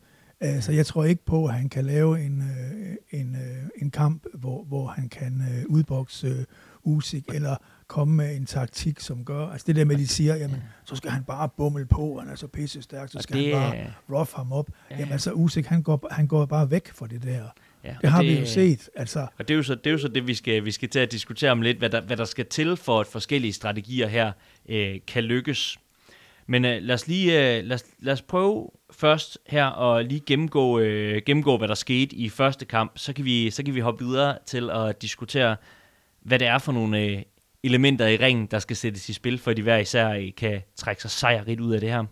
Uh, 0.45 0.61
så 0.61 0.73
jeg 0.73 0.87
tror 0.87 1.05
ikke 1.05 1.25
på, 1.25 1.47
at 1.47 1.55
han 1.55 1.69
kan 1.69 1.85
lave 1.85 2.25
en, 2.25 2.39
uh, 2.39 3.21
en, 3.21 3.31
uh, 3.35 3.83
en 3.83 3.91
kamp, 3.91 4.27
hvor, 4.35 4.65
hvor 4.65 4.87
han 4.87 5.09
kan 5.09 5.43
udbokse 5.69 6.47
Usyk, 6.83 7.25
eller 7.35 7.57
komme 7.87 8.15
med 8.15 8.37
en 8.37 8.47
taktik, 8.47 9.01
som 9.01 9.25
gør, 9.25 9.47
altså 9.47 9.65
det 9.67 9.77
der 9.77 9.85
med, 9.85 9.95
at 9.95 10.01
de 10.01 10.09
siger, 10.09 10.37
jamen, 10.37 10.63
så 10.85 10.97
skal 10.97 11.11
han 11.11 11.25
bare 11.25 11.49
bummel 11.57 11.87
på, 11.87 12.19
han 12.19 12.29
er 12.29 12.35
så 12.35 12.47
pisse 12.47 12.83
stærk, 12.83 13.09
så 13.09 13.19
skal 13.21 13.37
det, 13.37 13.57
han 13.57 13.73
bare 13.73 14.19
rough 14.19 14.31
ham 14.35 14.53
op. 14.53 14.71
Ja. 14.91 14.97
Jamen 14.99 15.13
altså, 15.13 15.33
Usyk, 15.33 15.67
han 15.67 15.83
går, 15.83 16.09
han 16.11 16.27
går 16.27 16.47
bare 16.47 16.71
væk 16.71 16.93
fra 16.93 17.07
det 17.07 17.23
der. 17.23 17.45
Ja, 17.85 17.97
det 18.03 18.11
har 18.11 18.23
det, 18.23 18.31
vi 18.31 18.39
jo 18.39 18.47
set. 18.47 18.91
Altså. 18.97 19.21
Og 19.39 19.49
det 19.49 19.51
er 19.51 19.57
jo 19.57 19.63
så 19.63 19.75
det, 19.75 19.87
er 19.87 19.91
jo 19.91 19.99
så 19.99 20.09
det 20.09 20.27
vi, 20.27 20.35
skal, 20.35 20.65
vi 20.65 20.71
skal 20.71 20.89
til 20.89 20.99
at 20.99 21.13
diskutere 21.13 21.51
om 21.51 21.63
lidt, 21.63 21.79
hvad 21.79 21.91
der, 21.91 22.01
hvad 22.01 22.17
der 22.17 22.25
skal 22.25 22.47
til 22.47 22.77
for, 22.77 23.01
at 23.01 23.07
forskellige 23.07 23.53
strategier 23.53 24.09
her 24.09 24.33
øh, 24.69 25.01
kan 25.07 25.25
lykkes. 25.25 25.79
Men 26.47 26.65
øh, 26.65 26.83
lad, 26.83 26.95
os 26.95 27.07
lige, 27.09 27.59
øh, 27.59 27.65
lad, 27.65 27.75
os, 27.75 27.85
lad 27.99 28.13
os 28.13 28.23
prøve 28.23 28.71
først 28.91 29.39
her 29.47 29.67
at 29.67 30.07
lige 30.07 30.21
gennemgå, 30.21 30.79
øh, 30.79 31.23
gennemgå, 31.27 31.59
hvad 31.59 31.69
der 31.69 31.75
skete 31.75 32.17
i 32.17 32.29
første 32.29 32.65
kamp. 32.65 32.93
Så 32.99 33.13
kan, 33.13 33.25
vi, 33.25 33.51
så 33.51 33.65
kan 33.65 33.75
vi 33.75 33.81
hoppe 33.81 34.05
videre 34.05 34.39
til 34.47 34.71
at 34.71 35.03
diskutere, 35.03 35.57
hvad 36.23 36.39
det 36.39 36.47
er 36.49 36.59
for 36.59 36.73
nogle 36.73 37.01
øh, 37.01 37.23
elementer 37.63 38.07
i 38.07 38.17
ringen, 38.17 38.47
der 38.47 38.59
skal 38.59 38.77
sættes 38.77 39.09
i 39.09 39.13
spil, 39.13 39.39
for 39.39 39.51
at 39.51 39.57
de 39.57 39.63
hver 39.63 39.79
især 39.79 40.11
øh, 40.11 40.31
kan 40.37 40.63
trække 40.77 41.03
sig 41.03 41.11
sejrigt 41.11 41.61
ud 41.61 41.73
af 41.73 41.81
det 41.81 41.91
her. 41.91 42.05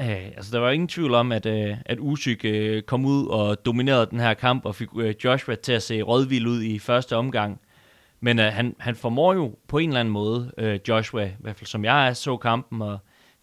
Øh, 0.00 0.26
altså, 0.26 0.50
der 0.52 0.58
var 0.58 0.70
ingen 0.70 0.88
tvivl 0.88 1.14
om, 1.14 1.32
at, 1.32 1.46
øh, 1.46 1.76
at 1.86 1.98
Usyk 2.00 2.44
øh, 2.44 2.82
kom 2.82 3.04
ud 3.04 3.26
og 3.26 3.66
dominerede 3.66 4.06
den 4.10 4.20
her 4.20 4.34
kamp, 4.34 4.64
og 4.64 4.74
fik 4.74 4.88
øh, 4.96 5.14
Joshua 5.24 5.54
til 5.54 5.72
at 5.72 5.82
se 5.82 6.02
rådvild 6.02 6.46
ud 6.46 6.62
i 6.62 6.78
første 6.78 7.16
omgang. 7.16 7.60
Men 8.20 8.38
øh, 8.38 8.52
han, 8.52 8.76
han 8.78 8.96
formår 8.96 9.34
jo 9.34 9.54
på 9.68 9.78
en 9.78 9.88
eller 9.88 10.00
anden 10.00 10.12
måde, 10.12 10.52
øh, 10.58 10.80
Joshua, 10.88 11.24
i 11.24 11.36
hvert 11.38 11.56
fald 11.56 11.66
som 11.66 11.84
jeg 11.84 12.16
så 12.16 12.36
kampen, 12.36 12.82
og 12.82 12.98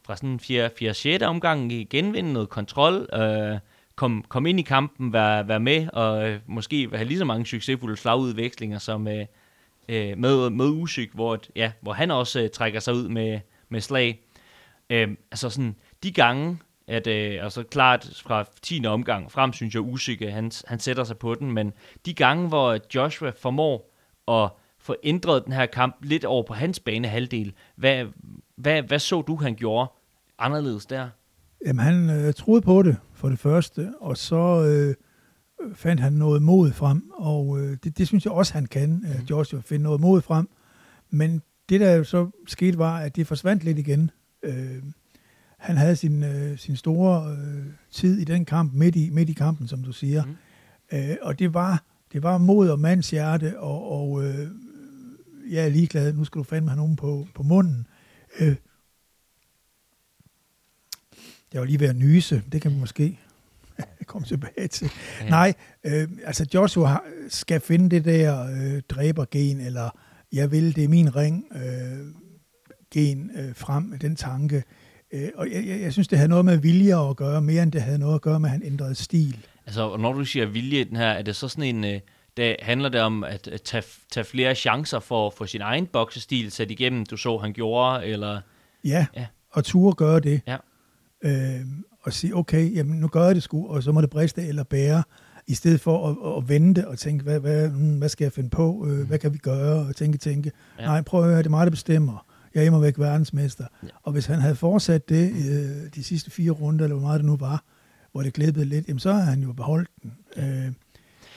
fra 0.05 0.15
sådan 0.15 1.19
4-6 1.21 1.25
omgang 1.25 1.71
genvinde 1.89 2.33
noget 2.33 2.49
kontrol, 2.49 3.09
øh, 3.13 3.59
kom, 3.95 4.25
kom 4.27 4.45
ind 4.45 4.59
i 4.59 4.63
kampen, 4.63 5.13
være, 5.13 5.47
være 5.47 5.59
med, 5.59 5.88
og 5.93 6.29
øh, 6.29 6.39
måske 6.47 6.89
have 6.93 7.07
lige 7.07 7.17
så 7.17 7.25
mange 7.25 7.45
succesfulde 7.45 7.97
slagudvekslinger 7.97 8.79
som 8.79 9.07
øh, 9.07 9.25
øh, 9.89 10.17
med, 10.17 10.49
med 10.49 10.65
Usyk, 10.65 11.13
hvor, 11.13 11.39
ja, 11.55 11.71
hvor 11.81 11.93
han 11.93 12.12
også 12.12 12.41
øh, 12.41 12.49
trækker 12.49 12.79
sig 12.79 12.93
ud 12.93 13.07
med, 13.07 13.39
med 13.69 13.81
slag. 13.81 14.19
Øh, 14.89 15.09
altså 15.31 15.49
sådan, 15.49 15.75
de 16.03 16.12
gange, 16.12 16.57
at 16.88 17.07
øh, 17.07 17.51
så 17.51 17.63
klart 17.63 18.21
fra 18.25 18.45
10. 18.62 18.86
omgang 18.86 19.31
frem, 19.31 19.53
synes 19.53 19.73
jeg, 19.73 19.81
Usyk, 19.81 20.21
øh, 20.21 20.33
han, 20.33 20.51
han 20.67 20.79
sætter 20.79 21.03
sig 21.03 21.17
på 21.17 21.36
den, 21.36 21.51
men 21.51 21.73
de 22.05 22.13
gange, 22.13 22.47
hvor 22.47 22.71
øh, 22.71 22.79
Joshua 22.95 23.31
formår 23.41 23.89
at 24.27 24.49
få 24.84 24.96
ændret 25.04 25.46
den 25.46 25.54
her 25.54 25.65
kamp 25.65 25.96
lidt 26.02 26.26
over 26.26 26.43
på 26.43 26.54
hans 26.54 26.80
bane 26.80 27.08
halvdel. 27.08 27.54
Hvad, 27.76 28.06
hvad, 28.58 28.82
hvad 28.82 29.00
så 29.00 29.22
du, 29.22 29.36
han 29.36 29.56
gjorde 29.56 29.91
anderledes 30.39 30.86
der? 30.86 31.10
Jamen, 31.65 31.86
han 31.86 32.10
øh, 32.10 32.34
troede 32.34 32.62
på 32.62 32.84
det, 32.84 32.98
for 33.13 33.30
det 33.30 33.39
første, 33.39 33.93
og 34.00 34.17
så 34.17 34.65
øh, 34.65 34.96
fandt 35.76 36.02
han 36.02 36.13
noget 36.13 36.41
mod 36.41 36.72
frem, 36.72 37.12
og 37.13 37.60
øh, 37.60 37.78
det, 37.84 37.98
det 37.98 38.08
synes 38.08 38.26
jeg 38.26 38.34
også, 38.34 38.54
han 38.54 38.65
kan, 38.65 39.06
øh, 39.08 39.30
Joshua, 39.30 39.62
finde 39.65 39.84
noget 39.84 40.02
mod 40.02 40.22
frem. 40.22 40.50
Men 41.10 41.41
det, 41.69 41.80
der 41.80 41.91
jo 41.91 42.04
så 42.04 42.30
skete, 42.48 42.78
var, 42.78 42.98
at 42.98 43.15
det 43.15 43.28
forsvandt 43.28 43.63
lidt 43.63 43.80
igen. 43.80 44.12
Øh, 44.43 44.84
han 45.58 45.78
havde 45.78 45.96
sin, 45.96 46.24
øh, 46.24 46.58
sin 46.58 46.76
store 46.76 47.32
øh, 47.32 47.65
tid 47.91 48.19
i 48.19 48.24
den 48.24 48.46
kamp, 48.46 48.74
midt 48.74 48.96
i, 48.96 49.10
midt 49.10 49.30
i 49.30 49.34
kampen, 49.34 49.67
som 49.67 49.84
du 49.84 49.91
siger. 49.91 50.24
Mm. 50.26 50.36
Øh, 50.98 51.15
og 51.22 51.39
det 51.39 51.54
var, 51.54 51.84
det 52.13 52.24
var 52.24 52.38
mod 52.38 52.69
og 52.69 52.80
mands 52.80 53.10
hjerte, 53.10 53.60
og, 53.60 53.91
og 53.91 54.24
øh, 54.24 54.48
jeg 55.49 55.65
er 55.65 55.69
ligeglad, 55.69 56.13
nu 56.13 56.25
skal 56.25 56.39
du 56.39 56.43
fandme 56.43 56.69
have 56.69 56.77
nogen 56.77 56.95
på, 56.95 57.27
på 57.36 57.43
munden. 57.43 57.88
Øh, 58.39 58.56
jeg 61.53 61.62
var 61.62 61.65
lige 61.65 61.79
ved 61.79 61.88
at 61.88 61.95
nyse, 61.95 62.43
det 62.51 62.62
kan 62.62 62.71
man 62.71 62.79
måske 62.79 63.19
komme 64.06 64.27
tilbage 64.27 64.67
til. 64.67 64.91
Ja. 65.21 65.29
Nej, 65.29 65.53
øh, 65.84 66.08
altså 66.25 66.45
Joshua 66.53 66.99
skal 67.29 67.62
finde 67.62 67.89
det 67.89 68.06
der 68.06 68.45
øh, 68.45 68.82
dræbergen, 68.89 69.60
eller 69.60 69.89
jeg 70.32 70.51
vil, 70.51 70.75
det 70.75 70.84
er 70.84 70.88
min 70.88 71.15
ring, 71.15 71.45
øh, 71.56 72.08
gen 72.91 73.32
øh, 73.36 73.56
frem, 73.56 73.99
den 73.99 74.15
tanke. 74.15 74.63
Øh, 75.12 75.29
og 75.36 75.51
jeg, 75.51 75.67
jeg, 75.67 75.82
jeg 75.82 75.93
synes, 75.93 76.08
det 76.08 76.17
havde 76.17 76.29
noget 76.29 76.45
med 76.45 76.58
vilje 76.58 77.10
at 77.10 77.15
gøre, 77.15 77.41
mere 77.41 77.63
end 77.63 77.71
det 77.71 77.82
havde 77.82 77.99
noget 77.99 78.15
at 78.15 78.21
gøre 78.21 78.39
med, 78.39 78.49
at 78.49 78.51
han 78.51 78.63
ændrede 78.63 78.95
stil. 78.95 79.45
Altså, 79.65 79.97
når 79.97 80.13
du 80.13 80.25
siger 80.25 80.45
vilje 80.45 80.79
i 80.79 80.84
den 80.84 80.95
her, 80.95 81.08
er 81.08 81.21
det 81.21 81.36
så 81.36 81.47
sådan 81.47 81.75
en... 81.75 81.84
Øh 81.84 81.99
det 82.38 82.56
handler 82.62 82.89
det 82.89 83.02
om 83.02 83.24
at 83.24 83.50
tage, 83.65 83.84
tage 84.12 84.24
flere 84.24 84.56
chancer 84.56 85.00
for 85.00 85.28
at 85.28 85.34
få 85.34 85.46
sin 85.46 85.62
egen 85.62 85.86
boksestil 85.86 86.52
sat 86.52 86.72
igennem, 86.72 87.06
du 87.06 87.17
så 87.17 87.38
han 87.38 87.54
gjorde, 87.54 88.06
eller... 88.06 88.41
Ja, 88.84 89.06
ja. 89.15 89.26
og 89.50 89.63
turde 89.65 89.96
gøre 89.96 90.19
det. 90.19 90.41
Ja. 90.48 90.58
Øh, 91.22 91.62
og 92.02 92.13
sige, 92.13 92.36
okay, 92.36 92.76
jamen 92.76 93.00
nu 93.00 93.08
gør 93.08 93.26
jeg 93.26 93.36
det 93.36 93.43
sgu, 93.43 93.67
og 93.67 93.84
så 93.84 93.91
må 93.91 94.02
det 94.02 94.10
briste 94.10 94.48
eller 94.48 94.63
bære, 94.63 95.04
i 95.48 95.54
stedet 95.54 95.82
for 95.82 96.10
at, 96.10 96.38
at 96.38 96.50
vente 96.50 96.88
og 96.88 97.00
tænke, 97.00 97.24
hvad, 97.24 97.39
hvad, 97.39 97.69
hmm, 97.69 97.98
hvad 97.98 98.10
skal 98.10 98.26
jeg 98.26 98.32
finde 98.32 98.50
på, 98.50 98.88
øh, 98.88 99.08
hvad 99.08 99.19
kan 99.19 99.34
vi 99.34 99.38
gøre, 99.38 99.88
og 99.88 99.96
tænke, 99.96 100.17
tænke. 100.17 100.52
Ja. 100.80 100.86
Nej, 100.86 101.02
prøv 101.02 101.24
at 101.24 101.30
høre, 101.30 101.38
det 101.38 101.46
er 101.46 101.50
mig, 101.50 101.65
der 101.65 101.72
bestemmer. 101.72 102.26
Jeg 102.54 102.62
er 102.62 102.65
immer 102.65 102.80
væk 102.80 103.00
verdensmester. 103.00 103.65
Ja. 103.84 103.88
Og 104.04 104.12
hvis 104.12 104.26
han 104.26 104.39
havde 104.39 104.56
fortsat 104.56 105.10
det 105.10 105.32
øh, 105.32 105.93
de 105.96 106.04
sidste 106.04 106.32
fire 106.32 106.52
runder, 106.52 106.86
eller 106.86 106.96
hvor 106.96 107.08
meget 107.08 107.19
det 107.19 107.26
nu 107.26 107.36
var, 107.36 107.63
hvor 108.12 108.22
det 108.22 108.34
glippede 108.34 108.65
lidt, 108.65 108.88
jamen 108.88 109.00
så 109.00 109.13
har 109.13 109.22
han 109.22 109.43
jo 109.43 109.54
beholdt 109.54 109.89
den. 110.04 110.13
Ja. 110.38 110.65
Øh, 110.65 110.72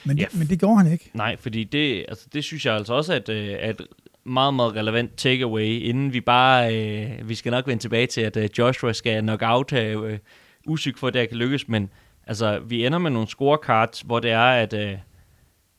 men, 0.07 0.19
ja. 0.19 0.27
men 0.33 0.47
det 0.47 0.61
gjorde 0.61 0.77
han 0.77 0.93
ikke. 0.93 1.11
Nej, 1.15 1.37
fordi 1.37 1.65
det, 1.65 2.05
altså, 2.09 2.27
det 2.33 2.45
synes 2.45 2.67
jeg 2.67 2.75
altså 2.75 2.95
også 2.95 3.13
at, 3.15 3.29
øh, 3.29 3.49
et 3.49 3.87
meget, 4.25 4.55
meget 4.55 4.77
relevant 4.77 5.17
takeaway, 5.17 5.81
inden 5.81 6.13
vi 6.13 6.21
bare, 6.21 6.77
øh, 6.77 7.29
vi 7.29 7.35
skal 7.35 7.51
nok 7.51 7.67
vende 7.67 7.83
tilbage 7.83 8.07
til, 8.07 8.21
at 8.21 8.37
øh, 8.37 8.49
Joshua 8.59 8.93
skal 8.93 9.25
nok 9.25 9.43
out 9.45 9.73
øh, 9.73 10.19
usyg 10.67 10.99
for, 10.99 11.07
at 11.09 11.15
det 11.15 11.29
kan 11.29 11.39
lykkes, 11.39 11.69
men 11.69 11.91
altså, 12.27 12.59
vi 12.59 12.87
ender 12.87 12.99
med 12.99 13.11
nogle 13.11 13.29
scorecards, 13.29 14.01
hvor 14.01 14.21
det 14.21 14.31
er, 14.31 14.51
at, 14.51 14.73
øh, 14.73 14.99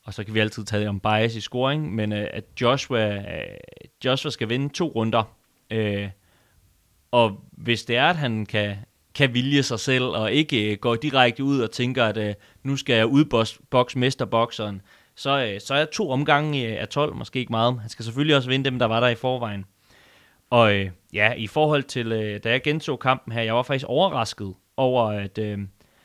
og 0.04 0.14
så 0.14 0.24
kan 0.24 0.34
vi 0.34 0.40
altid 0.40 0.64
tage 0.64 0.90
om 0.90 1.00
bias 1.00 1.36
i 1.36 1.42
scoring, 1.42 1.96
men 1.96 2.14
øh, 2.14 2.28
at 2.34 2.44
Joshua, 2.62 3.16
øh, 3.16 3.58
Joshua 4.06 4.32
skal 4.32 4.50
vinde 4.50 4.74
to 4.74 4.88
runder, 4.88 5.24
øh, 5.72 6.10
og 7.12 7.44
hvis 7.52 7.86
det 7.86 7.98
er, 7.98 8.10
at 8.10 8.16
han 8.16 8.46
kan 8.46 8.76
kan 9.18 9.34
vilje 9.34 9.64
sig 9.64 9.80
selv, 9.80 10.04
og 10.04 10.32
ikke 10.32 10.72
øh, 10.72 10.78
går 10.78 10.96
direkte 10.96 11.44
ud 11.44 11.60
og 11.60 11.72
tænker, 11.72 12.06
at 12.06 12.18
øh, 12.18 12.34
nu 12.64 12.76
skal 12.76 12.96
jeg 12.96 13.06
udbokse 13.06 14.00
mesterbokseren, 14.00 14.82
så, 15.16 15.46
øh, 15.46 15.62
så 15.62 15.74
er 15.74 15.86
to 15.86 16.10
omgange 16.10 16.80
af 16.80 16.88
12 16.88 17.16
måske 17.16 17.40
ikke 17.40 17.52
meget. 17.52 17.80
Han 17.82 17.90
skal 17.90 18.06
selvfølgelig 18.06 18.36
også 18.36 18.50
vinde 18.50 18.66
dem, 18.66 18.80
der 18.80 18.86
var 18.86 19.00
der 19.00 19.08
i 19.08 19.16
forvejen. 19.16 19.66
Og 20.50 20.76
øh, 20.76 20.90
ja, 21.14 21.34
i 21.34 21.48
forhold 21.48 21.84
til, 21.84 22.12
øh, 22.12 22.40
da 22.44 22.50
jeg 22.50 22.62
genså 22.64 22.96
kampen 22.96 23.34
her, 23.34 23.42
jeg 23.42 23.56
var 23.56 23.64
faktisk 23.64 23.86
overrasket 23.90 24.54
over, 24.78 25.04
at 25.12 25.38
øh, 25.38 25.60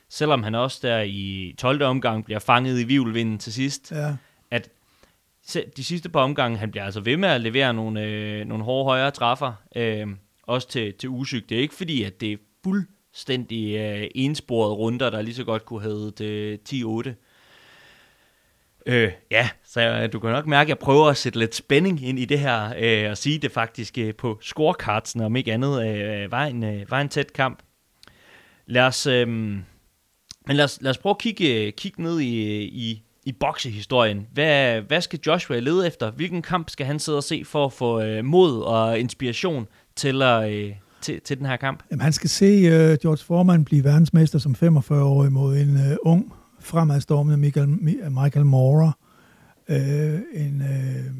selvom 0.09 0.42
han 0.42 0.55
også 0.55 0.79
der 0.83 1.01
i 1.01 1.55
12. 1.59 1.83
omgang 1.83 2.25
bliver 2.25 2.38
fanget 2.38 2.81
i 2.81 2.85
vivlvinden 2.85 3.38
til 3.38 3.53
sidst, 3.53 3.92
Ja. 3.92 4.16
at 4.51 4.68
de 5.77 5.85
sidste 5.85 6.09
par 6.09 6.20
omgange, 6.20 6.59
han 6.59 6.70
bliver 6.70 6.85
altså 6.85 7.01
ved 7.01 7.16
med 7.16 7.29
at 7.29 7.40
levere 7.40 7.75
nogle, 7.75 8.03
øh, 8.03 8.44
nogle 8.46 8.64
hårde 8.64 8.85
højere 8.85 9.11
træffer, 9.11 9.53
øh, 9.77 10.07
også 10.42 10.68
til, 10.68 10.94
til 10.94 11.09
Usyk. 11.09 11.48
Det 11.48 11.57
er 11.57 11.61
ikke 11.62 11.75
fordi, 11.75 12.03
at 12.03 12.20
det 12.20 12.33
er 12.33 12.37
fuldstændig 13.12 13.77
øh, 13.77 14.09
ensporede 14.14 14.75
runder, 14.75 15.11
der 15.11 15.22
lige 15.22 15.35
så 15.35 15.44
godt 15.44 15.64
kunne 15.64 15.83
have 15.83 16.11
det 16.11 16.61
10-8. 16.72 17.14
Øh, 18.87 19.12
ja, 19.31 19.48
så 19.64 19.81
øh, 19.81 20.12
du 20.12 20.20
kan 20.20 20.31
nok 20.31 20.46
mærke, 20.46 20.66
at 20.66 20.68
jeg 20.68 20.79
prøver 20.79 21.09
at 21.09 21.16
sætte 21.16 21.38
lidt 21.38 21.55
spænding 21.55 22.05
ind 22.05 22.18
i 22.18 22.25
det 22.25 22.38
her, 22.38 22.75
øh, 22.79 23.11
og 23.11 23.18
sige 23.18 23.38
det 23.38 23.53
faktisk 23.53 23.98
øh, 23.98 24.14
på 24.14 24.38
scorecardsen, 24.42 25.20
om 25.20 25.37
ikke 25.37 25.53
andet, 25.53 25.87
øh, 25.88 26.33
var, 26.33 26.44
en, 26.44 26.64
øh, 26.64 26.90
var 26.90 27.01
en 27.01 27.09
tæt 27.09 27.33
kamp. 27.33 27.62
Lad 28.66 28.83
os, 28.83 29.07
øh, 29.07 29.29
men 29.29 29.62
lad 30.46 30.64
os, 30.64 30.79
lad 30.81 30.90
os 30.90 30.98
prøve 30.98 31.11
at 31.11 31.18
kigge, 31.18 31.72
kigge 31.72 32.03
ned 32.03 32.20
i, 32.20 32.62
i, 32.62 33.03
i 33.25 33.33
boksehistorien. 33.33 34.29
Hvad, 34.33 34.81
hvad 34.81 35.01
skal 35.01 35.20
Joshua 35.27 35.59
lede 35.59 35.87
efter? 35.87 36.11
Hvilken 36.11 36.42
kamp 36.42 36.70
skal 36.70 36.87
han 36.87 36.98
sidde 36.98 37.18
og 37.18 37.25
se 37.25 37.44
for 37.44 37.64
at 37.64 37.72
få 37.72 38.01
øh, 38.01 38.25
mod 38.25 38.62
og 38.62 38.98
inspiration 38.98 39.68
til, 39.96 40.22
at, 40.22 40.53
øh, 40.53 40.72
til, 41.02 41.20
til 41.20 41.38
den 41.38 41.46
her 41.46 41.56
kamp? 41.56 41.82
Jamen, 41.90 42.00
han 42.00 42.12
skal 42.12 42.30
se 42.30 42.66
uh, 42.66 42.98
George 43.02 43.24
Foreman 43.24 43.64
blive 43.64 43.84
verdensmester 43.84 44.38
som 44.38 44.54
45-årig 44.62 45.32
mod 45.32 45.56
en 45.56 45.76
uh, 45.76 45.96
ung, 46.02 46.32
fremadstormende 46.60 47.38
Michael, 47.38 47.68
øh, 47.68 48.12
Michael 48.12 48.46
Moore. 48.46 48.92
Uh, 49.68 50.20
en 50.34 50.60
uh, 50.60 51.16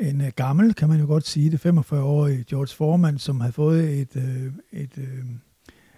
en 0.00 0.20
uh, 0.20 0.26
gammel, 0.36 0.74
kan 0.74 0.88
man 0.88 1.00
jo 1.00 1.06
godt 1.06 1.26
sige 1.26 1.50
det, 1.50 1.66
45-årig 1.66 2.46
George 2.46 2.76
Foreman, 2.76 3.18
som 3.18 3.40
havde 3.40 3.52
fået 3.52 4.00
et, 4.00 4.16
uh, 4.16 4.22
et, 4.72 4.90
uh, 4.96 5.04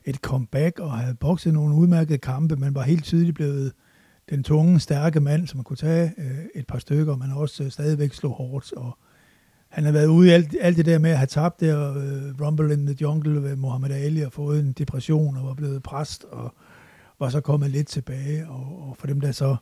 et 0.05 0.17
comeback 0.17 0.79
og 0.79 0.93
havde 0.93 1.15
bokset 1.15 1.55
nogle 1.55 1.75
udmærkede 1.75 2.19
kampe, 2.19 2.57
men 2.57 2.75
var 2.75 2.83
helt 2.83 3.05
tydeligt 3.05 3.35
blevet 3.35 3.73
den 4.31 4.43
tunge, 4.43 4.81
stærke 4.81 5.21
mand, 5.21 5.47
som 5.47 5.65
kunne 5.65 5.77
tage 5.77 6.13
uh, 6.19 6.25
et 6.55 6.67
par 6.67 6.79
stykker, 6.79 7.17
men 7.17 7.33
også 7.33 7.63
uh, 7.63 7.71
stadigvæk 7.71 8.13
slå 8.13 8.33
hårdt. 8.33 8.73
Og 8.73 8.99
han 9.75 9.85
har 9.85 9.93
været 9.93 10.07
ude 10.07 10.29
i 10.29 10.31
alt, 10.31 10.57
alt 10.61 10.77
det 10.77 10.87
der 10.87 10.99
med 10.99 11.11
at 11.11 11.17
have 11.17 11.27
tabt 11.27 11.61
der 11.61 11.91
uh, 11.91 12.47
Rumble 12.47 12.73
in 12.73 12.87
the 12.87 12.97
Jungle 13.01 13.43
ved 13.43 13.57
Muhammad 13.57 13.91
Ali 13.91 14.21
og 14.21 14.33
fået 14.33 14.61
en 14.61 14.73
depression 14.73 15.37
og 15.37 15.47
var 15.47 15.55
blevet 15.55 15.83
præst 15.83 16.25
og 16.25 16.55
var 17.19 17.29
så 17.29 17.41
kommet 17.41 17.71
lidt 17.71 17.87
tilbage. 17.87 18.49
Og, 18.49 18.89
og 18.89 18.97
for 18.99 19.07
dem, 19.07 19.21
der 19.21 19.33
så 19.33 19.57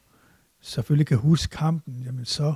selvfølgelig 0.60 1.06
kan 1.06 1.16
huske 1.16 1.56
kampen, 1.56 2.02
jamen 2.06 2.24
så 2.24 2.54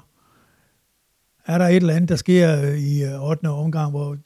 er 1.46 1.58
der 1.58 1.66
et 1.66 1.76
eller 1.76 1.94
andet, 1.94 2.08
der 2.08 2.16
sker 2.16 2.62
øh, 2.62 2.78
i 2.78 3.04
øh, 3.04 3.22
8. 3.22 3.46
omgang, 3.50 3.90
hvor 3.90 4.16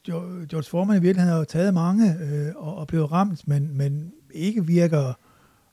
George 0.47 0.69
Foreman 0.69 0.97
i 0.97 1.01
virkeligheden 1.01 1.37
har 1.37 1.43
taget 1.43 1.73
mange 1.73 2.15
øh, 2.21 2.51
og, 2.55 2.75
og 2.75 2.87
blevet 2.87 3.11
ramt, 3.11 3.47
men, 3.47 3.77
men 3.77 4.11
ikke 4.33 4.65
virker 4.65 5.13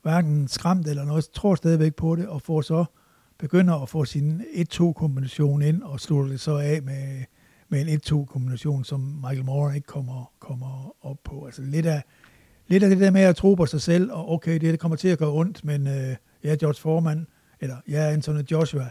hverken 0.02 0.48
skræmt 0.48 0.88
eller 0.88 1.04
noget, 1.04 1.28
tror 1.34 1.54
stadigvæk 1.54 1.94
på 1.94 2.16
det, 2.16 2.28
og 2.28 2.42
får 2.42 2.60
så 2.60 2.84
begynder 3.38 3.74
at 3.74 3.88
få 3.88 4.04
sin 4.04 4.40
1-2-kombination 4.40 5.62
ind, 5.62 5.82
og 5.82 6.00
slutter 6.00 6.30
det 6.30 6.40
så 6.40 6.56
af 6.56 6.82
med, 6.82 7.24
med 7.68 7.88
en 7.88 8.00
1-2-kombination, 8.06 8.84
som 8.84 9.00
Michael 9.00 9.44
Moore 9.44 9.74
ikke 9.74 9.86
kommer, 9.86 10.32
kommer 10.38 10.94
op 11.02 11.16
på. 11.24 11.46
Altså 11.46 11.62
lidt 11.62 11.86
af, 11.86 12.02
lidt 12.68 12.82
af 12.82 12.90
det 12.90 13.00
der 13.00 13.10
med 13.10 13.20
at 13.20 13.36
tro 13.36 13.54
på 13.54 13.66
sig 13.66 13.82
selv, 13.82 14.12
og 14.12 14.32
okay, 14.32 14.52
det, 14.52 14.62
det 14.62 14.80
kommer 14.80 14.96
til 14.96 15.08
at 15.08 15.18
gøre 15.18 15.32
ondt, 15.32 15.64
men 15.64 15.86
øh, 15.86 16.16
ja, 16.44 16.56
George 16.60 16.80
Foreman, 16.80 17.26
eller 17.60 17.76
ja, 17.88 18.10
Anthony 18.10 18.42
Joshua, 18.50 18.90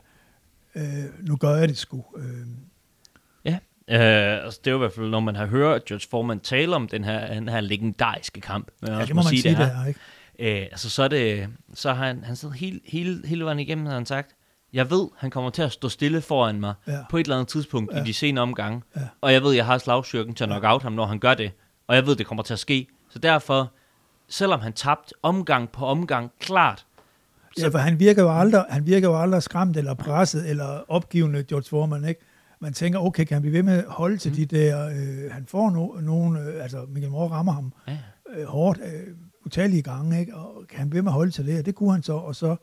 øh, 0.75 0.83
nu 1.21 1.35
gør 1.35 1.55
jeg 1.55 1.69
det 1.69 1.77
sgu. 1.77 2.05
Øh, 2.17 2.47
Ja, 3.45 3.57
øh, 3.89 4.45
altså 4.45 4.59
det 4.63 4.67
er 4.67 4.71
jo 4.71 4.77
i 4.77 4.79
hvert 4.79 4.93
fald, 4.93 5.09
når 5.09 5.19
man 5.19 5.35
har 5.35 5.45
hørt 5.45 5.85
George 5.85 6.07
Foreman 6.09 6.39
tale 6.39 6.75
om 6.75 6.87
den 6.87 7.03
her, 7.03 7.33
den 7.33 7.49
her 7.49 7.61
legendariske 7.61 8.41
kamp. 8.41 8.71
Men 8.81 8.91
ja, 8.91 9.01
det 9.01 9.15
må 9.15 9.21
man 9.21 9.23
sige, 9.23 9.49
det 9.49 9.59
er, 9.59 9.85
ikke? 9.85 9.99
Øh, 10.39 10.61
altså 10.71 10.89
så 10.89 11.03
er 11.03 11.07
det, 11.07 11.49
så 11.73 11.93
har 11.93 12.07
han, 12.07 12.23
han 12.23 12.35
siddet 12.35 12.57
hele, 12.57 12.79
hele, 12.85 13.27
hele 13.27 13.45
vejen 13.45 13.59
igennem, 13.59 13.85
har 13.85 13.93
han 13.93 14.05
sagt, 14.05 14.35
jeg 14.73 14.89
ved, 14.91 15.07
han 15.17 15.29
kommer 15.31 15.49
til 15.49 15.61
at 15.61 15.71
stå 15.71 15.89
stille 15.89 16.21
foran 16.21 16.59
mig 16.59 16.73
Ja. 16.87 16.97
på 17.09 17.17
et 17.17 17.23
eller 17.23 17.35
andet 17.35 17.47
tidspunkt 17.47 17.93
Ja. 17.93 18.01
i 18.01 18.05
de 18.05 18.13
senere 18.13 18.41
omgange, 18.43 18.81
Ja. 18.95 19.01
og 19.21 19.33
jeg 19.33 19.43
ved, 19.43 19.53
jeg 19.53 19.65
har 19.65 19.77
slagstyrken 19.77 20.33
til 20.35 20.43
at 20.43 20.47
knock 20.49 20.63
out 20.65 20.83
ham, 20.83 20.91
når 20.93 21.05
han 21.05 21.19
gør 21.19 21.33
det, 21.33 21.51
og 21.87 21.95
jeg 21.95 22.05
ved, 22.07 22.15
det 22.15 22.25
kommer 22.25 22.43
til 22.43 22.53
at 22.53 22.59
ske. 22.59 22.87
Så 23.09 23.19
derfor, 23.19 23.71
selvom 24.29 24.59
han 24.59 24.73
tabt 24.73 25.13
omgang 25.23 25.69
på 25.69 25.85
omgang, 25.85 26.31
klart, 26.39 26.83
Ja, 27.59 27.67
for 27.67 27.77
han 27.77 27.99
virker 27.99 28.21
jo 28.23 28.39
aldrig, 28.39 28.65
han 28.69 28.85
virker 28.85 29.07
jo 29.09 29.21
aldrig 29.21 29.43
skræmt 29.43 29.77
eller 29.77 29.93
presset 29.93 30.49
eller 30.49 30.91
opgivende, 30.91 31.43
George 31.43 31.65
Foreman, 31.69 32.05
ikke? 32.05 32.21
Man 32.59 32.73
tænker, 32.73 32.99
okay, 32.99 33.23
kan 33.25 33.35
han 33.35 33.41
blive 33.41 33.53
ved 33.53 33.63
med 33.63 33.77
at 33.77 33.85
holde 33.87 34.17
til 34.17 34.31
mm. 34.31 34.35
de 34.35 34.45
der, 34.45 34.87
øh, 34.87 35.31
han 35.31 35.45
får 35.47 35.69
no, 35.69 35.87
nogen, 36.01 36.37
øh, 36.37 36.63
altså 36.63 36.85
Michael 36.89 37.11
Moore 37.11 37.29
rammer 37.31 37.51
ham 37.53 37.73
ja, 37.87 37.97
øh, 38.35 38.45
hårdt 38.47 38.79
øh, 38.85 39.15
utallige 39.45 39.81
gange, 39.81 40.19
ikke? 40.19 40.35
Og 40.35 40.63
kan 40.69 40.79
han 40.79 40.89
blive 40.89 40.97
ved 40.97 41.03
med 41.03 41.11
at 41.11 41.13
holde 41.13 41.31
til 41.31 41.45
det? 41.47 41.59
Og 41.59 41.65
det 41.65 41.75
kunne 41.75 41.91
han 41.91 42.03
så, 42.03 42.13
og 42.13 42.35
så, 42.35 42.55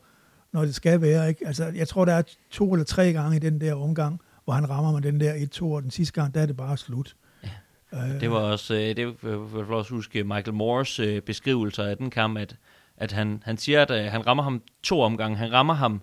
når 0.55 0.61
det 0.65 0.75
skal 0.75 1.01
være, 1.01 1.29
ikke? 1.29 1.47
Altså, 1.47 1.65
jeg 1.75 1.87
tror, 1.87 2.05
der 2.05 2.13
er 2.13 2.21
to 2.51 2.73
eller 2.73 2.85
tre 2.85 3.13
gange 3.13 3.35
i 3.35 3.39
den 3.39 3.61
der 3.61 3.73
omgang, 3.73 4.19
hvor 4.43 4.53
han 4.53 4.69
rammer 4.69 4.91
med 4.91 5.01
den 5.01 5.19
der 5.19 5.33
1-2, 5.33 5.63
og 5.65 5.81
den 5.83 5.91
sidste 5.91 6.13
gang, 6.21 6.33
der 6.35 6.41
er 6.41 6.45
det 6.45 6.57
bare 6.57 6.77
slut. 6.77 7.15
Ja. 7.43 7.49
Øh, 7.97 8.21
Det 8.21 8.31
var 8.31 8.37
også, 8.39 8.73
øh, 8.73 8.79
det 8.95 9.07
vil 9.23 9.31
jeg 9.57 9.65
også 9.69 9.93
huske 9.93 10.23
Michael 10.23 10.53
Moores 10.53 10.99
øh, 10.99 11.21
beskrivelser 11.21 11.83
af 11.83 11.97
den 11.97 12.09
kamp, 12.09 12.37
at, 12.37 12.55
at 12.97 13.11
han, 13.11 13.41
han 13.45 13.57
siger, 13.57 13.81
at 13.81 13.91
øh, 13.91 14.11
han 14.11 14.27
rammer 14.27 14.43
ham 14.43 14.61
to 14.83 15.01
omgange. 15.01 15.37
Han 15.37 15.51
rammer 15.51 15.73
ham, 15.73 16.01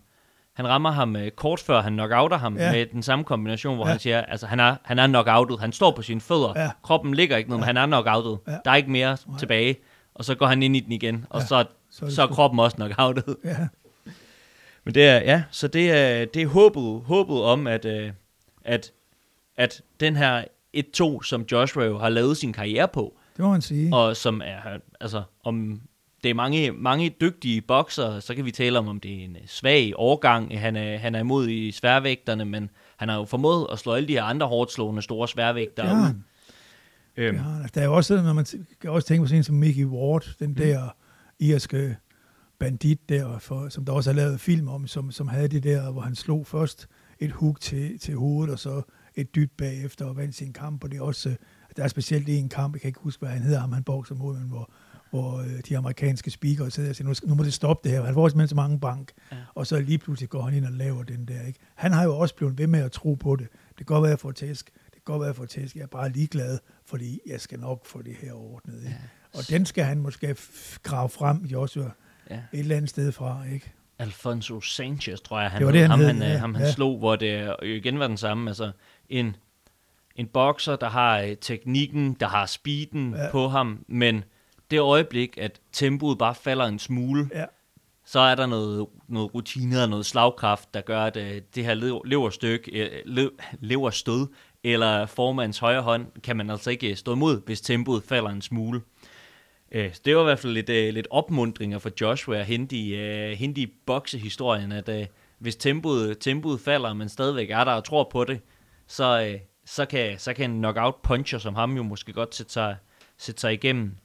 han 0.54 0.68
rammer 0.68 0.90
ham 0.90 1.16
øh, 1.16 1.30
kort 1.30 1.60
før 1.60 1.82
han 1.82 1.92
knockouter 1.92 2.36
ham 2.38 2.56
Ja. 2.56 2.64
ja. 2.66 2.72
med 2.72 2.86
den 2.86 3.02
samme 3.02 3.24
kombination, 3.24 3.74
hvor 3.76 3.84
Ja. 3.84 3.88
ja. 3.88 3.92
han 3.92 4.00
siger, 4.00 4.20
altså 4.20 4.46
han 4.46 4.60
er, 4.60 4.76
han 4.82 4.98
er 4.98 5.06
knockoutet. 5.06 5.60
Han 5.60 5.72
står 5.72 5.90
på 5.96 6.02
sine 6.02 6.20
fødder. 6.20 6.52
Ja. 6.56 6.70
Kroppen 6.82 7.14
ligger 7.14 7.36
ikke 7.36 7.50
ned, 7.50 7.56
men 7.58 7.64
han 7.64 7.76
er 7.76 7.86
knockoutet. 7.86 8.38
Ja. 8.48 8.56
Der 8.64 8.70
er 8.70 8.74
ikke 8.74 8.90
mere 8.90 9.16
tilbage. 9.38 9.76
Og 10.14 10.24
så 10.24 10.34
går 10.34 10.46
han 10.46 10.62
ind 10.62 10.76
i 10.76 10.80
den 10.80 10.92
igen, 10.92 11.26
og 11.30 11.40
Ja. 11.40 11.46
så, 11.46 11.64
Så 11.90 12.06
er 12.06 12.10
så 12.10 12.22
er 12.22 12.26
kroppen 12.26 12.60
også 12.60 12.76
knockoutet. 12.76 13.36
Ja, 13.44 13.56
Men 14.84 14.94
det 14.94 15.04
er, 15.06 15.16
ja, 15.16 15.42
så 15.50 15.68
det 15.68 15.90
er, 15.92 16.24
det 16.24 16.42
er 16.42 16.46
håbet, 16.46 17.02
håbet 17.04 17.42
om, 17.42 17.66
at, 17.66 17.84
øh, 17.84 18.10
at, 18.64 18.92
at 19.56 19.82
den 20.00 20.16
her 20.16 20.44
1-2, 20.76 21.22
som 21.24 21.44
Joshua 21.52 21.84
jo 21.84 21.98
har 21.98 22.08
lavet 22.08 22.36
sin 22.36 22.52
karriere 22.52 22.88
på, 22.88 23.14
det 23.36 23.42
må 23.44 23.50
man 23.50 23.62
sige. 23.62 23.94
og 23.96 24.16
som 24.16 24.40
er, 24.44 24.78
altså, 25.00 25.22
om 25.44 25.80
det 26.22 26.30
er 26.30 26.34
mange, 26.34 26.72
mange 26.72 27.14
dygtige 27.20 27.60
bokser, 27.60 28.20
så 28.20 28.34
kan 28.34 28.44
vi 28.44 28.50
tale 28.50 28.78
om, 28.78 28.88
om 28.88 29.00
det 29.00 29.20
er 29.20 29.24
en 29.24 29.36
øh, 29.36 29.42
svag 29.46 29.92
overgang, 29.96 30.60
han 30.60 30.76
er, 30.76 30.98
han 30.98 31.14
er 31.14 31.20
imod 31.20 31.48
i 31.48 31.72
sværvægterne, 31.72 32.44
men 32.44 32.70
han 32.96 33.08
har 33.08 33.16
jo 33.16 33.24
formået 33.24 33.66
at 33.72 33.78
slå 33.78 33.92
alle 33.94 34.08
de 34.08 34.12
her 34.12 34.22
andre 34.24 34.46
hårdt 34.46 34.72
slående 34.72 35.02
store 35.02 35.28
ud. 35.28 36.06
han. 36.06 36.24
Øhm, 37.16 37.36
Ja, 37.36 37.42
der 37.74 37.80
er 37.80 37.84
jo 37.84 37.94
også, 37.94 38.22
når 38.22 38.32
man 38.32 38.46
kan 38.80 38.90
også 38.90 39.08
tænke 39.08 39.22
på 39.22 39.26
sådan 39.26 39.38
en 39.38 39.44
som 39.44 39.54
Mickey 39.54 39.84
Ward, 39.84 40.24
den 40.38 40.48
Mm. 40.48 40.54
der 40.54 40.88
irske 41.40 41.96
bandit 42.62 43.08
der, 43.08 43.38
for, 43.38 43.68
som 43.68 43.84
der 43.84 43.92
også 43.92 44.10
er 44.10 44.14
lavet 44.14 44.40
film 44.40 44.68
om, 44.68 44.86
som, 44.86 45.10
som 45.10 45.28
havde 45.28 45.48
det 45.48 45.62
der, 45.62 45.90
hvor 45.90 46.00
han 46.00 46.14
slog 46.14 46.46
først 46.46 46.88
et 47.18 47.32
hook 47.32 47.60
til, 47.60 47.98
til 47.98 48.16
hovedet, 48.16 48.52
og 48.52 48.58
så 48.58 48.82
et 49.14 49.34
dyt 49.34 49.50
bagefter 49.58 50.04
og 50.04 50.16
vandt 50.16 50.34
sin 50.34 50.52
kamp, 50.52 50.84
og 50.84 50.90
det 50.90 50.98
er 50.98 51.02
også, 51.02 51.36
der 51.76 51.84
er 51.84 51.88
specielt 51.88 52.28
en 52.28 52.48
kamp, 52.48 52.74
jeg 52.74 52.80
kan 52.80 52.88
ikke 52.88 53.00
huske, 53.00 53.20
hvad 53.20 53.28
han 53.28 53.42
hedder, 53.42 53.60
ham 53.60 53.72
han 53.72 53.82
bokser 53.82 54.14
mod, 54.14 54.38
men 54.38 54.48
hvor, 54.48 54.72
hvor 55.10 55.38
øh, 55.38 55.60
de 55.68 55.78
amerikanske 55.78 56.30
speakere 56.30 56.70
sidder 56.70 56.88
og 56.88 56.96
siger, 56.96 57.08
nu, 57.08 57.14
nu 57.24 57.34
må 57.34 57.44
det 57.44 57.52
stoppe 57.52 57.88
det 57.88 57.96
her, 57.96 58.04
han 58.04 58.14
får 58.14 58.28
simpelthen 58.28 58.48
så 58.48 58.54
mange 58.54 58.80
bank, 58.80 59.12
ja. 59.32 59.36
Og 59.54 59.66
så 59.66 59.80
lige 59.80 59.98
pludselig 59.98 60.28
går 60.28 60.42
han 60.42 60.54
ind 60.54 60.64
og 60.64 60.72
laver 60.72 61.02
den 61.02 61.24
der, 61.28 61.46
ikke? 61.46 61.58
Han 61.74 61.92
har 61.92 62.04
jo 62.04 62.18
også 62.18 62.34
blevet 62.34 62.58
ved 62.58 62.66
med 62.66 62.80
at 62.80 62.92
tro 62.92 63.14
på 63.14 63.36
det. 63.36 63.48
Det 63.68 63.76
kan 63.76 63.86
godt 63.86 64.02
være, 64.02 64.10
at 64.10 64.16
jeg 64.16 64.20
får 64.20 64.32
tæsk, 64.32 64.70
det 64.84 64.92
kan 64.92 65.02
godt 65.04 65.20
være, 65.20 65.28
at 65.28 65.34
jeg 65.34 65.36
får 65.36 65.44
tæsk, 65.44 65.76
jeg 65.76 65.82
er 65.82 65.86
bare 65.86 66.12
ligeglad, 66.12 66.58
fordi 66.86 67.20
jeg 67.26 67.40
skal 67.40 67.60
nok 67.60 67.86
få 67.86 68.02
det 68.02 68.14
her 68.22 68.32
ordnet, 68.32 68.78
ikke? 68.78 68.90
Ja. 68.90 69.38
Og 69.38 69.48
den 69.48 69.66
skal 69.66 69.84
han 69.84 69.98
måske 69.98 70.36
grave 70.82 71.08
frem, 71.08 71.44
Joshua, 71.44 71.90
ja. 72.32 72.38
et 72.52 72.60
eller 72.60 72.76
andet 72.76 72.90
sted 72.90 73.12
fra, 73.12 73.42
ikke? 73.52 73.72
Alfonso 73.98 74.60
Sanchez, 74.60 75.20
tror 75.20 75.40
jeg, 75.40 75.50
han 75.50 75.58
Det 75.58 75.66
var 75.66 75.72
det, 75.72 75.80
han 75.80 75.90
ham, 75.90 75.98
hed, 76.00 76.06
han, 76.06 76.22
ja, 76.22 76.28
ja, 76.28 76.36
ham, 76.38 76.54
han 76.54 76.64
ja. 76.64 76.72
slog, 76.72 76.98
hvor 76.98 77.16
det 77.16 77.46
jo 77.46 77.56
igen 77.62 77.98
var 77.98 78.06
den 78.08 78.16
samme. 78.16 78.50
Altså, 78.50 78.70
en, 79.08 79.36
en 80.16 80.26
bokser, 80.26 80.76
der 80.76 80.88
har 80.88 81.18
øh, 81.20 81.36
teknikken, 81.40 82.14
der 82.20 82.26
har 82.28 82.46
speeden 82.46 83.14
Ja. 83.14 83.24
ja. 83.24 83.30
på 83.30 83.48
ham, 83.48 83.84
men 83.88 84.24
det 84.70 84.80
øjeblik, 84.80 85.38
at 85.38 85.60
tempoet 85.72 86.18
bare 86.18 86.34
falder 86.34 86.64
en 86.64 86.78
smule, 86.78 87.28
Ja, 87.34 87.44
så 88.04 88.20
er 88.20 88.34
der 88.34 88.46
noget, 88.46 88.86
noget 89.08 89.34
rutine 89.34 89.82
og 89.82 89.88
noget 89.88 90.06
slagkraft, 90.06 90.74
der 90.74 90.80
gør, 90.80 91.04
at 91.04 91.16
øh, 91.16 91.42
det 91.54 91.64
her 91.64 91.74
lev- 91.74 92.02
leverstykke, 92.04 92.70
øh, 92.70 92.90
lev, 93.06 93.30
leverstød 93.60 94.26
eller 94.64 95.06
formands 95.06 95.58
højre 95.58 95.82
hånd, 95.82 96.06
kan 96.22 96.36
man 96.36 96.50
altså 96.50 96.70
ikke 96.70 96.96
stå 96.96 97.12
imod, 97.12 97.44
hvis 97.46 97.60
tempoet 97.60 98.02
falder 98.04 98.30
en 98.30 98.42
smule. 98.42 98.80
Øh, 99.72 99.94
så 99.94 100.00
det 100.04 100.16
var 100.16 100.20
i 100.20 100.24
hvert 100.24 100.38
fald 100.38 100.52
lidt, 100.52 100.68
øh, 100.68 100.94
lidt 100.94 101.08
opmundringer 101.10 101.78
for 101.78 101.90
Joshua 102.00 102.38
at 102.38 102.46
hente 102.46 102.76
i, 102.76 102.94
øh, 102.94 103.30
hente 103.38 103.60
i 103.60 103.74
boksehistorien, 103.86 104.72
at 104.72 104.88
øh, 104.88 105.06
hvis 105.38 105.56
tempoet, 105.56 106.18
tempoet 106.20 106.60
falder, 106.60 106.94
men 106.94 107.08
stadigvæk 107.08 107.50
er 107.50 107.64
der 107.64 107.72
og 107.72 107.84
tror 107.84 108.08
på 108.12 108.24
det, 108.24 108.40
så, 108.86 109.28
øh, 109.28 109.40
så, 109.64 109.84
kan, 109.84 110.18
så 110.18 110.34
kan 110.34 110.50
en 110.50 110.58
knockout 110.58 110.94
puncher 111.02 111.38
som 111.38 111.54
ham 111.54 111.76
jo 111.76 111.82
måske 111.82 112.12
godt 112.12 112.34
sætte 112.34 112.52
sig, 112.52 112.76
sætte 113.18 113.40
sig 113.40 113.52
igennem. 113.52 113.96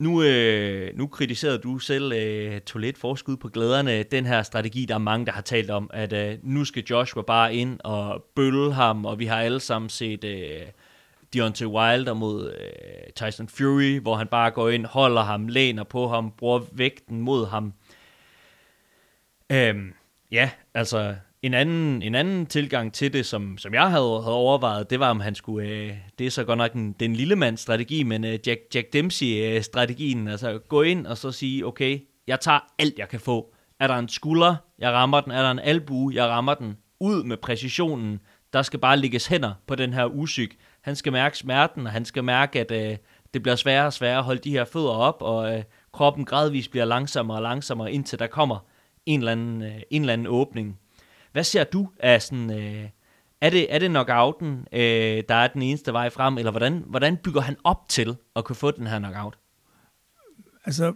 nu, 0.00 0.22
øh, 0.22 0.98
nu 0.98 1.06
kritiserede 1.06 1.58
du 1.58 1.78
selv, 1.78 2.12
øh, 2.12 2.60
toilet 2.60 2.98
forskud 2.98 3.36
på 3.36 3.48
glæderne, 3.48 4.02
den 4.02 4.26
her 4.26 4.42
strategi, 4.42 4.84
der 4.84 4.94
er 4.94 4.98
mange, 4.98 5.26
der 5.26 5.32
har 5.32 5.40
talt 5.42 5.70
om, 5.70 5.90
at 5.92 6.12
øh, 6.12 6.38
nu 6.42 6.64
skal 6.64 6.84
Joshua 6.90 7.22
bare 7.22 7.54
ind 7.54 7.80
og 7.84 8.24
bølle 8.36 8.72
ham, 8.72 9.06
og 9.06 9.18
vi 9.18 9.26
har 9.26 9.40
alle 9.40 9.60
sammen 9.60 9.88
set 9.88 10.24
øh, 10.24 10.66
Deontay 11.34 11.66
Wilder 11.66 12.14
mod 12.14 12.52
øh, 12.52 13.12
Tyson 13.16 13.48
Fury, 13.48 14.00
hvor 14.00 14.16
han 14.16 14.26
bare 14.26 14.50
går 14.50 14.70
ind, 14.70 14.86
holder 14.86 15.22
ham, 15.22 15.48
læner 15.48 15.84
på 15.84 16.08
ham, 16.08 16.32
bruger 16.38 16.60
vægten 16.72 17.20
mod 17.20 17.46
ham. 17.46 17.72
Øhm, 19.52 19.92
ja, 20.32 20.50
altså 20.74 21.14
en 21.42 21.54
anden, 21.54 22.02
en 22.02 22.14
anden 22.14 22.46
tilgang 22.46 22.92
til 22.92 23.12
det, 23.12 23.26
som, 23.26 23.58
som 23.58 23.74
jeg 23.74 23.90
havde, 23.90 24.20
havde 24.22 24.34
overvejet, 24.34 24.90
det 24.90 25.00
var, 25.00 25.10
om 25.10 25.20
han 25.20 25.34
skulle, 25.34 25.68
øh, 25.68 25.94
det 26.18 26.26
er 26.26 26.30
så 26.30 26.44
godt 26.44 26.58
nok 26.58 26.72
en, 26.72 26.92
den 26.92 27.16
lille 27.16 27.36
mands 27.36 27.60
strategi, 27.60 28.02
men 28.02 28.24
øh, 28.24 28.38
Jack, 28.46 28.60
Jack 28.74 28.92
Dempsey-strategien, 28.92 30.26
øh, 30.26 30.32
altså 30.32 30.58
gå 30.68 30.82
ind 30.82 31.06
og 31.06 31.18
så 31.18 31.32
sige, 31.32 31.66
okay, 31.66 32.00
jeg 32.26 32.40
tager 32.40 32.60
alt, 32.78 32.98
jeg 32.98 33.08
kan 33.08 33.20
få. 33.20 33.54
Er 33.80 33.86
der 33.86 33.94
en 33.94 34.08
skulder, 34.08 34.56
jeg 34.78 34.92
rammer 34.92 35.20
den. 35.20 35.32
Er 35.32 35.42
der 35.42 35.50
en 35.50 35.58
albue, 35.58 36.14
jeg 36.14 36.26
rammer 36.26 36.54
den. 36.54 36.76
Ud 37.00 37.22
med 37.22 37.36
præcisionen. 37.36 38.20
Der 38.52 38.62
skal 38.62 38.80
bare 38.80 38.96
ligges 38.96 39.26
hænder 39.26 39.52
på 39.66 39.74
den 39.74 39.92
her 39.92 40.04
usyk. 40.04 40.56
Han 40.84 40.96
skal 40.96 41.12
mærke 41.12 41.38
smerten, 41.38 41.86
og 41.86 41.92
han 41.92 42.04
skal 42.04 42.24
mærke, 42.24 42.60
at 42.60 42.70
øh, 42.70 42.96
det 43.34 43.42
bliver 43.42 43.56
sværere 43.56 43.86
og 43.86 43.92
sværere 43.92 44.18
at 44.18 44.24
holde 44.24 44.40
de 44.40 44.50
her 44.50 44.64
fødder 44.64 44.90
op, 44.90 45.16
og 45.20 45.54
øh, 45.54 45.62
kroppen 45.92 46.24
gradvist 46.24 46.70
bliver 46.70 46.84
langsommere 46.84 47.38
og 47.38 47.42
langsommere, 47.42 47.92
indtil 47.92 48.18
der 48.18 48.26
kommer 48.26 48.66
en 49.06 49.20
eller 49.20 49.32
anden, 49.32 49.62
øh, 49.62 49.80
en 49.90 50.02
eller 50.02 50.12
anden 50.12 50.26
åbning. 50.26 50.78
Hvad 51.32 51.44
ser 51.44 51.64
du 51.64 51.88
af 52.00 52.22
sådan... 52.22 52.50
Øh, 52.50 52.88
er 53.40 53.50
det, 53.50 53.74
er 53.74 53.78
det 53.78 53.90
knockouten, 53.90 54.66
øh, 54.72 55.22
der 55.28 55.34
er 55.34 55.48
den 55.48 55.62
eneste 55.62 55.92
vej 55.92 56.10
frem, 56.10 56.38
eller 56.38 56.50
hvordan, 56.50 56.84
hvordan 56.86 57.16
bygger 57.16 57.40
han 57.40 57.56
op 57.64 57.88
til 57.88 58.16
at 58.36 58.44
kunne 58.44 58.56
få 58.56 58.70
den 58.70 58.86
her 58.86 58.98
knockout? 58.98 59.38
Altså, 60.64 60.94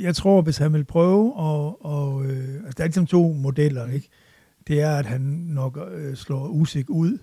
jeg 0.00 0.14
tror, 0.16 0.42
hvis 0.42 0.58
han 0.58 0.72
vil 0.72 0.84
prøve, 0.84 1.36
og, 1.36 1.84
og 1.84 2.24
øh, 2.24 2.54
altså, 2.54 2.74
der 2.76 2.82
er 2.82 2.86
ligesom 2.86 3.06
to 3.06 3.32
modeller, 3.32 3.86
ikke? 3.92 4.08
Det 4.68 4.80
er, 4.80 4.96
at 4.96 5.06
han 5.06 5.20
nok 5.48 5.78
øh, 5.94 6.16
slår 6.16 6.48
Usyk 6.48 6.90
ud 6.90 7.18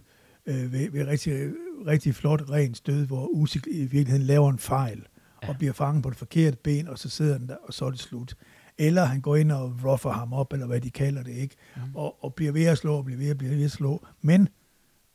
øh, 0.45 0.73
ved, 0.73 0.91
ved 0.91 1.07
rigtig, 1.07 1.53
rigtig 1.87 2.15
flot 2.15 2.49
ren 2.49 2.75
stød, 2.75 3.05
hvor 3.05 3.27
Usyk 3.27 3.67
i 3.67 3.81
virkeligheden 3.81 4.27
laver 4.27 4.49
en 4.49 4.59
fejl, 4.59 5.07
ja. 5.43 5.49
og 5.49 5.57
bliver 5.57 5.73
fanget 5.73 6.03
på 6.03 6.09
det 6.09 6.17
forkerte 6.17 6.57
ben, 6.63 6.87
og 6.87 6.99
så 6.99 7.09
sidder 7.09 7.33
han 7.33 7.47
der, 7.47 7.55
og 7.67 7.73
så 7.73 7.85
er 7.85 7.89
det 7.89 7.99
slut 7.99 8.35
eller 8.77 9.05
han 9.05 9.21
går 9.21 9.35
ind 9.35 9.51
og 9.51 9.79
ruffer 9.85 10.11
ham 10.11 10.33
op, 10.33 10.53
eller 10.53 10.67
hvad 10.67 10.81
de 10.81 10.89
kalder 10.89 11.23
det, 11.23 11.31
ikke? 11.31 11.55
Mm. 11.75 11.81
Og, 11.95 12.23
og 12.23 12.33
bliver 12.33 12.51
ved 12.51 12.65
at 12.65 12.77
slå, 12.77 12.95
og 12.95 13.05
bliver 13.05 13.17
ved 13.17 13.29
at, 13.29 13.37
blive 13.37 13.51
ved 13.51 13.65
at 13.65 13.71
slå. 13.71 14.05
Men 14.21 14.49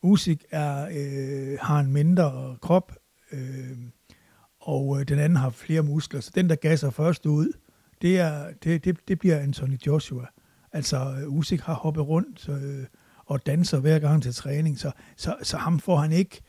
Usyk 0.02 0.44
er, 0.50 0.88
øh, 0.92 1.58
har 1.60 1.80
en 1.80 1.92
mindre 1.92 2.56
krop, 2.62 2.92
øh, 3.32 3.78
og 4.60 5.00
øh, 5.00 5.08
den 5.08 5.18
anden 5.18 5.36
har 5.36 5.50
flere 5.50 5.82
muskler, 5.82 6.20
så 6.20 6.30
den, 6.34 6.48
der 6.48 6.54
gasser 6.54 6.90
først 6.90 7.26
ud, 7.26 7.52
det, 8.02 8.18
er, 8.18 8.46
det, 8.64 8.84
det, 8.84 9.08
det 9.08 9.18
bliver 9.18 9.38
Anthony 9.38 9.78
Joshua. 9.86 10.26
Altså, 10.72 11.16
øh, 11.20 11.32
Usyk 11.32 11.60
har 11.60 11.74
hoppet 11.74 12.08
rundt 12.08 12.48
øh, 12.48 12.86
og 13.24 13.46
danser 13.46 13.80
hver 13.80 13.98
gang 13.98 14.22
til 14.22 14.34
træning, 14.34 14.78
så, 14.78 14.90
så, 15.16 15.36
så 15.42 15.56
ham 15.56 15.80
får 15.80 15.96
han 15.96 16.12
ikke 16.12 16.40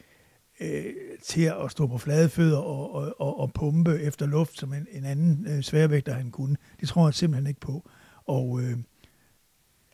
øh, 0.61 0.83
til 1.23 1.41
at 1.41 1.71
stå 1.71 1.87
på 1.87 1.97
flade 1.97 2.29
fødder 2.29 2.57
og, 2.57 2.95
og, 2.95 3.15
og, 3.19 3.39
og 3.39 3.53
pumpe 3.53 4.01
efter 4.01 4.25
luft, 4.25 4.59
som 4.59 4.73
en, 4.73 4.87
en 4.91 5.05
anden 5.05 5.47
øh, 5.49 5.61
sværvægter 5.61 6.13
han 6.13 6.31
kunne. 6.31 6.55
Det 6.79 6.89
tror 6.89 7.07
jeg 7.07 7.13
simpelthen 7.13 7.47
ikke 7.47 7.59
på. 7.59 7.89
Og 8.25 8.61
øh, 8.61 8.77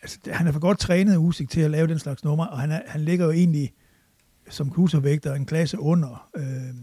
altså, 0.02 0.20
han 0.32 0.48
er 0.48 0.52
for 0.52 0.60
godt 0.60 0.80
trænet 0.80 1.16
udsigt 1.16 1.52
til 1.52 1.62
at 1.62 1.72
lave 1.72 1.88
den 1.88 2.00
slags 2.00 2.24
nummer, 2.24 2.46
og 2.46 2.60
han, 2.60 2.72
er, 2.72 2.82
han 2.88 3.02
ligger 3.02 3.26
jo 3.26 3.32
egentlig 3.32 3.74
som 4.50 4.72
cruiservægter 4.72 5.34
en 5.34 5.46
klasse 5.46 5.80
under, 5.80 6.30
øh, 6.36 6.76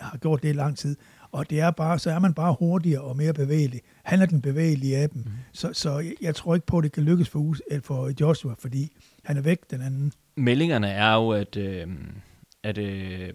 har 0.00 0.18
gjort 0.18 0.42
det 0.42 0.48
i 0.48 0.52
lang 0.52 0.76
tid. 0.76 0.96
Og 1.30 1.50
det 1.50 1.60
er 1.60 1.70
bare, 1.70 1.98
så 1.98 2.10
er 2.10 2.18
man 2.18 2.34
bare 2.34 2.56
hurtigere 2.58 3.00
og 3.00 3.16
mere 3.16 3.32
bevægelig. 3.32 3.80
Han 4.02 4.22
er 4.22 4.26
den 4.26 4.40
bevægelige 4.40 4.96
af 4.96 5.10
dem. 5.10 5.22
Mm. 5.22 5.30
Så, 5.52 5.70
så 5.72 5.98
jeg, 5.98 6.12
jeg 6.20 6.34
tror 6.34 6.54
ikke 6.54 6.66
på, 6.66 6.78
at 6.78 6.84
det 6.84 6.92
kan 6.92 7.02
lykkes 7.02 7.28
for, 7.28 7.56
for 7.82 8.12
Joshua, 8.20 8.54
fordi 8.58 8.96
han 9.24 9.36
er 9.36 9.40
væk, 9.40 9.70
den 9.70 9.82
anden. 9.82 10.12
Meldingerne 10.36 10.88
er 10.88 11.14
jo, 11.14 11.30
at... 11.30 11.56
Øh 11.56 11.88
at 12.66 12.78
øh, 12.78 13.32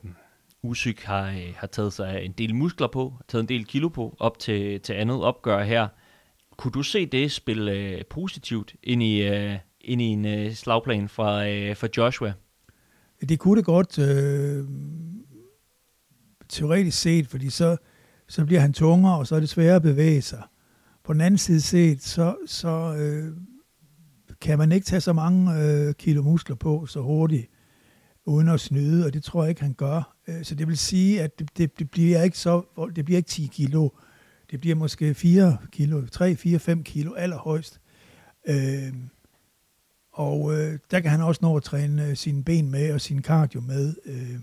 Usyk 0.63 1.01
har, 1.01 1.29
øh, 1.29 1.53
har 1.57 1.67
taget 1.67 1.93
sig 1.93 2.21
en 2.25 2.31
del 2.31 2.55
muskler 2.55 2.87
på, 2.87 3.13
taget 3.27 3.41
en 3.41 3.49
del 3.49 3.65
kilo 3.65 3.89
på, 3.89 4.15
op 4.19 4.39
til, 4.39 4.81
til 4.81 4.93
andet 4.93 5.23
opgør 5.23 5.63
her. 5.63 5.87
Kunne 6.57 6.71
du 6.71 6.83
se 6.83 7.05
det 7.05 7.31
spille 7.31 7.71
øh, 7.71 8.05
positivt 8.09 8.75
ind 8.83 9.03
i, 9.03 9.21
øh, 9.21 9.55
ind 9.81 10.01
i 10.01 10.05
en 10.05 10.25
øh, 10.25 10.53
slagplan 10.53 11.09
fra, 11.09 11.47
øh, 11.47 11.75
for 11.75 11.87
Joshua? 11.97 12.33
Det 13.29 13.39
kunne 13.39 13.57
det 13.57 13.65
godt, 13.65 13.99
øh, 13.99 14.65
teoretisk 16.49 17.01
set, 17.01 17.27
fordi 17.27 17.49
så, 17.49 17.77
så 18.27 18.45
bliver 18.45 18.61
han 18.61 18.73
tungere, 18.73 19.17
og 19.17 19.27
så 19.27 19.35
er 19.35 19.39
det 19.39 19.49
sværere 19.49 19.75
at 19.75 19.81
bevæge 19.81 20.21
sig. 20.21 20.43
På 21.03 21.13
den 21.13 21.21
anden 21.21 21.37
side 21.37 21.61
set, 21.61 22.03
så, 22.03 22.35
så 22.45 22.95
øh, 22.99 23.37
kan 24.41 24.57
man 24.57 24.71
ikke 24.71 24.85
tage 24.85 25.01
så 25.01 25.13
mange 25.13 25.63
øh, 25.63 25.93
kilo 25.93 26.21
muskler 26.21 26.55
på 26.55 26.85
så 26.85 27.01
hurtigt 27.01 27.47
uden 28.25 28.49
at 28.49 28.59
snyde, 28.59 29.05
og 29.05 29.13
det 29.13 29.23
tror 29.23 29.43
jeg 29.43 29.49
ikke, 29.49 29.61
han 29.61 29.73
gør. 29.73 30.15
Øh, 30.27 30.43
så 30.43 30.55
det 30.55 30.67
vil 30.67 30.77
sige, 30.77 31.21
at 31.21 31.39
det, 31.39 31.57
det, 31.57 31.79
det 31.79 31.91
bliver 31.91 32.23
ikke 32.23 32.37
så, 32.37 32.61
det 32.95 33.05
bliver 33.05 33.17
ikke 33.17 33.29
10 33.29 33.49
kilo. 33.53 33.89
Det 34.51 34.61
bliver 34.61 34.75
måske 34.75 35.13
4 35.13 35.57
kilo, 35.71 36.05
3, 36.05 36.35
4, 36.35 36.59
5 36.59 36.83
kilo 36.83 37.13
allerhøjst. 37.13 37.81
Øh, 38.47 38.93
og 40.11 40.53
øh, 40.53 40.79
der 40.91 40.99
kan 40.99 41.11
han 41.11 41.21
også 41.21 41.39
nå 41.41 41.57
at 41.57 41.63
træne 41.63 42.07
øh, 42.07 42.15
sine 42.15 42.43
ben 42.43 42.71
med 42.71 42.93
og 42.93 43.01
sin 43.01 43.23
cardio 43.23 43.61
med. 43.61 43.95
Øh, 44.05 44.39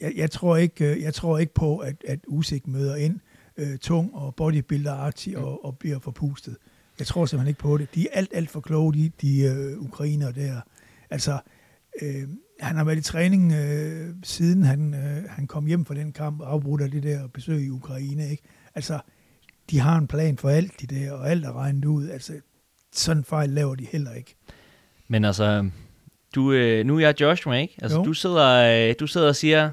jeg, 0.00 0.12
jeg, 0.16 0.30
tror 0.30 0.56
ikke, 0.56 1.02
jeg 1.02 1.14
tror 1.14 1.38
ikke 1.38 1.54
på, 1.54 1.78
at, 1.78 2.04
at 2.08 2.20
Usyk 2.26 2.66
møder 2.66 2.96
ind 2.96 3.20
øh, 3.56 3.78
tung 3.78 4.14
og 4.14 4.34
bodybuilder 4.34 5.12
og, 5.36 5.64
og 5.64 5.78
bliver 5.78 5.98
forpustet. 5.98 6.56
Jeg 6.98 7.06
tror 7.06 7.26
simpelthen 7.26 7.48
ikke 7.48 7.60
på 7.60 7.78
det. 7.78 7.94
De 7.94 8.08
er 8.08 8.10
alt, 8.12 8.30
alt 8.34 8.50
for 8.50 8.60
kloge, 8.60 8.94
de, 8.94 9.10
de 9.20 9.40
øh, 9.40 9.78
ukrainer 9.78 10.30
der. 10.30 10.60
Altså, 11.10 11.38
øh, 12.02 12.28
han 12.60 12.76
har 12.76 12.84
været 12.84 12.98
i 12.98 13.02
træning 13.02 13.52
øh, 13.52 14.14
siden 14.22 14.62
han, 14.62 14.94
øh, 14.94 15.30
han 15.30 15.46
kom 15.46 15.66
hjem 15.66 15.84
fra 15.84 15.94
den 15.94 16.12
kamp 16.12 16.40
og 16.40 16.52
afbrudt 16.52 16.82
af 16.82 16.90
det 16.90 17.02
der 17.02 17.28
besøg 17.28 17.66
i 17.66 17.70
Ukraine. 17.70 18.30
Ikke? 18.30 18.42
Altså, 18.74 18.98
de 19.70 19.78
har 19.78 19.98
en 19.98 20.06
plan 20.06 20.38
for 20.38 20.48
alt 20.48 20.80
de 20.80 20.86
der, 20.86 21.12
og 21.12 21.30
alt 21.30 21.44
er 21.44 21.52
regnet 21.52 21.84
ud. 21.84 22.08
Altså, 22.08 22.32
sådan 22.92 23.24
fejl 23.24 23.50
laver 23.50 23.74
de 23.74 23.84
heller 23.84 24.12
ikke. 24.14 24.36
Men 25.08 25.24
altså, 25.24 25.70
du, 26.34 26.52
øh, 26.52 26.86
nu 26.86 26.96
er 26.96 27.00
jeg 27.00 27.20
Joshua, 27.20 27.54
ikke? 27.54 27.74
Altså, 27.82 28.02
du 28.02 28.12
sidder, 28.12 28.88
øh, 28.88 28.94
du 29.00 29.06
sidder 29.06 29.28
og 29.28 29.36
siger 29.36 29.70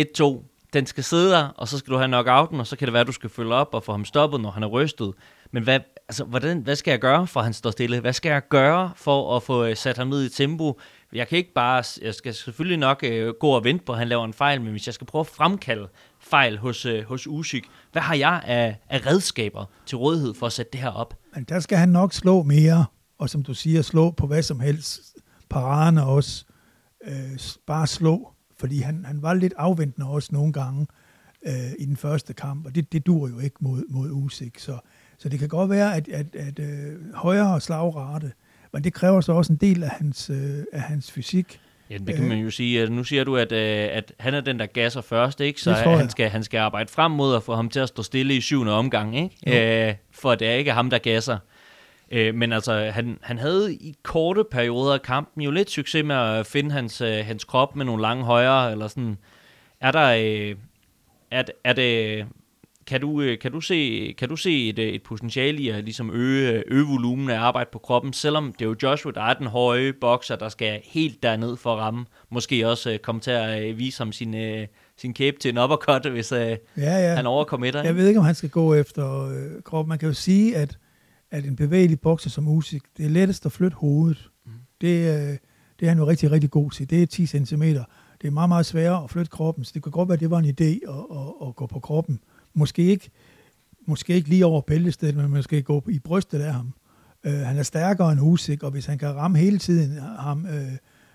1-2, 0.00 0.42
den 0.72 0.86
skal 0.86 1.04
sidde 1.04 1.30
der, 1.30 1.48
og 1.48 1.68
så 1.68 1.78
skal 1.78 1.92
du 1.92 1.98
have 1.98 2.08
knockouten, 2.08 2.60
og 2.60 2.66
så 2.66 2.76
kan 2.76 2.86
det 2.86 2.92
være, 2.92 3.00
at 3.00 3.06
du 3.06 3.12
skal 3.12 3.30
følge 3.30 3.54
op 3.54 3.74
og 3.74 3.84
få 3.84 3.92
ham 3.92 4.04
stoppet, 4.04 4.40
når 4.40 4.50
han 4.50 4.62
er 4.62 4.66
rystet. 4.66 5.12
Men 5.50 5.62
hvad, 5.62 5.80
altså, 6.12 6.24
hvordan, 6.24 6.58
hvad 6.58 6.76
skal 6.76 6.90
jeg 6.90 7.00
gøre, 7.00 7.26
for 7.26 7.40
han 7.40 7.52
står 7.52 7.70
stille? 7.70 8.00
Hvad 8.00 8.12
skal 8.12 8.30
jeg 8.30 8.48
gøre 8.48 8.92
for 8.96 9.36
at 9.36 9.42
få 9.42 9.64
øh, 9.64 9.76
sat 9.76 9.96
ham 9.98 10.06
ned 10.06 10.24
i 10.24 10.28
tempo? 10.28 10.80
Jeg 11.12 11.28
kan 11.28 11.38
ikke 11.38 11.52
bare, 11.52 11.84
jeg 12.02 12.14
skal 12.14 12.34
selvfølgelig 12.34 12.78
nok 12.78 13.04
øh, 13.04 13.34
gå 13.40 13.48
og 13.48 13.64
vente 13.64 13.84
på, 13.84 13.92
at 13.92 13.98
han 13.98 14.08
laver 14.08 14.24
en 14.24 14.32
fejl, 14.32 14.60
men 14.60 14.70
hvis 14.70 14.86
jeg 14.86 14.94
skal 14.94 15.06
prøve 15.06 15.20
at 15.20 15.26
fremkalde 15.26 15.88
fejl 16.20 16.58
hos, 16.58 16.86
øh, 16.86 17.04
hos 17.04 17.26
Usyk, 17.26 17.64
hvad 17.92 18.02
har 18.02 18.14
jeg 18.14 18.42
af, 18.44 18.76
af 18.88 19.06
redskaber 19.06 19.64
til 19.86 19.98
rådighed 19.98 20.34
for 20.34 20.46
at 20.46 20.52
sætte 20.52 20.72
det 20.72 20.80
her 20.80 20.90
op? 20.90 21.14
Men 21.34 21.44
der 21.44 21.60
skal 21.60 21.78
han 21.78 21.88
nok 21.88 22.12
slå 22.12 22.42
mere, 22.42 22.84
og 23.18 23.30
som 23.30 23.42
du 23.42 23.54
siger, 23.54 23.82
slå 23.82 24.10
på 24.10 24.26
hvad 24.26 24.42
som 24.42 24.60
helst. 24.60 25.00
Paraderne 25.50 26.06
også. 26.06 26.44
Øh, 27.04 27.38
bare 27.66 27.86
slå, 27.86 28.32
fordi 28.56 28.78
han, 28.78 29.04
han 29.04 29.22
var 29.22 29.34
lidt 29.34 29.54
afventende 29.56 30.08
også 30.08 30.28
nogle 30.32 30.52
gange 30.52 30.86
øh, 31.46 31.72
i 31.78 31.84
den 31.84 31.96
første 31.96 32.34
kamp, 32.34 32.66
og 32.66 32.74
det, 32.74 32.92
det 32.92 33.06
dur 33.06 33.28
jo 33.28 33.38
ikke 33.38 33.56
mod, 33.60 33.84
mod 33.88 34.10
Usyk, 34.10 34.58
så 34.58 34.78
så 35.22 35.28
det 35.28 35.38
kan 35.38 35.48
godt 35.48 35.70
være, 35.70 35.96
at, 35.96 36.08
at, 36.08 36.26
at 36.34 36.58
øh, 36.58 37.14
højere 37.14 37.60
slagrate, 37.60 38.32
men 38.72 38.84
det 38.84 38.94
kræver 38.94 39.20
så 39.20 39.32
også 39.32 39.52
en 39.52 39.56
del 39.56 39.82
af 39.82 39.90
hans, 39.90 40.30
øh, 40.30 40.64
af 40.72 40.80
hans 40.80 41.12
fysik. 41.12 41.60
Ja, 41.90 41.96
det 42.06 42.14
kan 42.14 42.28
man 42.28 42.38
jo 42.38 42.50
sige. 42.50 42.90
Nu 42.90 43.04
siger 43.04 43.24
du, 43.24 43.36
at, 43.36 43.52
øh, 43.52 43.88
at 43.92 44.12
han 44.20 44.34
er 44.34 44.40
den, 44.40 44.58
der 44.58 44.66
gasser 44.66 45.00
først, 45.00 45.40
ikke? 45.40 45.60
så 45.60 45.72
han 45.72 46.10
skal, 46.10 46.28
han 46.28 46.42
skal 46.42 46.58
arbejde 46.58 46.90
frem 46.90 47.10
mod 47.10 47.36
at 47.36 47.42
få 47.42 47.54
ham 47.54 47.68
til 47.68 47.80
at 47.80 47.88
stå 47.88 48.02
stille 48.02 48.36
i 48.36 48.40
syvende 48.40 48.72
omgang, 48.72 49.16
ikke? 49.18 49.88
Øh, 49.88 49.94
for 50.12 50.34
det 50.34 50.48
er 50.48 50.52
ikke 50.52 50.72
ham, 50.72 50.90
der 50.90 50.98
gasser. 50.98 51.38
Øh, 52.10 52.34
men 52.34 52.52
altså, 52.52 52.90
han, 52.94 53.18
han 53.22 53.38
havde 53.38 53.74
i 53.74 53.94
korte 54.02 54.44
perioder 54.50 54.94
af 54.94 55.02
kampen 55.02 55.42
jo 55.42 55.50
lidt 55.50 55.70
succes 55.70 56.04
med 56.04 56.16
at 56.16 56.46
finde 56.46 56.70
hans, 56.70 56.98
hans 56.98 57.44
krop 57.44 57.76
med 57.76 57.84
nogle 57.84 58.02
lange 58.02 58.24
højre, 58.24 58.72
eller 58.72 58.88
sådan. 58.88 59.16
Er 59.80 59.90
der... 59.90 60.08
Øh, 60.08 60.56
er, 61.30 61.42
er 61.64 61.72
det, 61.72 62.26
kan 62.86 63.00
du, 63.00 63.20
øh, 63.20 63.38
kan 63.38 63.52
du 63.52 63.60
se, 63.60 64.14
kan 64.18 64.28
du 64.28 64.36
se 64.36 64.68
et, 64.68 64.78
øh, 64.78 64.86
et 64.86 65.02
potentiale 65.02 65.58
i 65.58 65.68
at 65.68 65.84
ligesom 65.84 66.10
øge, 66.10 66.62
øge 66.66 66.86
volumen 66.86 67.30
af 67.30 67.38
arbejde 67.38 67.70
på 67.72 67.78
kroppen, 67.78 68.12
selvom 68.12 68.52
det 68.52 68.64
er 68.64 68.68
jo 68.68 68.76
Joshua, 68.82 69.12
der 69.12 69.22
er 69.22 69.34
den 69.34 69.46
høje 69.46 69.92
bokser, 69.92 70.36
der 70.36 70.48
skal 70.48 70.80
helt 70.84 71.22
derned 71.22 71.56
for 71.56 71.72
at 71.72 71.78
ramme. 71.78 72.06
Måske 72.30 72.68
også 72.68 72.98
komme 73.02 73.20
til 73.20 73.30
at 73.30 73.78
vise 73.78 73.98
ham 73.98 74.12
sin, 74.12 74.34
sin 74.96 75.14
kæbe 75.14 75.36
til 75.40 75.48
en 75.48 75.58
uppercut, 75.58 76.06
hvis 76.06 76.32
ja, 76.32 76.56
ja. 76.76 77.14
han 77.14 77.26
overkommer 77.26 77.66
et. 77.66 77.74
Jeg 77.74 77.96
ved 77.96 78.08
ikke, 78.08 78.20
om 78.20 78.26
han 78.26 78.34
skal 78.34 78.50
gå 78.50 78.74
efter 78.74 79.32
kroppen. 79.64 79.88
Man 79.88 79.98
kan 79.98 80.08
jo 80.08 80.14
sige, 80.14 80.56
at, 80.56 80.78
at 81.30 81.44
en 81.44 81.56
bevægelig 81.56 82.00
bokser 82.00 82.30
som 82.30 82.48
Usyk, 82.48 82.82
det 82.96 83.06
er 83.06 83.10
lettest 83.10 83.46
at 83.46 83.52
flytte 83.52 83.76
hovedet. 83.76 84.30
Mm. 84.46 84.52
Det, 84.80 85.38
det 85.80 85.86
er 85.86 85.90
han 85.90 85.98
jo 85.98 86.06
rigtig, 86.06 86.30
rigtig 86.30 86.50
god 86.50 86.70
til. 86.70 86.90
Det 86.90 87.02
er 87.02 87.06
10 87.06 87.26
cm. 87.26 87.62
det 87.62 87.84
er 88.24 88.30
meget, 88.30 88.48
meget 88.48 88.66
sværere 88.66 89.04
at 89.04 89.10
flytte 89.10 89.30
kroppen, 89.30 89.64
så 89.64 89.70
det 89.74 89.82
kan 89.82 89.92
godt 89.92 90.08
være, 90.08 90.14
at 90.14 90.20
det 90.20 90.30
var 90.30 90.38
en 90.38 90.44
idé 90.44 90.90
at, 90.90 91.18
at, 91.18 91.48
at 91.48 91.56
gå 91.56 91.66
på 91.66 91.80
kroppen. 91.80 92.20
Måske 92.54 92.82
ikke, 92.82 93.10
måske 93.86 94.14
ikke 94.14 94.28
lige 94.28 94.46
over 94.46 94.60
bæltestedet, 94.60 95.16
men 95.16 95.30
måske 95.30 95.62
gå 95.62 95.84
i 95.88 95.98
brystet 95.98 96.40
af 96.40 96.54
ham. 96.54 96.74
Øh, 97.24 97.32
han 97.32 97.58
er 97.58 97.62
stærkere 97.62 98.12
end 98.12 98.20
Usyk, 98.20 98.62
og 98.62 98.70
hvis 98.70 98.86
han 98.86 98.98
kan 98.98 99.14
ramme 99.14 99.38
hele 99.38 99.58
tiden 99.58 99.98
ham 99.98 100.46
øh, 100.46 100.72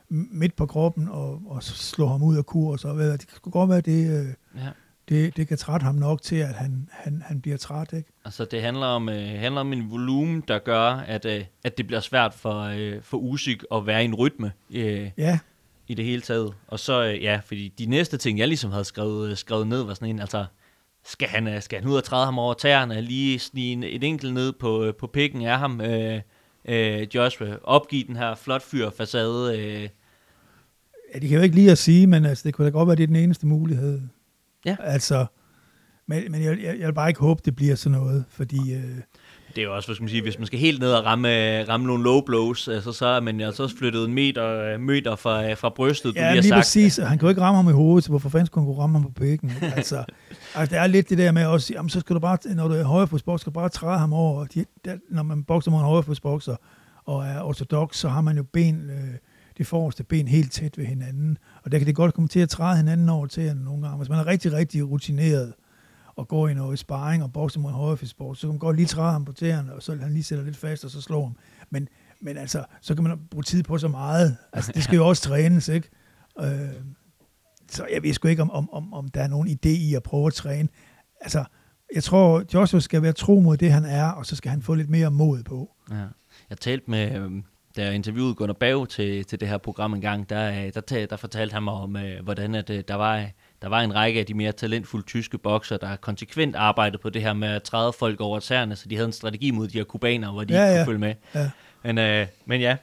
midt 0.09 0.55
på 0.55 0.65
kroppen 0.65 1.07
og, 1.07 1.41
og 1.45 1.63
slå 1.63 2.07
ham 2.07 2.23
ud 2.23 2.37
af 2.37 2.45
kur, 2.45 2.77
så 2.77 2.93
ved 2.93 3.09
jeg, 3.09 3.19
det 3.19 3.27
kan 3.43 3.51
godt 3.51 3.69
være, 3.69 3.81
det, 3.81 4.19
øh, 4.19 4.33
ja. 4.55 4.69
det, 5.09 5.37
det 5.37 5.47
kan 5.47 5.57
trætte 5.57 5.83
ham 5.83 5.95
nok 5.95 6.21
til, 6.21 6.35
at 6.35 6.53
han, 6.53 6.89
han, 6.91 7.23
han 7.25 7.41
bliver 7.41 7.57
træt. 7.57 7.93
Ikke? 7.93 8.09
Altså 8.25 8.45
det 8.45 8.61
handler 8.61 8.85
om, 8.85 9.09
øh, 9.09 9.39
handler 9.39 9.61
om 9.61 9.73
en 9.73 9.91
volumen, 9.91 10.43
der 10.47 10.59
gør, 10.59 10.89
at, 10.89 11.25
øh, 11.25 11.45
at 11.63 11.77
det 11.77 11.87
bliver 11.87 11.99
svært 11.99 12.33
for, 12.33 12.61
øh, 12.61 13.01
for 13.01 13.17
Usyk 13.17 13.65
at 13.71 13.85
være 13.85 14.01
i 14.01 14.05
en 14.05 14.15
rytme. 14.15 14.51
Øh, 14.71 15.11
ja 15.17 15.39
i 15.87 15.93
det 15.93 16.05
hele 16.05 16.21
taget. 16.21 16.53
Og 16.67 16.79
så, 16.79 17.03
øh, 17.03 17.23
ja, 17.23 17.39
fordi 17.45 17.67
de 17.67 17.85
næste 17.85 18.17
ting, 18.17 18.39
jeg 18.39 18.47
ligesom 18.47 18.71
havde 18.71 18.85
skrevet, 18.85 19.29
øh, 19.29 19.37
skrevet 19.37 19.67
ned, 19.67 19.83
var 19.83 19.93
sådan 19.93 20.09
en, 20.09 20.19
altså, 20.19 20.45
skal 21.07 21.27
han, 21.27 21.47
øh, 21.47 21.61
skal 21.61 21.79
han 21.79 21.89
ud 21.89 21.95
og 21.95 22.03
træde 22.03 22.25
ham 22.25 22.39
over 22.39 22.53
tæerne, 22.53 23.01
lige 23.01 23.39
snige 23.39 23.89
et 23.89 24.03
enkelt 24.03 24.33
ned 24.33 24.53
på, 24.53 24.93
på 24.99 25.07
pikken 25.07 25.41
af 25.45 25.59
ham, 25.59 25.81
øh, 25.81 26.21
øh, 26.65 27.07
Joshua, 27.15 27.57
opgive 27.63 28.03
den 28.03 28.15
her 28.15 28.35
flot 28.35 28.61
fyr 28.61 28.89
facade. 28.89 29.59
Øh. 29.59 29.89
Ja, 31.13 31.19
det 31.19 31.29
kan 31.29 31.37
jo 31.37 31.43
ikke 31.43 31.55
lige 31.55 31.71
at 31.71 31.77
sige, 31.77 32.07
men 32.07 32.25
altså, 32.25 32.43
det 32.43 32.53
kunne 32.53 32.65
da 32.65 32.71
godt 32.71 32.87
være, 32.87 32.95
det 32.95 33.03
er 33.03 33.07
den 33.07 33.15
eneste 33.15 33.47
mulighed. 33.47 34.01
Ja. 34.65 34.75
Altså, 34.79 35.25
men, 36.05 36.31
men 36.31 36.43
jeg, 36.43 36.57
jeg, 36.63 36.79
jeg 36.79 36.87
vil 36.87 36.93
bare 36.93 37.09
ikke 37.09 37.19
håbe, 37.19 37.41
det 37.45 37.55
bliver 37.55 37.75
sådan 37.75 37.99
noget, 37.99 38.25
fordi... 38.29 38.73
Øh, 38.73 38.97
det 39.57 39.63
er 39.63 39.67
jo 39.67 39.75
også, 39.75 39.87
hvad 39.87 39.95
skal 39.95 40.03
man 40.03 40.09
sige, 40.09 40.21
hvis 40.21 40.39
man 40.39 40.47
skal 40.47 40.59
helt 40.59 40.79
ned 40.79 40.91
og 40.91 41.05
ramme, 41.05 41.29
ramme 41.63 41.87
nogle 41.87 42.03
low 42.03 42.21
blows, 42.21 42.67
altså, 42.67 42.91
så 42.91 43.05
er 43.05 43.19
man 43.19 43.41
altså 43.41 43.63
også 43.63 43.77
flyttet 43.77 44.05
en 44.05 44.13
meter, 44.13 44.77
meter 44.77 45.15
fra, 45.15 45.53
fra 45.53 45.69
brystet, 45.69 46.15
ja, 46.15 46.27
du 46.27 46.31
lige, 46.31 46.41
lige 46.41 46.49
sagt. 46.49 46.59
præcis. 46.59 46.97
Han 46.97 47.17
kan 47.17 47.25
jo 47.25 47.29
ikke 47.29 47.41
ramme 47.41 47.55
ham 47.55 47.69
i 47.69 47.71
hovedet, 47.71 48.03
så 48.03 48.09
hvorfor 48.09 48.29
fanden 48.29 48.45
skulle 48.45 48.65
han 48.65 48.73
kunne 48.73 48.81
ramme 48.83 48.99
ham 48.99 49.03
på 49.03 49.11
pikken? 49.11 49.51
Altså, 49.77 50.03
altså, 50.55 50.75
det 50.75 50.81
er 50.83 50.87
lidt 50.87 51.09
det 51.09 51.17
der 51.17 51.31
med 51.31 51.45
også, 51.45 51.73
jamen, 51.73 51.89
så 51.89 51.99
skal 51.99 52.13
du 52.13 52.19
bare, 52.19 52.37
når 52.55 52.67
du 52.67 52.73
er 52.73 52.83
højrefodsbokser, 52.83 53.41
skal 53.41 53.53
du 53.53 53.59
bare 53.59 53.69
træde 53.69 53.97
ham 53.97 54.13
over. 54.13 54.45
De, 54.45 54.65
der, 54.85 54.97
når 55.09 55.23
man 55.23 55.43
bokser 55.43 55.71
mod 55.71 55.79
en 55.79 55.85
højrefodsbokser 55.85 56.55
og 57.05 57.25
er 57.25 57.41
ortodox, 57.41 57.95
så 57.95 58.09
har 58.09 58.21
man 58.21 58.37
jo 58.37 58.43
ben, 58.43 58.89
øh, 58.89 59.17
det 59.57 59.67
forreste 59.67 60.03
ben 60.03 60.27
helt 60.27 60.51
tæt 60.51 60.77
ved 60.77 60.85
hinanden. 60.85 61.37
Og 61.63 61.71
der 61.71 61.77
kan 61.77 61.87
det 61.87 61.95
godt 61.95 62.13
komme 62.13 62.27
til 62.27 62.39
at 62.39 62.49
træde 62.49 62.77
hinanden 62.77 63.09
over 63.09 63.25
til 63.25 63.55
nogle 63.55 63.81
gange. 63.81 63.97
Hvis 63.97 64.09
man 64.09 64.19
er 64.19 64.27
rigtig, 64.27 64.53
rigtig 64.53 64.89
rutineret, 64.89 65.53
og 66.17 66.27
går 66.27 66.47
i 66.47 66.53
noget 66.53 66.79
sparring 66.79 67.23
og 67.23 67.33
bokser 67.33 67.59
mod 67.59 67.69
en 67.69 67.75
højrefidsbok, 67.75 68.37
så 68.37 68.41
kan 68.41 68.49
man 68.49 68.59
godt 68.59 68.75
lige 68.75 68.85
træde 68.85 69.11
ham 69.11 69.25
på 69.25 69.31
tæerne, 69.31 69.73
og 69.73 69.83
så 69.83 69.95
han 69.95 70.13
lige 70.13 70.23
sætter 70.23 70.45
lidt 70.45 70.57
fast, 70.57 70.85
og 70.85 70.91
så 70.91 71.01
slår 71.01 71.23
ham. 71.23 71.35
Men, 71.69 71.87
men 72.21 72.37
altså, 72.37 72.65
så 72.81 72.95
kan 72.95 73.03
man 73.03 73.19
bruge 73.31 73.43
tid 73.43 73.63
på 73.63 73.77
så 73.77 73.87
meget. 73.87 74.37
Altså, 74.53 74.71
det 74.71 74.83
skal 74.83 74.95
jo 74.95 75.07
også 75.07 75.23
trænes, 75.23 75.67
ikke? 75.67 75.89
Øh, 76.39 76.73
så 77.69 77.87
jeg 77.93 78.03
ved 78.03 78.13
sgu 78.13 78.27
ikke, 78.27 78.41
om, 78.41 78.51
om, 78.51 78.73
om, 78.73 78.93
om 78.93 79.07
der 79.07 79.21
er 79.21 79.27
nogen 79.27 79.47
idé 79.49 79.69
i 79.69 79.93
at 79.93 80.03
prøve 80.03 80.27
at 80.27 80.33
træne. 80.33 80.69
Altså, 81.21 81.45
jeg 81.95 82.03
tror, 82.03 82.43
Joshua 82.53 82.79
skal 82.79 83.01
være 83.01 83.13
tro 83.13 83.39
mod 83.39 83.57
det, 83.57 83.71
han 83.71 83.85
er, 83.85 84.09
og 84.11 84.25
så 84.25 84.35
skal 84.35 84.51
han 84.51 84.61
få 84.61 84.73
lidt 84.73 84.89
mere 84.89 85.11
mod 85.11 85.43
på. 85.43 85.71
Ja. 85.91 86.05
Jeg 86.49 86.57
talte 86.57 86.91
med, 86.91 87.15
øhm, 87.15 87.43
da 87.75 87.85
jeg 87.85 87.95
interviewede 87.95 88.35
Gunnar 88.35 88.53
Bav 88.53 88.87
til, 88.87 89.25
til 89.25 89.39
det 89.39 89.47
her 89.47 89.57
program 89.57 89.93
en 89.93 90.01
gang, 90.01 90.29
der, 90.29 90.65
øh, 90.65 90.73
der, 90.73 91.05
der 91.09 91.17
fortalte 91.17 91.53
han 91.53 91.63
mig 91.63 91.73
om, 91.73 91.95
øh, 91.95 92.23
hvordan 92.23 92.55
at, 92.55 92.69
øh, 92.69 92.83
der 92.87 92.95
var 92.95 93.25
der 93.61 93.69
var 93.69 93.81
en 93.81 93.95
række 93.95 94.19
af 94.19 94.25
de 94.25 94.33
mere 94.33 94.51
talentfulde 94.51 95.05
tyske 95.05 95.37
bokser, 95.37 95.77
der 95.77 95.95
konsekvent 95.95 96.55
arbejdede 96.55 97.01
på 97.01 97.09
det 97.09 97.21
her 97.21 97.33
med 97.33 97.47
at 97.47 97.63
træde 97.63 97.93
folk 97.99 98.21
over 98.21 98.39
tæerne, 98.39 98.75
så 98.75 98.89
de 98.89 98.95
havde 98.95 99.05
en 99.05 99.13
strategi 99.13 99.51
mod 99.51 99.67
de 99.67 99.77
her 99.77 99.83
kubaner, 99.83 100.31
hvor 100.31 100.43
de 100.43 100.53
ja, 100.53 100.63
ikke 100.63 100.71
kunne 100.71 100.79
ja. 100.79 100.85
følge 100.85 100.99
med. 100.99 101.13
Ja. 101.35 101.49
Men, 101.83 101.97
øh, 101.97 102.27
men 102.45 102.61
ja. 102.61 102.75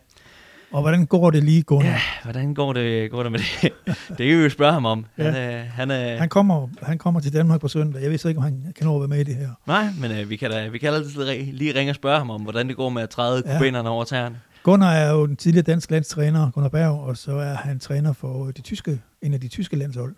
Og 0.75 0.81
hvordan 0.81 1.07
går 1.07 1.31
det 1.31 1.45
lige, 1.45 1.63
Gunnar? 1.63 1.91
Ja, 1.91 2.01
hvordan 2.23 2.55
går 2.55 2.73
det, 2.73 3.11
går 3.11 3.23
det 3.23 3.33
med 3.33 3.41
det? 3.41 3.73
det 4.09 4.17
kan 4.17 4.39
vi 4.39 4.43
jo 4.43 4.49
spørge 4.49 4.73
ham 4.73 4.85
om. 4.85 5.07
Han, 5.17 5.35
ja. 5.35 5.61
øh, 5.61 5.67
han, 5.67 5.91
øh, 5.91 6.19
han, 6.19 6.29
kommer, 6.29 6.69
han 6.83 6.99
kommer 6.99 7.21
til 7.21 7.33
Danmark 7.33 7.61
på 7.61 7.69
søndag. 7.69 8.03
Jeg 8.03 8.11
ved 8.11 8.19
så 8.19 8.29
ikke, 8.29 8.39
om 8.39 8.45
han 8.45 8.73
kan 8.77 8.87
nå 8.87 8.95
at 8.95 9.01
være 9.01 9.09
med 9.09 9.21
i 9.21 9.25
det 9.25 9.35
her. 9.35 9.49
Nej, 9.67 9.87
men 10.01 10.11
øh, 10.11 10.31
vi 10.31 10.37
kan 10.37 10.51
da 10.51 10.69
vi 10.69 10.79
kan 10.79 10.95
altid 10.95 11.53
lige 11.53 11.79
ringe 11.79 11.91
og 11.91 11.97
spørge 11.97 12.19
ham 12.19 12.31
om, 12.31 12.43
hvordan 12.43 12.69
det 12.69 12.77
går 12.77 12.89
med 12.89 13.03
at 13.03 13.11
træde 13.11 13.43
ja. 13.47 13.53
kubanerne 13.53 13.89
over 13.89 14.05
tæerne. 14.05 14.41
Gunnar 14.63 14.93
er 14.93 15.13
jo 15.13 15.27
den 15.27 15.37
tidligere 15.37 15.65
dansk 15.65 15.91
landstræner, 15.91 16.51
Gunnar 16.51 16.69
Berg, 16.69 17.01
og 17.01 17.17
så 17.17 17.33
er 17.33 17.55
han 17.55 17.79
træner 17.79 18.13
for 18.13 18.45
de 18.57 18.63
tyske, 18.63 19.01
en 19.23 19.35
af 19.35 19.41
de 19.41 19.49
tyske 19.49 19.77
landshold. 19.77 20.15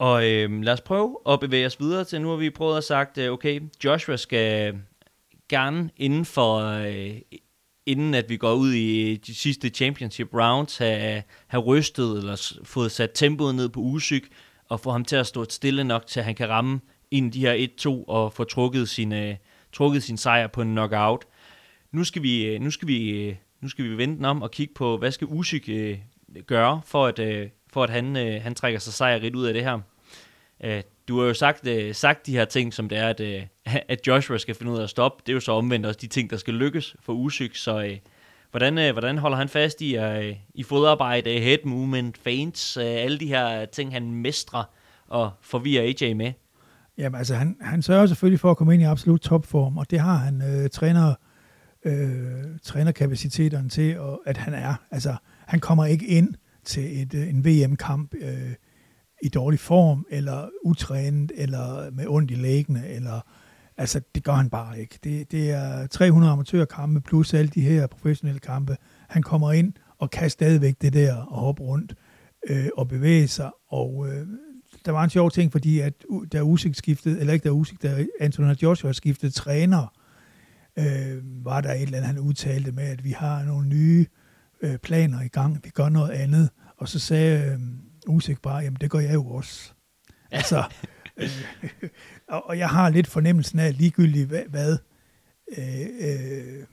Og 0.00 0.30
øh, 0.30 0.62
lad 0.62 0.72
os 0.72 0.80
prøve 0.80 1.18
at 1.28 1.40
bevæge 1.40 1.66
os 1.66 1.80
videre 1.80 2.04
til, 2.04 2.20
nu 2.20 2.28
har 2.28 2.36
vi 2.36 2.50
prøvet 2.50 2.76
at 2.76 2.84
sagt, 2.84 3.18
øh, 3.18 3.32
okay, 3.32 3.60
Joshua 3.84 4.16
skal 4.16 4.78
gerne 5.48 5.90
inden 5.96 6.24
for, 6.24 6.56
øh, 6.58 7.20
inden 7.86 8.14
at 8.14 8.28
vi 8.28 8.36
går 8.36 8.52
ud 8.52 8.72
i 8.72 9.16
de 9.16 9.34
sidste 9.34 9.68
championship 9.68 10.34
rounds, 10.34 10.78
have, 10.78 11.22
have 11.46 11.62
rystet 11.62 12.18
eller 12.18 12.52
fået 12.64 12.92
sat 12.92 13.10
tempoet 13.14 13.54
ned 13.54 13.68
på 13.68 13.80
Usyk, 13.80 14.28
og 14.68 14.80
få 14.80 14.90
ham 14.90 15.04
til 15.04 15.16
at 15.16 15.26
stå 15.26 15.44
stille 15.44 15.84
nok 15.84 16.06
til, 16.06 16.20
at 16.20 16.26
han 16.26 16.34
kan 16.34 16.48
ramme 16.48 16.80
ind 17.10 17.32
de 17.32 17.40
her 17.40 17.66
1-2 17.80 18.04
og 18.08 18.32
få 18.32 18.44
trukket 18.44 18.88
sin, 18.88 19.12
øh, 19.12 19.36
trukket 19.72 20.02
sin 20.02 20.16
sejr 20.16 20.46
på 20.46 20.62
en 20.62 20.68
knockout. 20.68 21.24
Nu 21.92 22.04
skal 22.04 22.22
vi, 22.22 22.46
øh, 22.46 22.60
nu 22.60 22.70
skal 22.70 22.88
vi, 22.88 23.10
øh, 23.10 23.36
nu 23.60 23.68
skal 23.68 23.84
vi 23.84 23.96
vente 23.96 24.24
om 24.24 24.42
og 24.42 24.50
kigge 24.50 24.74
på, 24.74 24.96
hvad 24.96 25.10
skal 25.12 25.26
Usyk 25.30 25.68
øh, 25.68 25.98
gøre, 26.46 26.80
for 26.84 27.06
at, 27.06 27.18
øh, 27.18 27.48
for 27.72 27.84
at 27.84 27.90
han, 27.90 28.16
øh, 28.16 28.42
han 28.42 28.54
trækker 28.54 28.78
sig 28.78 28.92
sejrigt 28.92 29.36
ud 29.36 29.46
af 29.46 29.54
det 29.54 29.64
her. 29.64 29.78
Øh, 30.64 30.82
du 31.08 31.20
har 31.20 31.26
jo 31.26 31.34
sagt, 31.34 31.66
øh, 31.66 31.94
sagt 31.94 32.26
de 32.26 32.32
her 32.32 32.44
ting, 32.44 32.74
som 32.74 32.88
det 32.88 32.98
er, 32.98 33.08
at, 33.08 33.20
øh, 33.20 33.42
at 33.88 34.06
Joshua 34.06 34.38
skal 34.38 34.54
finde 34.54 34.72
ud 34.72 34.78
af 34.78 34.82
at 34.82 34.90
stoppe. 34.90 35.22
Det 35.26 35.32
er 35.32 35.34
jo 35.34 35.40
så 35.40 35.52
omvendt 35.52 35.86
også 35.86 35.98
de 36.02 36.06
ting, 36.06 36.30
der 36.30 36.36
skal 36.36 36.54
lykkes 36.54 36.96
for 37.00 37.12
Usyk. 37.12 37.56
Så 37.56 37.82
øh, 37.82 37.98
hvordan, 38.50 38.78
øh, 38.78 38.92
hvordan 38.92 39.18
holder 39.18 39.36
han 39.36 39.48
fast 39.48 39.80
i, 39.80 39.96
øh, 39.96 40.36
i 40.54 40.62
fodarbejde, 40.62 41.40
head 41.40 41.58
movement, 41.64 42.18
feints, 42.18 42.76
øh, 42.76 42.84
alle 42.84 43.18
de 43.18 43.26
her 43.26 43.64
ting, 43.64 43.92
han 43.92 44.14
mestrer 44.14 44.64
og 45.08 45.30
forvirrer 45.40 45.82
AJ 45.82 46.14
med? 46.14 46.32
Jamen 46.98 47.18
altså, 47.18 47.34
han, 47.34 47.56
han 47.60 47.82
sørger 47.82 48.06
selvfølgelig 48.06 48.40
for 48.40 48.50
at 48.50 48.56
komme 48.56 48.74
ind 48.74 48.82
i 48.82 48.86
absolut 48.86 49.20
topform, 49.20 49.78
og 49.78 49.90
det 49.90 50.00
har 50.00 50.16
han 50.16 50.42
øh, 50.42 50.70
træner, 50.70 51.14
øh, 51.84 52.58
trænerkapaciteterne 52.62 53.68
til, 53.68 53.98
og 53.98 54.20
at 54.26 54.36
han 54.36 54.54
er. 54.54 54.74
Altså, 54.90 55.16
han 55.46 55.60
kommer 55.60 55.86
ikke 55.86 56.06
ind 56.06 56.34
til 56.64 57.02
et, 57.02 57.14
øh, 57.14 57.28
en 57.28 57.44
VM-kamp 57.44 58.14
øh, 58.20 58.54
i 59.22 59.28
dårlig 59.28 59.60
form, 59.60 60.06
eller 60.10 60.48
utrænet, 60.64 61.32
eller 61.34 61.90
med 61.90 62.06
ondt 62.08 62.30
i 62.30 62.34
læggene, 62.34 62.88
eller 62.88 63.20
altså 63.76 64.00
det 64.14 64.24
gør 64.24 64.32
han 64.32 64.50
bare 64.50 64.80
ikke. 64.80 64.98
Det, 65.04 65.32
det 65.32 65.50
er 65.50 65.86
300 65.86 66.32
amatørkampe 66.32 67.00
plus 67.00 67.34
alle 67.34 67.48
de 67.48 67.60
her 67.60 67.86
professionelle 67.86 68.40
kampe. 68.40 68.76
Han 69.08 69.22
kommer 69.22 69.52
ind 69.52 69.72
og 69.98 70.10
kan 70.10 70.30
stadigvæk 70.30 70.74
det 70.82 70.92
der 70.92 71.14
og 71.14 71.40
hoppe 71.40 71.62
rundt 71.62 71.94
øh, 72.48 72.68
og 72.76 72.88
bevæge 72.88 73.28
sig, 73.28 73.50
og 73.68 74.06
øh, 74.08 74.26
der 74.84 74.92
var 74.92 75.04
en 75.04 75.10
sjov 75.10 75.30
ting, 75.30 75.52
fordi 75.52 75.80
at 75.80 75.94
der 76.32 76.42
Usyk 76.42 76.74
skiftede, 76.74 77.20
eller 77.20 77.32
ikke 77.32 77.44
der 77.44 77.50
Usyk, 77.50 77.82
der 77.82 78.06
Antonio 78.20 78.54
Joshua 78.62 78.92
skiftede 78.92 79.32
træner, 79.32 79.92
øh, 80.78 81.44
var 81.44 81.60
der 81.60 81.72
et 81.72 81.82
eller 81.82 81.98
andet, 81.98 82.06
han 82.06 82.18
udtalte 82.18 82.72
med, 82.72 82.84
at 82.84 83.04
vi 83.04 83.10
har 83.10 83.44
nogle 83.44 83.68
nye 83.68 84.00
øh, 84.00 84.19
planer 84.82 85.20
i 85.22 85.28
gang, 85.28 85.64
vi 85.64 85.70
gør 85.70 85.88
noget 85.88 86.10
andet, 86.10 86.50
og 86.76 86.88
så 86.88 86.98
sagde 86.98 87.50
øh, 87.52 87.60
Usyk 88.06 88.42
bare, 88.42 88.56
jamen 88.56 88.78
det 88.80 88.90
gør 88.90 88.98
jeg 88.98 89.14
jo 89.14 89.26
også. 89.26 89.72
Altså, 90.30 90.64
øh, 91.16 91.28
og, 92.28 92.48
og 92.48 92.58
jeg 92.58 92.68
har 92.68 92.90
lidt 92.90 93.06
fornemmelsen 93.06 93.58
af, 93.58 93.78
ligegyldigt 93.78 94.28
hvad, 94.28 94.42
hvad 94.48 94.78
øh, 95.58 95.86
øh, 96.00 96.66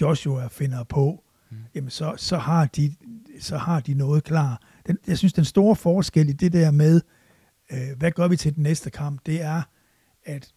Joshua 0.00 0.48
finder 0.48 0.84
på, 0.84 1.24
mm. 1.50 1.56
jamen 1.74 1.90
så, 1.90 2.14
så, 2.16 2.38
har 2.38 2.66
de, 2.66 2.94
så 3.40 3.56
har 3.56 3.80
de 3.80 3.94
noget 3.94 4.24
klar. 4.24 4.62
Den, 4.86 4.98
jeg 5.06 5.18
synes, 5.18 5.32
den 5.32 5.44
store 5.44 5.76
forskel 5.76 6.28
i 6.28 6.32
det 6.32 6.52
der 6.52 6.70
med, 6.70 7.00
øh, 7.72 7.98
hvad 7.98 8.10
gør 8.10 8.28
vi 8.28 8.36
til 8.36 8.54
den 8.54 8.62
næste 8.62 8.90
kamp, 8.90 9.20
det 9.26 9.42
er, 9.42 9.62
at 10.24 10.52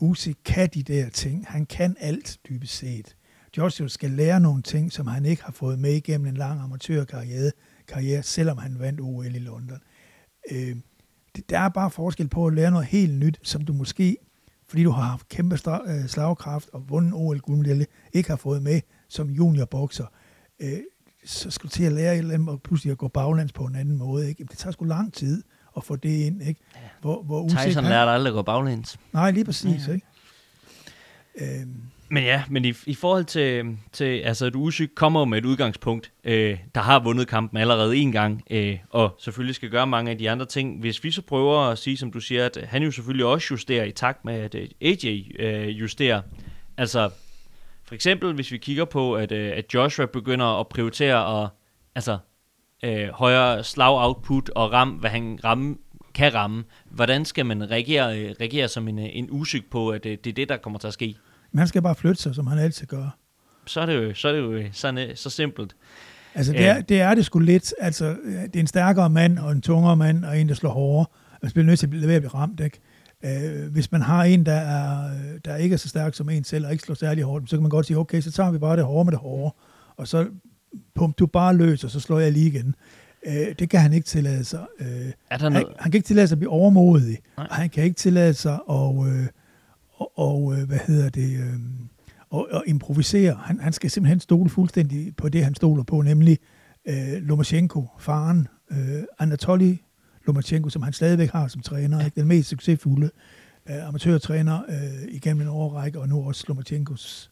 Usyk 0.00 0.36
kan 0.44 0.68
de 0.74 0.82
der 0.82 1.08
ting. 1.08 1.46
Han 1.48 1.66
kan 1.66 1.96
alt, 2.00 2.38
dybest 2.48 2.74
set. 2.74 3.16
Joshua 3.56 3.88
skal 3.88 4.10
lære 4.10 4.40
nogle 4.40 4.62
ting, 4.62 4.92
som 4.92 5.06
han 5.06 5.24
ikke 5.24 5.42
har 5.42 5.52
fået 5.52 5.78
med 5.78 5.92
igennem 5.92 6.26
en 6.26 6.36
lang 6.36 6.60
amatørkarriere, 6.60 7.52
karriere, 7.88 8.22
selvom 8.22 8.58
han 8.58 8.78
vandt 8.78 9.00
OL 9.00 9.34
i 9.34 9.38
London. 9.38 9.78
Øh, 10.50 10.76
det, 11.36 11.50
der 11.50 11.58
er 11.58 11.68
bare 11.68 11.90
forskel 11.90 12.28
på 12.28 12.46
at 12.46 12.54
lære 12.54 12.70
noget 12.70 12.86
helt 12.86 13.14
nyt, 13.14 13.38
som 13.42 13.64
du 13.64 13.72
måske, 13.72 14.16
fordi 14.68 14.82
du 14.82 14.90
har 14.90 15.02
haft 15.02 15.28
kæmpe 15.28 15.58
øh, 15.86 16.06
slagkraft 16.06 16.68
og 16.72 16.90
vundet 16.90 17.12
OL 17.14 17.40
guldmedalje, 17.40 17.86
ikke 18.12 18.28
har 18.28 18.36
fået 18.36 18.62
med 18.62 18.80
som 19.08 19.30
juniorbokser. 19.30 20.06
Øh, 20.60 20.78
så 21.24 21.50
skal 21.50 21.68
du 21.68 21.72
til 21.72 21.84
at 21.84 21.92
lære 21.92 22.14
et 22.14 22.18
eller 22.18 22.34
andet, 22.34 22.48
og 22.48 22.62
pludselig 22.62 22.90
at 22.90 22.98
gå 22.98 23.08
baglands 23.08 23.52
på 23.52 23.64
en 23.64 23.76
anden 23.76 23.98
måde. 23.98 24.28
Ikke? 24.28 24.44
det 24.44 24.58
tager 24.58 24.72
sgu 24.72 24.84
lang 24.84 25.12
tid 25.12 25.42
at 25.76 25.84
få 25.84 25.96
det 25.96 26.08
ind. 26.08 26.42
Ikke? 26.42 26.60
Hvor, 27.00 27.22
hvor 27.22 27.48
Tyson 27.48 27.84
lærte 27.84 28.10
aldrig 28.10 28.30
at 28.30 28.34
gå 28.34 28.42
baglæns. 28.42 28.98
Nej, 29.12 29.30
lige 29.30 29.44
præcis. 29.44 29.88
Ja. 29.88 29.92
Ikke? 29.92 30.06
Øhm, 31.34 31.82
men 32.08 32.24
ja, 32.24 32.44
men 32.50 32.64
i, 32.64 32.74
i 32.86 32.94
forhold 32.94 33.24
til, 33.24 33.78
til 33.92 34.04
altså 34.04 34.46
at 34.46 34.54
Usyk 34.54 34.90
kommer 34.94 35.24
med 35.24 35.38
et 35.38 35.44
udgangspunkt, 35.44 36.12
øh, 36.24 36.58
der 36.74 36.80
har 36.80 37.00
vundet 37.00 37.28
kampen 37.28 37.58
allerede 37.58 37.96
en 37.96 38.12
gang, 38.12 38.42
øh, 38.50 38.78
og 38.90 39.16
selvfølgelig 39.18 39.54
skal 39.54 39.70
gøre 39.70 39.86
mange 39.86 40.10
af 40.10 40.18
de 40.18 40.30
andre 40.30 40.46
ting. 40.46 40.80
Hvis 40.80 41.04
vi 41.04 41.10
så 41.10 41.22
prøver 41.22 41.58
at 41.58 41.78
sige, 41.78 41.96
som 41.96 42.12
du 42.12 42.20
siger, 42.20 42.46
at 42.46 42.58
han 42.64 42.82
jo 42.82 42.90
selvfølgelig 42.90 43.26
også 43.26 43.48
justerer 43.50 43.84
i 43.84 43.92
takt 43.92 44.24
med, 44.24 44.34
at 44.34 44.54
øh, 44.54 44.68
AJ 44.80 45.22
øh, 45.38 45.80
justerer. 45.80 46.22
Altså, 46.76 47.10
for 47.84 47.94
eksempel, 47.94 48.32
hvis 48.32 48.52
vi 48.52 48.58
kigger 48.58 48.84
på, 48.84 49.14
at, 49.14 49.32
øh, 49.32 49.52
at 49.56 49.74
Joshua 49.74 50.06
begynder 50.06 50.60
at 50.60 50.68
prioritere 50.68 51.42
at, 51.42 51.50
altså, 51.94 52.18
øh, 52.84 53.08
højere 53.08 53.64
slag-output 53.64 54.48
og 54.48 54.72
ram, 54.72 54.88
hvad 54.88 55.10
han 55.10 55.38
ramme, 55.44 55.76
kan 56.14 56.34
ramme. 56.34 56.64
Hvordan 56.84 57.24
skal 57.24 57.46
man 57.46 57.70
reagere, 57.70 58.18
øh, 58.18 58.34
reagere 58.40 58.68
som 58.68 58.88
en, 58.88 58.98
øh, 58.98 59.08
en 59.12 59.28
usyk 59.30 59.70
på, 59.70 59.90
at 59.90 60.06
øh, 60.06 60.18
det 60.24 60.30
er 60.30 60.34
det, 60.34 60.48
der 60.48 60.56
kommer 60.56 60.78
til 60.78 60.86
at 60.86 60.92
ske? 60.92 61.16
Men 61.52 61.58
han 61.58 61.68
skal 61.68 61.82
bare 61.82 61.94
flytte 61.94 62.22
sig, 62.22 62.34
som 62.34 62.46
han 62.46 62.58
altid 62.58 62.86
gør. 62.86 63.16
Så 63.66 63.80
er 63.80 63.86
det 63.86 63.94
jo, 63.94 64.14
så, 64.14 64.28
er 64.28 64.32
det 64.32 64.40
jo 64.40 64.68
sådan, 64.72 65.16
så 65.16 65.30
simpelt. 65.30 65.76
Altså, 66.34 66.52
det 66.52 66.66
er, 66.66 66.80
det 66.80 67.00
er 67.00 67.14
det 67.14 67.24
sgu 67.24 67.38
lidt. 67.38 67.74
Altså, 67.80 68.16
det 68.24 68.56
er 68.56 68.60
en 68.60 68.66
stærkere 68.66 69.10
mand 69.10 69.38
og 69.38 69.52
en 69.52 69.60
tungere 69.60 69.96
mand 69.96 70.24
og 70.24 70.40
en, 70.40 70.48
der 70.48 70.54
slår 70.54 70.70
hårdere. 70.70 71.06
Man 71.42 71.50
bliver 71.50 71.66
nødt 71.66 71.78
til 71.78 71.86
at 71.86 71.90
blive, 71.90 72.14
at 72.14 72.22
blive 72.22 72.34
ramt, 72.34 72.60
ikke? 72.60 72.80
Øh, 73.24 73.72
hvis 73.72 73.92
man 73.92 74.02
har 74.02 74.24
en, 74.24 74.46
der, 74.46 74.52
er, 74.52 75.10
der 75.44 75.56
ikke 75.56 75.72
er 75.72 75.76
så 75.76 75.88
stærk 75.88 76.14
som 76.14 76.28
en 76.28 76.44
selv, 76.44 76.66
og 76.66 76.72
ikke 76.72 76.84
slår 76.84 76.94
særlig 76.94 77.24
hårdt, 77.24 77.50
så 77.50 77.56
kan 77.56 77.62
man 77.62 77.70
godt 77.70 77.86
sige, 77.86 77.98
okay, 77.98 78.20
så 78.20 78.30
tager 78.32 78.50
vi 78.50 78.58
bare 78.58 78.76
det 78.76 78.84
hårde 78.84 79.04
med 79.04 79.12
det 79.12 79.20
hårde, 79.20 79.54
og 79.96 80.08
så 80.08 80.26
pump 80.94 81.18
du 81.18 81.26
bare 81.26 81.56
løs, 81.56 81.84
og 81.84 81.90
så 81.90 82.00
slår 82.00 82.18
jeg 82.18 82.32
lige 82.32 82.46
igen. 82.46 82.74
Øh, 83.26 83.54
det 83.58 83.70
kan 83.70 83.80
han 83.80 83.92
ikke 83.92 84.06
tillade 84.06 84.44
sig. 84.44 84.66
Øh, 84.80 85.12
er 85.30 85.38
der 85.38 85.48
noget? 85.48 85.66
han, 85.66 85.76
han 85.78 85.90
kan 85.90 85.98
ikke 85.98 86.06
tillade 86.06 86.28
sig 86.28 86.34
at 86.34 86.38
blive 86.38 86.50
overmodig, 86.50 87.18
Nej. 87.36 87.46
og 87.50 87.56
han 87.56 87.70
kan 87.70 87.84
ikke 87.84 87.96
tillade 87.96 88.34
sig 88.34 88.58
at, 88.70 89.06
øh, 89.06 89.26
og, 90.02 90.18
og 90.18 90.54
øh, 90.58 90.66
hvad 90.66 90.78
hedder 90.86 91.08
det, 91.08 91.38
øh, 91.38 91.60
og, 92.30 92.48
og 92.50 92.64
improvisere. 92.66 93.34
Han, 93.34 93.60
han 93.60 93.72
skal 93.72 93.90
simpelthen 93.90 94.20
stole 94.20 94.50
fuldstændig 94.50 95.16
på 95.16 95.28
det, 95.28 95.44
han 95.44 95.54
stoler 95.54 95.82
på, 95.82 96.02
nemlig 96.02 96.38
øh, 96.88 97.22
Lomachenko, 97.22 97.86
faren, 97.98 98.48
øh, 98.70 99.02
Anatoly 99.18 99.74
Lomachenko, 100.26 100.68
som 100.68 100.82
han 100.82 100.92
stadigvæk 100.92 101.30
har 101.30 101.48
som 101.48 101.62
træner, 101.62 101.98
ja. 101.98 102.04
ikke? 102.04 102.20
den 102.20 102.28
mest 102.28 102.48
succesfulde 102.48 103.10
øh, 103.68 103.88
amatørtræner 103.88 104.62
øh, 104.68 105.08
igennem 105.08 105.42
en 105.42 105.48
årrække, 105.48 106.00
og 106.00 106.08
nu 106.08 106.26
også 106.26 106.44
Lomachenkos 106.48 107.30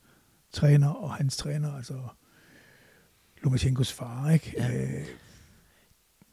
træner 0.52 0.88
og 0.88 1.14
hans 1.14 1.36
træner, 1.36 1.72
altså 1.76 1.94
Lomachenkos 3.42 3.92
far. 3.92 4.30
Ikke? 4.30 4.54
Ja. 4.58 4.72
Øh, 4.72 5.04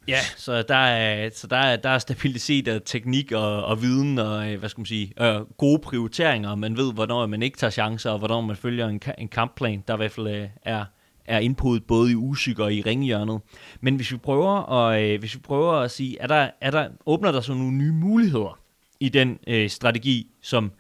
Ja, 0.08 0.20
så 0.38 0.62
der 0.62 0.76
er, 0.76 1.30
så 1.34 1.47
der 1.47 1.58
er, 1.58 1.76
der 1.76 1.89
er 1.89 1.99
stabilitet 1.99 2.68
og 2.68 2.86
teknik 2.86 3.32
og, 3.32 3.66
og 3.66 3.82
viden 3.82 4.20
og, 4.20 4.51
øh, 4.51 4.60
hvad 4.60 4.70
skal 4.70 4.80
man 4.80 4.86
sige, 4.86 5.14
øh, 5.22 5.41
gode 5.58 5.80
prioriteringer. 5.80 6.55
Man 6.55 6.78
ved, 6.78 6.93
hvornår 6.93 7.26
man 7.26 7.43
ikke 7.43 7.58
tager 7.58 7.72
chancer, 7.72 8.12
og 8.12 8.20
hvornår 8.20 8.41
man 8.41 8.55
følger 8.55 8.88
en, 8.88 9.01
en 9.18 9.28
kampplan, 9.28 9.84
der 9.88 9.93
i 9.93 9.97
hvert 9.97 10.12
fald 10.12 10.28
øh, 10.28 10.47
er, 10.64 10.86
er 11.26 11.39
input 11.39 11.84
både 11.84 12.12
i 12.12 12.16
usyk 12.16 12.60
og 12.60 12.74
i 12.74 12.82
ringhjørnet. 12.82 13.41
Men 13.82 13.95
hvis 13.95 14.12
vi 14.12 14.18
prøver 14.18 14.72
at, 14.72 15.03
øh, 15.03 15.20
hvis 15.20 15.36
vi 15.36 15.39
prøver 15.39 15.74
at 15.74 15.91
sige, 15.91 16.18
er 16.20 16.28
der, 16.28 16.49
er 16.62 16.72
der, 16.72 16.89
åbner 17.05 17.32
der 17.32 17.41
så 17.41 17.53
nogle 17.53 17.74
nye 17.74 17.93
muligheder 17.93 18.60
i 18.99 19.10
den 19.10 19.39
øh, 19.47 19.70
strategi, 19.70 20.28
som 20.41 20.72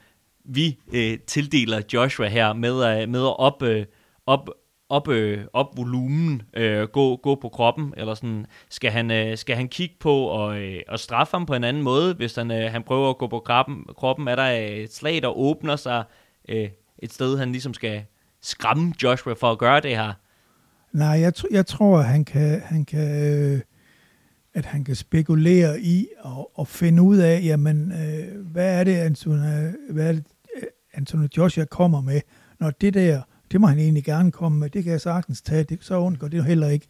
vi 0.45 0.77
øh, 0.93 1.19
tildeler 1.27 1.81
Joshua 1.93 2.27
her 2.27 2.53
med, 2.53 3.01
øh, 3.01 3.09
med 3.09 3.21
at 3.21 3.39
op, 3.39 3.63
øh, 3.63 3.85
op, 4.25 4.49
op, 4.89 5.07
øh, 5.07 5.45
op 5.53 5.77
volumen, 5.77 6.41
øh, 6.53 6.87
gå, 6.87 7.15
gå 7.15 7.35
på 7.35 7.49
kroppen, 7.49 7.93
eller 7.97 8.13
sådan, 8.13 8.45
skal 8.69 8.91
han, 8.91 9.11
øh, 9.11 9.37
skal 9.37 9.55
han 9.55 9.67
kigge 9.67 9.95
på 9.99 10.13
og, 10.13 10.59
øh, 10.59 10.81
og 10.87 10.99
straffe 10.99 11.31
ham 11.31 11.45
på 11.45 11.53
en 11.53 11.63
anden 11.63 11.83
måde, 11.83 12.13
hvis 12.13 12.35
han, 12.35 12.51
øh, 12.51 12.71
han 12.71 12.83
prøver 12.83 13.09
at 13.09 13.17
gå 13.17 13.27
på 13.27 13.39
kroppen, 13.39 13.85
kroppen, 13.97 14.27
er 14.27 14.35
der 14.35 14.51
øh, 14.51 14.77
et 14.77 14.93
slag, 14.93 15.21
der 15.21 15.37
åbner 15.37 15.75
sig 15.75 16.03
øh, 16.49 16.69
et 16.99 17.13
sted, 17.13 17.37
han 17.37 17.51
ligesom 17.51 17.73
skal 17.73 18.03
skræmme 18.41 18.93
Joshua 19.03 19.33
for 19.33 19.51
at 19.51 19.57
gøre 19.57 19.79
det 19.79 19.97
her? 19.97 20.13
Nej, 20.91 21.07
jeg, 21.07 21.33
tr- 21.37 21.51
jeg 21.51 21.65
tror, 21.65 21.99
at 21.99 22.05
han 22.05 22.25
kan, 22.25 22.61
han 22.65 22.85
kan, 22.85 23.25
øh, 23.25 23.61
at 24.53 24.65
han 24.65 24.83
kan 24.83 24.95
spekulere 24.95 25.81
i 25.81 26.07
og, 26.19 26.59
og 26.59 26.67
finde 26.67 27.01
ud 27.01 27.17
af, 27.17 27.41
jamen, 27.43 27.91
øh, 27.91 28.45
hvad 28.45 28.79
er 28.79 28.83
det, 28.83 28.95
Anthony, 28.95 29.73
hvad 29.89 30.07
er 30.07 30.11
det, 30.11 30.23
øh, 30.55 30.63
Anthony 30.93 31.27
Joshua 31.37 31.65
kommer 31.65 32.01
med, 32.01 32.21
når 32.59 32.69
det 32.69 32.93
der 32.93 33.21
det 33.51 33.61
må 33.61 33.67
han 33.67 33.79
egentlig 33.79 34.03
gerne 34.03 34.31
komme 34.31 34.59
med, 34.59 34.69
det 34.69 34.83
kan 34.83 34.91
jeg 34.91 35.01
sagtens 35.01 35.41
tage, 35.41 35.63
det, 35.63 35.77
så 35.81 35.99
undgår 35.99 36.27
det 36.27 36.45
heller 36.45 36.67
ikke 36.67 36.87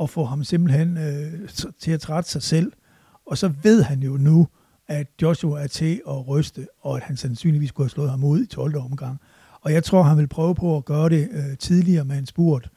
at 0.00 0.10
få 0.10 0.24
ham 0.24 0.44
simpelthen 0.44 0.98
øh, 0.98 1.48
til 1.80 1.90
at 1.90 2.00
trætte 2.00 2.30
sig 2.30 2.42
selv. 2.42 2.72
Og 3.26 3.38
så 3.38 3.52
ved 3.62 3.82
han 3.82 4.00
jo 4.00 4.16
nu, 4.16 4.48
at 4.88 5.06
Joshua 5.22 5.62
er 5.62 5.66
til 5.66 6.00
at 6.08 6.28
ryste, 6.28 6.66
og 6.80 6.96
at 6.96 7.02
han 7.02 7.16
sandsynligvis 7.16 7.70
kunne 7.70 7.84
have 7.84 7.90
slået 7.90 8.10
ham 8.10 8.24
ud 8.24 8.42
i 8.42 8.46
12. 8.46 8.76
omgang. 8.76 9.18
Og 9.60 9.72
jeg 9.72 9.84
tror, 9.84 10.02
han 10.02 10.18
vil 10.18 10.26
prøve 10.26 10.54
på 10.54 10.76
at 10.76 10.84
gøre 10.84 11.08
det 11.08 11.28
øh, 11.32 11.58
tidligere 11.58 12.04
med 12.04 12.18
en 12.18 12.26
spurt. 12.26 12.70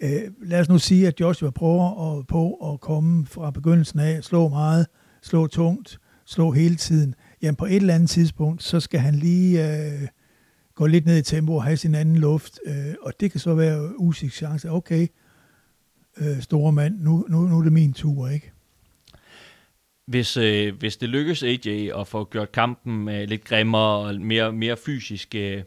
Øh, 0.00 0.20
lad 0.42 0.60
os 0.60 0.68
nu 0.68 0.78
sige, 0.78 1.06
at 1.06 1.20
Joshua 1.20 1.50
prøver 1.50 2.18
at, 2.18 2.26
på 2.26 2.72
at 2.72 2.80
komme 2.80 3.26
fra 3.26 3.50
begyndelsen 3.50 4.00
af, 4.00 4.24
slå 4.24 4.48
meget, 4.48 4.86
slå 5.22 5.46
tungt, 5.46 5.98
slå 6.26 6.50
hele 6.52 6.76
tiden. 6.76 7.14
Jamen 7.42 7.56
på 7.56 7.66
et 7.66 7.76
eller 7.76 7.94
andet 7.94 8.10
tidspunkt, 8.10 8.62
så 8.62 8.80
skal 8.80 9.00
han 9.00 9.14
lige 9.14 9.76
øh, 9.76 10.08
gå 10.76 10.86
lidt 10.86 11.06
ned 11.06 11.18
i 11.18 11.22
tempo 11.22 11.54
og 11.54 11.64
have 11.64 11.76
sin 11.76 11.94
anden 11.94 12.16
luft, 12.16 12.60
øh, 12.66 12.94
og 13.02 13.20
det 13.20 13.30
kan 13.30 13.40
så 13.40 13.54
være 13.54 14.00
usikker 14.00 14.34
chance. 14.34 14.70
Okay, 14.70 15.06
øh, 16.16 16.40
store 16.40 16.72
mand, 16.72 17.00
nu, 17.00 17.26
nu, 17.28 17.40
nu 17.40 17.58
er 17.58 17.62
det 17.62 17.72
min 17.72 17.92
tur, 17.92 18.28
ikke? 18.28 18.52
Hvis, 20.06 20.36
øh, 20.36 20.74
hvis 20.78 20.96
det 20.96 21.08
lykkes 21.08 21.42
AJ 21.42 21.90
at 22.00 22.08
få 22.08 22.24
gjort 22.24 22.52
kampen 22.52 23.08
øh, 23.08 23.28
lidt 23.28 23.44
grimmere 23.44 23.98
og 23.98 24.20
mere, 24.20 24.52
mere 24.52 24.76
fysisk, 24.76 25.34
øh, 25.34 25.62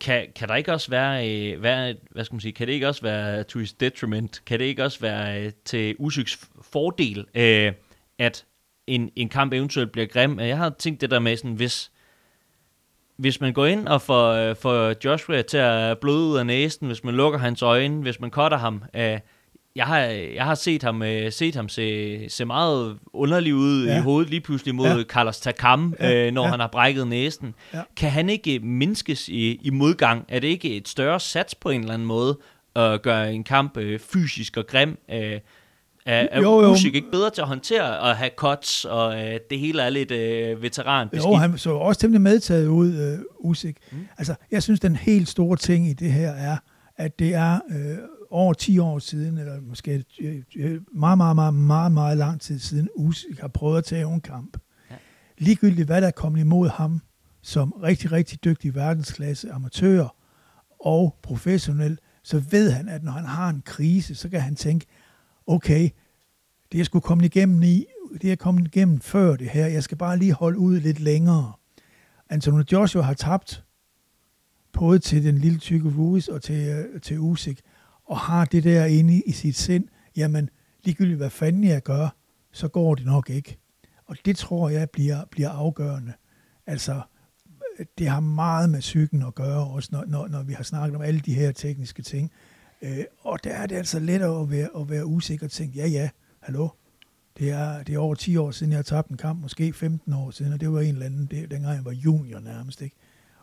kan, 0.00 0.26
kan 0.36 0.48
der 0.48 0.54
ikke 0.54 0.72
også 0.72 0.90
være, 0.90 1.30
øh, 1.30 1.62
være, 1.62 1.94
hvad 2.10 2.24
skal 2.24 2.34
man 2.34 2.40
sige, 2.40 2.52
kan 2.52 2.66
det 2.66 2.72
ikke 2.72 2.88
også 2.88 3.02
være 3.02 3.44
to 3.44 3.58
his 3.58 3.72
detriment? 3.72 4.42
Kan 4.46 4.58
det 4.58 4.64
ikke 4.64 4.84
også 4.84 5.00
være 5.00 5.44
øh, 5.44 5.52
til 5.64 5.96
Usyks 5.98 6.48
fordel, 6.62 7.26
øh, 7.34 7.72
at 8.18 8.44
en, 8.86 9.10
en 9.16 9.28
kamp 9.28 9.52
eventuelt 9.52 9.92
bliver 9.92 10.06
grim? 10.06 10.40
Jeg 10.40 10.56
har 10.56 10.74
tænkt 10.78 11.00
det 11.00 11.10
der 11.10 11.18
med 11.18 11.36
sådan, 11.36 11.54
hvis, 11.54 11.90
hvis 13.18 13.40
man 13.40 13.52
går 13.52 13.66
ind 13.66 13.88
og 13.88 14.02
får, 14.02 14.32
øh, 14.32 14.56
får 14.56 14.94
Joshua 15.04 15.42
til 15.42 15.56
at 15.56 15.98
bløde 15.98 16.18
ud 16.18 16.36
af 16.36 16.46
næsen, 16.46 16.86
hvis 16.86 17.04
man 17.04 17.14
lukker 17.14 17.38
hans 17.38 17.62
øjne, 17.62 18.02
hvis 18.02 18.20
man 18.20 18.30
cutter 18.30 18.58
ham, 18.58 18.82
øh, 18.96 19.18
jeg 19.76 19.86
har, 19.86 19.98
jeg 20.34 20.44
har 20.44 20.54
set 20.54 20.82
ham, 20.82 21.02
øh, 21.02 21.32
set 21.32 21.54
ham 21.54 21.68
se, 21.68 22.28
se 22.28 22.44
meget 22.44 22.98
underlig 23.12 23.54
ud 23.54 23.86
ja. 23.86 23.98
i 23.98 24.00
hovedet 24.00 24.30
lige 24.30 24.40
pludselig 24.40 24.74
mod 24.74 24.96
ja. 24.96 25.02
Carlos 25.02 25.40
Takam, 25.40 25.94
ja. 26.00 26.26
øh, 26.26 26.32
når 26.32 26.44
ja. 26.44 26.50
han 26.50 26.60
har 26.60 26.66
brækket 26.66 27.06
næsen. 27.06 27.54
Ja. 27.74 27.82
Kan 27.96 28.10
han 28.10 28.30
ikke 28.30 28.58
mindskes 28.58 29.28
i, 29.28 29.60
i 29.62 29.70
modgang? 29.70 30.24
Er 30.28 30.40
det 30.40 30.48
ikke 30.48 30.76
et 30.76 30.88
større 30.88 31.20
sats 31.20 31.54
på 31.54 31.70
en 31.70 31.80
eller 31.80 31.94
anden 31.94 32.08
måde 32.08 32.38
at 32.74 33.02
gøre 33.02 33.32
en 33.32 33.44
kamp 33.44 33.76
øh, 33.76 34.00
fysisk 34.00 34.56
og 34.56 34.66
grim? 34.66 34.98
Øh, 35.10 35.40
er, 36.08 36.28
er 36.30 36.40
jo, 36.40 36.62
jo. 36.62 36.70
Usyk 36.70 36.94
ikke 36.94 37.10
bedre 37.10 37.30
til 37.30 37.40
at 37.40 37.48
håndtere 37.48 38.10
at 38.10 38.16
have 38.16 38.30
cuts, 38.36 38.84
og 38.84 39.24
øh, 39.24 39.40
det 39.50 39.58
hele 39.58 39.82
er 39.82 39.90
lidt 39.90 40.10
øh, 40.10 40.62
veteran 40.62 41.08
Jo, 41.16 41.34
han 41.34 41.58
så 41.58 41.70
også 41.70 42.00
temmelig 42.00 42.20
medtaget 42.20 42.66
ud, 42.66 42.94
øh, 42.94 43.18
Usyk. 43.38 43.76
Mm. 43.92 43.98
Altså, 44.18 44.34
jeg 44.50 44.62
synes, 44.62 44.80
den 44.80 44.96
helt 44.96 45.28
store 45.28 45.56
ting 45.56 45.88
i 45.88 45.92
det 45.92 46.12
her 46.12 46.30
er, 46.30 46.56
at 46.96 47.18
det 47.18 47.34
er 47.34 47.60
øh, 47.70 47.98
over 48.30 48.52
10 48.52 48.78
år 48.78 48.98
siden, 48.98 49.38
eller 49.38 49.60
måske 49.60 50.04
øh, 50.20 50.42
øh, 50.56 50.80
meget, 50.94 51.18
meget, 51.18 51.36
meget, 51.36 51.54
meget, 51.54 51.92
meget 51.92 52.18
lang 52.18 52.40
tid 52.40 52.58
siden, 52.58 52.88
Usyk 52.94 53.40
har 53.40 53.48
prøvet 53.48 53.78
at 53.78 53.84
tage 53.84 54.14
en 54.14 54.20
kamp. 54.20 54.56
Ja. 54.90 54.94
Ligegyldigt 55.38 55.86
hvad 55.86 56.00
der 56.00 56.06
er 56.06 56.10
kommet 56.10 56.40
imod 56.40 56.68
ham, 56.68 57.00
som 57.42 57.72
rigtig, 57.72 58.12
rigtig 58.12 58.44
dygtig 58.44 58.74
verdensklasse 58.74 59.52
amatør 59.52 60.14
og 60.80 61.16
professionel, 61.22 61.98
så 62.22 62.42
ved 62.50 62.70
han, 62.70 62.88
at 62.88 63.04
når 63.04 63.12
han 63.12 63.24
har 63.24 63.48
en 63.48 63.62
krise, 63.64 64.14
så 64.14 64.28
kan 64.28 64.40
han 64.40 64.56
tænke, 64.56 64.86
okay, 65.48 65.90
det 66.72 66.78
jeg 66.78 66.86
skulle 66.86 67.02
komme 67.02 67.24
igennem 67.24 67.62
i, 67.62 67.84
det 68.12 68.28
jeg 68.28 68.38
kommet 68.38 68.66
igennem 68.66 69.00
før 69.00 69.36
det 69.36 69.48
her, 69.48 69.66
jeg 69.66 69.82
skal 69.82 69.98
bare 69.98 70.18
lige 70.18 70.32
holde 70.32 70.58
ud 70.58 70.80
lidt 70.80 71.00
længere. 71.00 71.52
Antonio 72.28 72.64
Joshua 72.72 73.02
har 73.02 73.14
tabt 73.14 73.64
både 74.72 74.98
til 74.98 75.24
den 75.24 75.38
lille 75.38 75.58
tykke 75.58 75.92
Ruiz 75.98 76.28
og 76.28 76.42
til, 76.42 76.68
øh, 76.68 77.00
til 77.00 77.18
Usyk, 77.18 77.60
og 78.04 78.18
har 78.18 78.44
det 78.44 78.64
der 78.64 78.84
inde 78.84 79.22
i 79.26 79.32
sit 79.32 79.56
sind, 79.56 79.88
jamen 80.16 80.50
ligegyldigt 80.84 81.16
hvad 81.16 81.30
fanden 81.30 81.64
jeg 81.64 81.82
gør, 81.82 82.16
så 82.52 82.68
går 82.68 82.94
det 82.94 83.06
nok 83.06 83.30
ikke. 83.30 83.58
Og 84.04 84.16
det 84.24 84.36
tror 84.36 84.68
jeg 84.68 84.90
bliver, 84.90 85.24
bliver 85.30 85.50
afgørende. 85.50 86.12
Altså, 86.66 87.02
øh, 87.78 87.86
det 87.98 88.08
har 88.08 88.20
meget 88.20 88.70
med 88.70 88.80
psyken 88.80 89.22
at 89.22 89.34
gøre, 89.34 89.66
også 89.66 89.88
når, 89.92 90.04
når, 90.06 90.28
når 90.28 90.42
vi 90.42 90.52
har 90.52 90.64
snakket 90.64 90.96
om 90.96 91.02
alle 91.02 91.20
de 91.20 91.34
her 91.34 91.52
tekniske 91.52 92.02
ting. 92.02 92.32
Øh, 92.82 93.04
og 93.20 93.44
der 93.44 93.50
er 93.50 93.66
det 93.66 93.76
altså 93.76 93.98
lettere 93.98 94.40
at 94.40 94.50
være, 94.50 94.68
at 94.80 94.90
være 94.90 95.06
usikker 95.06 95.46
og 95.46 95.50
tænke, 95.50 95.78
ja 95.78 95.86
ja, 95.86 96.08
hallo, 96.40 96.68
det 97.38 97.50
er, 97.50 97.82
det 97.82 97.94
er 97.94 97.98
over 97.98 98.14
10 98.14 98.36
år 98.36 98.50
siden, 98.50 98.72
jeg 98.72 98.78
har 98.78 98.82
tabt 98.82 99.08
en 99.08 99.16
kamp, 99.16 99.42
måske 99.42 99.72
15 99.72 100.12
år 100.12 100.30
siden, 100.30 100.52
og 100.52 100.60
det 100.60 100.72
var 100.72 100.80
en 100.80 100.88
eller 100.88 101.06
anden, 101.06 101.26
det, 101.26 101.50
dengang 101.50 101.76
jeg 101.76 101.84
var 101.84 101.92
junior 101.92 102.40
nærmest, 102.40 102.82
ikke? 102.82 102.96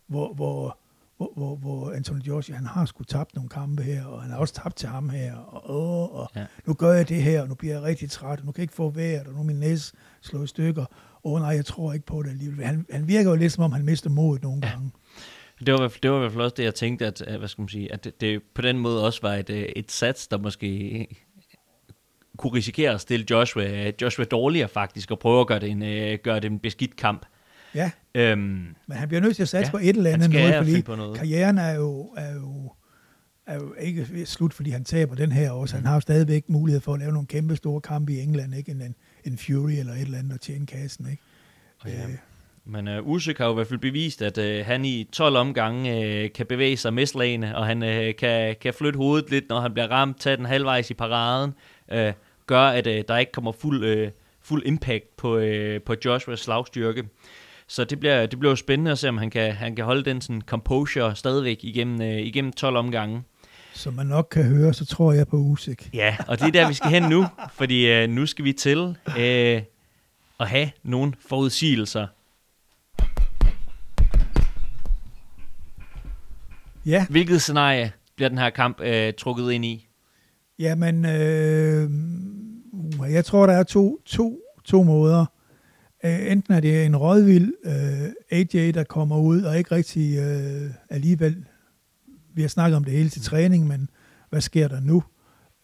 Hvor, 0.08 0.34
hvor, 0.34 0.78
hvor, 1.18 1.32
hvor, 1.36 1.56
hvor 1.56 1.92
Anthony 1.92 2.22
Joshua, 2.22 2.56
han 2.56 2.66
har 2.66 2.86
sgu 2.86 3.04
tabt 3.04 3.36
nogle 3.36 3.50
kampe 3.50 3.84
her, 3.84 4.06
og 4.06 4.22
han 4.22 4.32
har 4.32 4.38
også 4.38 4.54
tabt 4.54 4.76
til 4.76 4.90
ham 4.90 5.10
her, 5.10 5.36
og, 5.36 5.70
åh, 5.70 6.20
og 6.20 6.30
ja. 6.36 6.46
nu 6.66 6.74
gør 6.74 6.94
jeg 6.94 7.10
det 7.10 7.24
her, 7.24 7.42
og 7.42 7.48
nu 7.48 7.56
bliver 7.56 7.74
jeg 7.74 7.84
rigtig 7.84 8.10
træt, 8.10 8.40
og 8.40 8.46
nu 8.46 8.52
kan 8.52 8.60
jeg 8.60 8.64
ikke 8.64 8.74
få 8.74 8.90
vejret, 8.90 9.28
og 9.28 9.34
nu 9.34 9.40
er 9.40 9.44
min 9.44 9.60
næse 9.60 9.94
slået 10.22 10.44
i 10.44 10.48
stykker. 10.48 10.86
Åh 11.24 11.42
nej, 11.42 11.50
jeg 11.50 11.66
tror 11.66 11.94
ikke 11.94 12.06
på 12.06 12.24
det 12.24 12.30
alligevel. 12.30 12.66
Han, 12.66 12.86
han 12.92 13.08
virker 13.08 13.30
jo 13.30 13.36
lidt, 13.36 13.54
som 13.54 13.64
om 13.64 13.72
han 13.72 13.86
mister 13.86 14.10
modet 14.10 14.44
nogle 14.44 14.62
ja. 14.64 14.72
gange. 14.72 14.92
Det 15.60 15.74
var, 15.74 15.94
det 16.04 16.12
var 16.12 16.18
i 16.18 16.20
hvert 16.20 16.32
fald 16.32 16.44
også 16.44 16.54
det, 16.58 16.64
jeg 16.64 16.76
tænkte, 16.76 17.06
at, 17.06 17.22
hvad 17.38 17.48
skal 17.48 17.62
man 17.62 17.70
sige, 17.70 17.94
at 17.94 18.04
det, 18.04 18.22
det 18.22 18.44
på 18.56 18.62
den 18.62 18.78
måde 18.78 19.06
også 19.06 19.20
var 19.22 19.34
et, 19.34 19.50
øh, 19.50 19.64
et 19.76 19.92
sats, 19.92 20.28
der 20.28 20.38
måske 20.38 21.08
kunne 22.38 22.54
risikere 22.54 22.92
at 22.92 23.02
stille 23.02 23.26
Joshua, 23.30 23.92
Joshua 24.02 24.26
dårligere 24.26 24.68
faktisk, 24.68 25.12
og 25.12 25.20
prøve 25.20 25.42
at 25.42 25.48
gøre 25.48 25.60
det 25.60 25.70
en, 25.70 25.84
øh, 25.84 26.20
gøre 26.24 26.40
det 26.40 26.52
en 26.52 26.60
beskidt 26.60 26.96
kamp. 26.96 27.26
Ja, 27.76 27.92
øhm, 28.16 28.40
men 28.88 28.98
han 28.98 29.08
bliver 29.08 29.22
nødt 29.22 29.36
til 29.36 29.44
at 29.44 29.50
satse 29.50 29.68
ja, 29.68 29.72
på 29.72 29.78
et 29.78 29.90
eller 29.90 30.10
andet 30.10 30.30
noget, 30.30 30.56
fordi 30.56 30.96
noget. 30.98 31.18
karrieren 31.18 31.58
er 31.58 31.72
jo, 31.72 32.14
er 32.18 32.34
jo 32.34 32.72
er 33.48 33.56
jo 33.56 33.74
ikke 33.80 34.26
slut, 34.26 34.54
fordi 34.54 34.70
han 34.70 34.84
taber 34.84 35.16
den 35.16 35.32
her 35.32 35.52
også. 35.52 35.76
Han 35.76 35.86
har 35.86 35.94
jo 35.94 36.00
stadigvæk 36.00 36.50
mulighed 36.50 36.82
for 36.82 36.94
at 36.94 37.00
lave 37.00 37.12
nogle 37.12 37.28
kæmpe 37.28 37.56
store 37.56 37.82
kampe 37.82 38.14
i 38.14 38.20
England, 38.20 38.56
ikke? 38.56 38.72
En, 38.72 38.96
en, 39.24 39.38
Fury 39.38 39.72
eller 39.72 39.94
et 39.94 40.02
eller 40.02 40.18
andet 40.18 40.34
og 40.34 40.42
tjene 40.42 40.66
kassen, 40.66 41.10
ikke? 41.12 41.24
Ja. 41.86 42.08
Øh. 42.08 42.16
Men 42.68 42.88
uh, 42.88 43.08
Usyk 43.08 43.38
har 43.38 43.46
jo 43.46 43.52
i 43.52 43.54
hvert 43.54 43.68
fald 43.68 43.80
bevist, 43.80 44.22
at 44.22 44.38
uh, 44.38 44.66
han 44.66 44.86
i 44.86 45.04
12 45.04 45.36
omgange 45.36 46.24
uh, 46.24 46.32
kan 46.36 46.46
bevæge 46.46 46.78
sig 46.78 46.94
med 46.94 47.06
slagene, 47.06 47.58
og 47.58 47.66
han 47.66 47.84
uh, 47.84 48.16
kan, 48.20 48.56
kan 48.62 48.74
flytte 48.74 48.98
hovedet 48.98 49.30
lidt, 49.30 49.50
når 49.50 49.60
han 49.60 49.74
bliver 49.74 49.88
ramt, 49.88 50.20
tage 50.20 50.38
den 50.38 50.46
halvvejs 50.46 50.92
i 50.92 50.94
paraden, 50.94 51.54
uh, 51.94 52.14
gør, 52.48 52.62
at 52.62 52.88
uh, 52.88 52.94
der 53.08 53.18
ikke 53.18 53.32
kommer 53.32 53.52
fuld, 53.52 54.02
uh, 54.02 54.08
fuld 54.42 54.64
impact 54.66 55.18
på, 55.18 55.38
uh, 55.38 55.82
på 55.86 55.96
Joshuas 56.06 56.40
slagstyrke. 56.40 57.04
Så 57.68 57.84
det 57.84 58.00
bliver, 58.00 58.26
det 58.26 58.40
bliver 58.40 58.52
jo 58.52 58.56
spændende 58.56 58.92
at 58.92 59.00
se, 59.00 59.10
om 59.10 59.18
han 59.18 59.30
kan, 59.30 59.52
han 59.52 59.76
kan 59.76 59.86
holde 59.86 60.06
den 60.06 60.22
sådan 60.22 60.42
composure 60.42 61.16
stadigvæk 61.16 61.64
igennem, 61.64 62.00
uh, 62.00 62.06
igennem 62.06 62.54
12 62.54 62.78
omgange. 62.78 63.24
Som 63.74 63.94
man 63.94 64.06
nok 64.06 64.28
kan 64.32 64.44
høre, 64.44 64.74
så 64.74 64.86
tror 64.86 65.14
jeg 65.14 65.28
på 65.28 65.36
Usyk. 65.36 65.90
Ja, 65.94 66.18
og 66.28 66.40
det 66.40 66.48
er 66.48 66.52
der, 66.52 66.68
vi 66.68 66.74
skal 66.74 66.90
hen 66.90 67.04
nu, 67.04 67.26
fordi 67.54 68.04
uh, 68.04 68.10
nu 68.10 68.26
skal 68.26 68.46
vi 68.46 68.54
til 68.54 68.80
uh, 69.08 69.16
at 70.40 70.50
have 70.50 70.72
nogle 70.84 71.14
forudsigelser 71.28 72.08
Ja. 76.86 77.06
Hvilket 77.10 77.42
scenarie 77.42 77.92
bliver 78.16 78.30
den 78.30 78.38
her 78.38 78.50
kamp 78.50 78.82
øh, 78.82 79.14
trukket 79.14 79.52
ind 79.52 79.66
i? 79.66 79.88
Jamen, 80.60 81.06
øh, 81.06 81.92
jeg 83.14 83.26
tror, 83.26 83.46
der 83.46 83.54
er 83.54 83.64
to, 83.64 84.00
to, 84.06 84.40
to 84.64 84.84
måder. 84.84 85.26
Øh, 86.06 86.32
enten 86.32 86.54
er 86.54 86.60
det 86.60 86.86
en 86.86 86.96
rådvild 86.96 87.54
øh, 87.66 88.12
AJ, 88.32 88.72
der 88.72 88.84
kommer 88.84 89.18
ud 89.18 89.42
og 89.42 89.58
ikke 89.58 89.76
rigtig 89.76 90.18
øh, 90.18 90.72
alligevel, 90.90 91.46
vi 92.34 92.42
har 92.42 92.50
snakket 92.50 92.78
om 92.78 92.84
det 92.84 92.94
hele 92.94 93.10
til 93.10 93.22
træning, 93.22 93.68
men 93.68 93.90
hvad 94.30 94.42
sker 94.42 94.68
der 94.68 94.80
nu? 94.80 95.04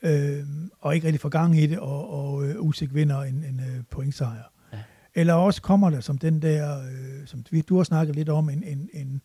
Øh, 0.03 0.43
og 0.80 0.95
ikke 0.95 1.07
rigtig 1.07 1.22
får 1.22 1.30
gang 1.30 1.57
i 1.57 1.67
det, 1.67 1.80
og, 1.80 2.09
og 2.09 2.45
øh, 2.45 2.55
Usyk 2.59 2.93
vinder 2.93 3.22
en, 3.22 3.36
en 3.36 3.59
øh, 3.59 3.84
pointsejr. 3.89 4.51
Ja. 4.74 4.78
Eller 5.15 5.34
også 5.34 5.61
kommer 5.61 5.89
der 5.89 5.99
som 5.99 6.17
den 6.17 6.41
der, 6.41 6.80
øh, 6.80 7.26
som 7.28 7.43
du 7.69 7.78
har 7.78 7.84
snakket 7.84 8.15
lidt 8.15 8.30
om, 8.30 8.49
en, 8.49 8.63
en, 8.63 8.89
en 8.93 9.22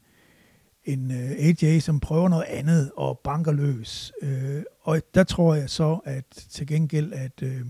en 0.87 1.11
øh, 1.11 1.31
AJ, 1.31 1.79
som 1.79 2.01
prøver 2.01 2.29
noget 2.29 2.45
andet 2.45 2.91
og 2.97 3.19
banker 3.19 3.53
løs. 3.53 4.13
Uh, 4.23 4.63
og 4.81 5.03
der 5.15 5.25
tror 5.25 5.55
jeg 5.55 5.71
så, 5.71 5.99
at 6.05 6.25
til 6.51 6.67
gengæld, 6.67 7.13
at, 7.13 7.43
uh, 7.43 7.67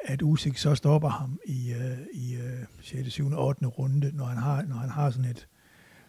at 0.00 0.22
Usyk 0.22 0.56
så 0.56 0.74
stopper 0.74 1.08
ham 1.08 1.40
i, 1.46 1.72
uh, 1.72 2.06
i 2.12 2.36
uh, 2.36 2.42
6., 2.82 3.12
7., 3.12 3.32
8. 3.36 3.66
runde, 3.66 4.10
når 4.14 4.24
han 4.24 4.38
har, 4.38 4.62
når 4.62 4.76
han 4.76 4.90
har 4.90 5.10
sådan 5.10 5.30
et, 5.30 5.48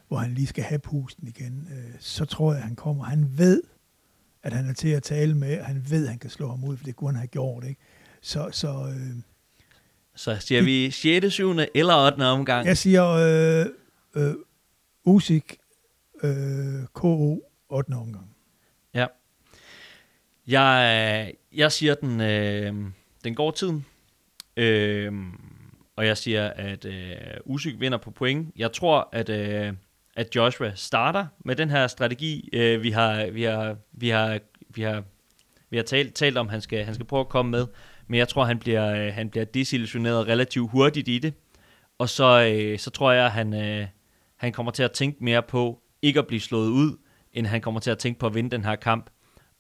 hvor 0.08 0.18
han 0.18 0.34
lige 0.34 0.48
skal 0.48 0.64
have 0.64 0.80
pusten 0.80 1.28
igen, 1.28 1.68
uh, 1.72 1.94
så 2.00 2.26
tror 2.26 2.54
jeg, 2.54 2.62
at 2.62 2.68
han 2.68 2.76
kommer. 2.76 3.04
Han 3.04 3.28
ved, 3.38 3.64
at 4.44 4.54
han 4.54 4.70
er 4.70 4.74
til 4.74 4.90
at 4.90 5.04
tale 5.04 5.36
med, 5.36 5.60
og 5.60 5.66
han 5.66 5.86
ved, 5.90 6.04
at 6.04 6.10
han 6.10 6.20
kan 6.20 6.30
slå 6.30 6.50
ham 6.50 6.64
ud, 6.64 6.78
for 6.78 6.86
det 6.86 6.96
kunne 6.96 7.10
han 7.10 7.20
have 7.20 7.28
gjort. 7.28 7.64
Ikke? 7.64 7.82
Så, 8.22 8.50
så, 8.52 8.94
så 10.16 10.38
siger 10.40 10.64
vi 10.64 10.92
6., 10.92 11.34
7. 11.34 11.56
eller 11.76 12.06
8. 12.06 12.24
omgang? 12.24 12.68
Jeg 12.68 12.78
siger 12.78 13.66
uh, 14.16 14.24
uh, 14.24 14.34
Usyk 15.06 15.58
øh, 16.24 16.88
KO 16.94 17.42
8. 17.70 17.94
omgang. 17.94 18.36
Ja. 18.94 19.06
Jeg, 20.48 21.34
jeg 21.54 21.72
siger, 21.72 21.96
den, 21.96 22.22
øh, 22.22 22.74
den 23.24 23.36
går 23.36 23.52
tiden. 23.52 23.86
Øh, 24.58 25.14
og 25.96 26.06
jeg 26.06 26.18
siger, 26.18 26.50
at 26.50 26.86
øh, 26.86 27.16
Usyk 27.46 27.80
vinder 27.80 27.98
på 27.98 28.12
point. 28.12 28.54
Jeg 28.58 28.72
tror, 28.72 29.10
at, 29.12 29.30
øh, 29.30 29.74
at 30.16 30.36
Joshua 30.36 30.72
starter 30.76 31.26
med 31.46 31.56
den 31.56 31.70
her 31.70 31.88
strategi. 31.88 32.50
Øh, 32.54 32.84
vi 32.84 32.92
har, 32.92 33.26
vi 33.26 33.44
har, 33.44 33.78
vi 33.92 34.10
har, 34.10 34.40
vi 34.70 34.82
har, 34.82 35.04
vi 35.70 35.78
har 35.78 35.84
talt, 35.84 36.14
talt 36.14 36.38
om, 36.38 36.48
at 36.48 36.52
han 36.52 36.62
skal, 36.62 36.86
han 36.86 36.94
skal 36.94 37.06
prøve 37.06 37.20
at 37.20 37.30
komme 37.30 37.52
med. 37.52 37.68
Men 38.08 38.18
jeg 38.18 38.28
tror, 38.28 38.44
han 38.44 38.60
bliver, 38.60 39.06
øh, 39.08 39.14
han 39.14 39.30
bliver 39.30 39.46
desillusioneret 39.46 40.28
relativt 40.28 40.72
hurtigt 40.72 41.08
i 41.08 41.20
det. 41.20 41.34
Og 41.98 42.10
så, 42.10 42.52
øh, 42.54 42.80
så 42.80 42.90
tror 42.90 43.12
jeg, 43.12 43.26
at 43.26 43.32
han, 43.32 43.54
øh, 43.54 43.88
han 44.36 44.54
kommer 44.54 44.72
til 44.72 44.84
at 44.84 44.92
tænke 44.92 45.24
mere 45.24 45.44
på, 45.44 45.80
ikke 46.06 46.20
at 46.20 46.28
blive 46.28 46.42
slået 46.42 46.70
ud, 46.70 46.98
end 47.34 47.48
han 47.48 47.62
kommer 47.62 47.80
til 47.80 47.92
at 47.92 47.98
tænke 47.98 48.20
på 48.20 48.26
at 48.26 48.36
vinde 48.36 48.52
den 48.52 48.66
her 48.66 48.76
kamp. 48.76 49.10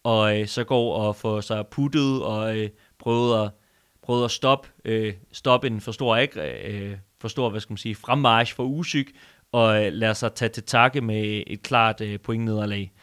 Og 0.03 0.39
øh, 0.39 0.47
så 0.47 0.63
går 0.63 0.95
og 0.95 1.15
få 1.15 1.41
sig 1.41 1.67
puttet 1.67 2.23
og 2.23 2.57
øh, 2.57 2.69
prøve 2.99 3.43
at, 3.43 3.51
prøve 4.01 4.25
at 4.25 4.31
stoppe, 4.31 4.69
øh, 4.85 5.13
stoppe 5.31 5.67
en 5.67 5.81
for 5.81 5.91
stor, 5.91 6.27
øh, 6.35 6.97
for 7.19 7.27
stor 7.27 7.49
hvad 7.49 7.59
skal 7.59 7.71
man 7.71 7.77
sige, 7.77 7.95
fremmarsch 7.95 8.55
for 8.55 8.63
Usyk, 8.63 9.11
og 9.51 9.85
øh, 9.85 9.93
lade 9.93 10.15
sig 10.15 10.33
tage 10.33 10.49
til 10.49 10.63
takke 10.63 11.01
med 11.01 11.43
et 11.47 11.61
klart 11.61 12.01
øh, 12.01 12.19
pointnederlag, 12.19 12.93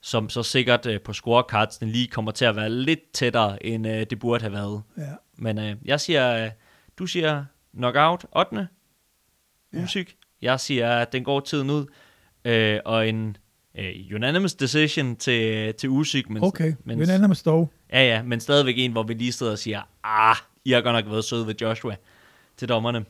som 0.00 0.28
så 0.28 0.42
sikkert 0.42 0.86
øh, 0.86 1.00
på 1.00 1.12
scorekartsen 1.12 1.88
lige 1.88 2.08
kommer 2.08 2.30
til 2.32 2.44
at 2.44 2.56
være 2.56 2.70
lidt 2.70 3.12
tættere, 3.12 3.66
end 3.66 3.86
øh, 3.86 4.06
det 4.10 4.18
burde 4.18 4.42
have 4.42 4.52
været. 4.52 4.82
Ja. 4.96 5.12
Men 5.36 5.58
øh, 5.58 5.76
jeg 5.84 6.00
siger, 6.00 6.44
øh, 6.44 6.50
du 6.98 7.06
siger 7.06 7.44
knockout 7.74 8.26
8. 8.36 8.68
Usyk. 9.72 10.08
Ja. 10.08 10.50
Jeg 10.50 10.60
siger, 10.60 10.90
at 10.90 11.12
den 11.12 11.24
går 11.24 11.40
tiden 11.40 11.70
ud 11.70 11.86
øh, 12.48 12.80
og 12.84 13.08
en 13.08 13.36
øh, 13.78 13.94
unanimous 14.14 14.54
decision 14.54 15.16
til, 15.16 15.74
til 15.74 15.88
Usyk. 15.88 16.30
Men, 16.30 16.44
okay, 16.44 16.74
men, 16.84 17.02
unanimous 17.02 17.42
dog. 17.42 17.72
Ja, 17.92 18.04
ja, 18.04 18.22
men 18.22 18.40
stadigvæk 18.40 18.74
en, 18.78 18.92
hvor 18.92 19.02
vi 19.02 19.14
lige 19.14 19.32
sidder 19.32 19.52
og 19.52 19.58
siger, 19.58 19.82
ah, 20.04 20.36
I 20.64 20.70
har 20.72 20.80
godt 20.80 20.94
nok 20.94 21.12
været 21.12 21.24
søde 21.24 21.46
ved 21.46 21.54
Joshua 21.60 21.96
til 22.56 22.68
dommerne. 22.68 23.04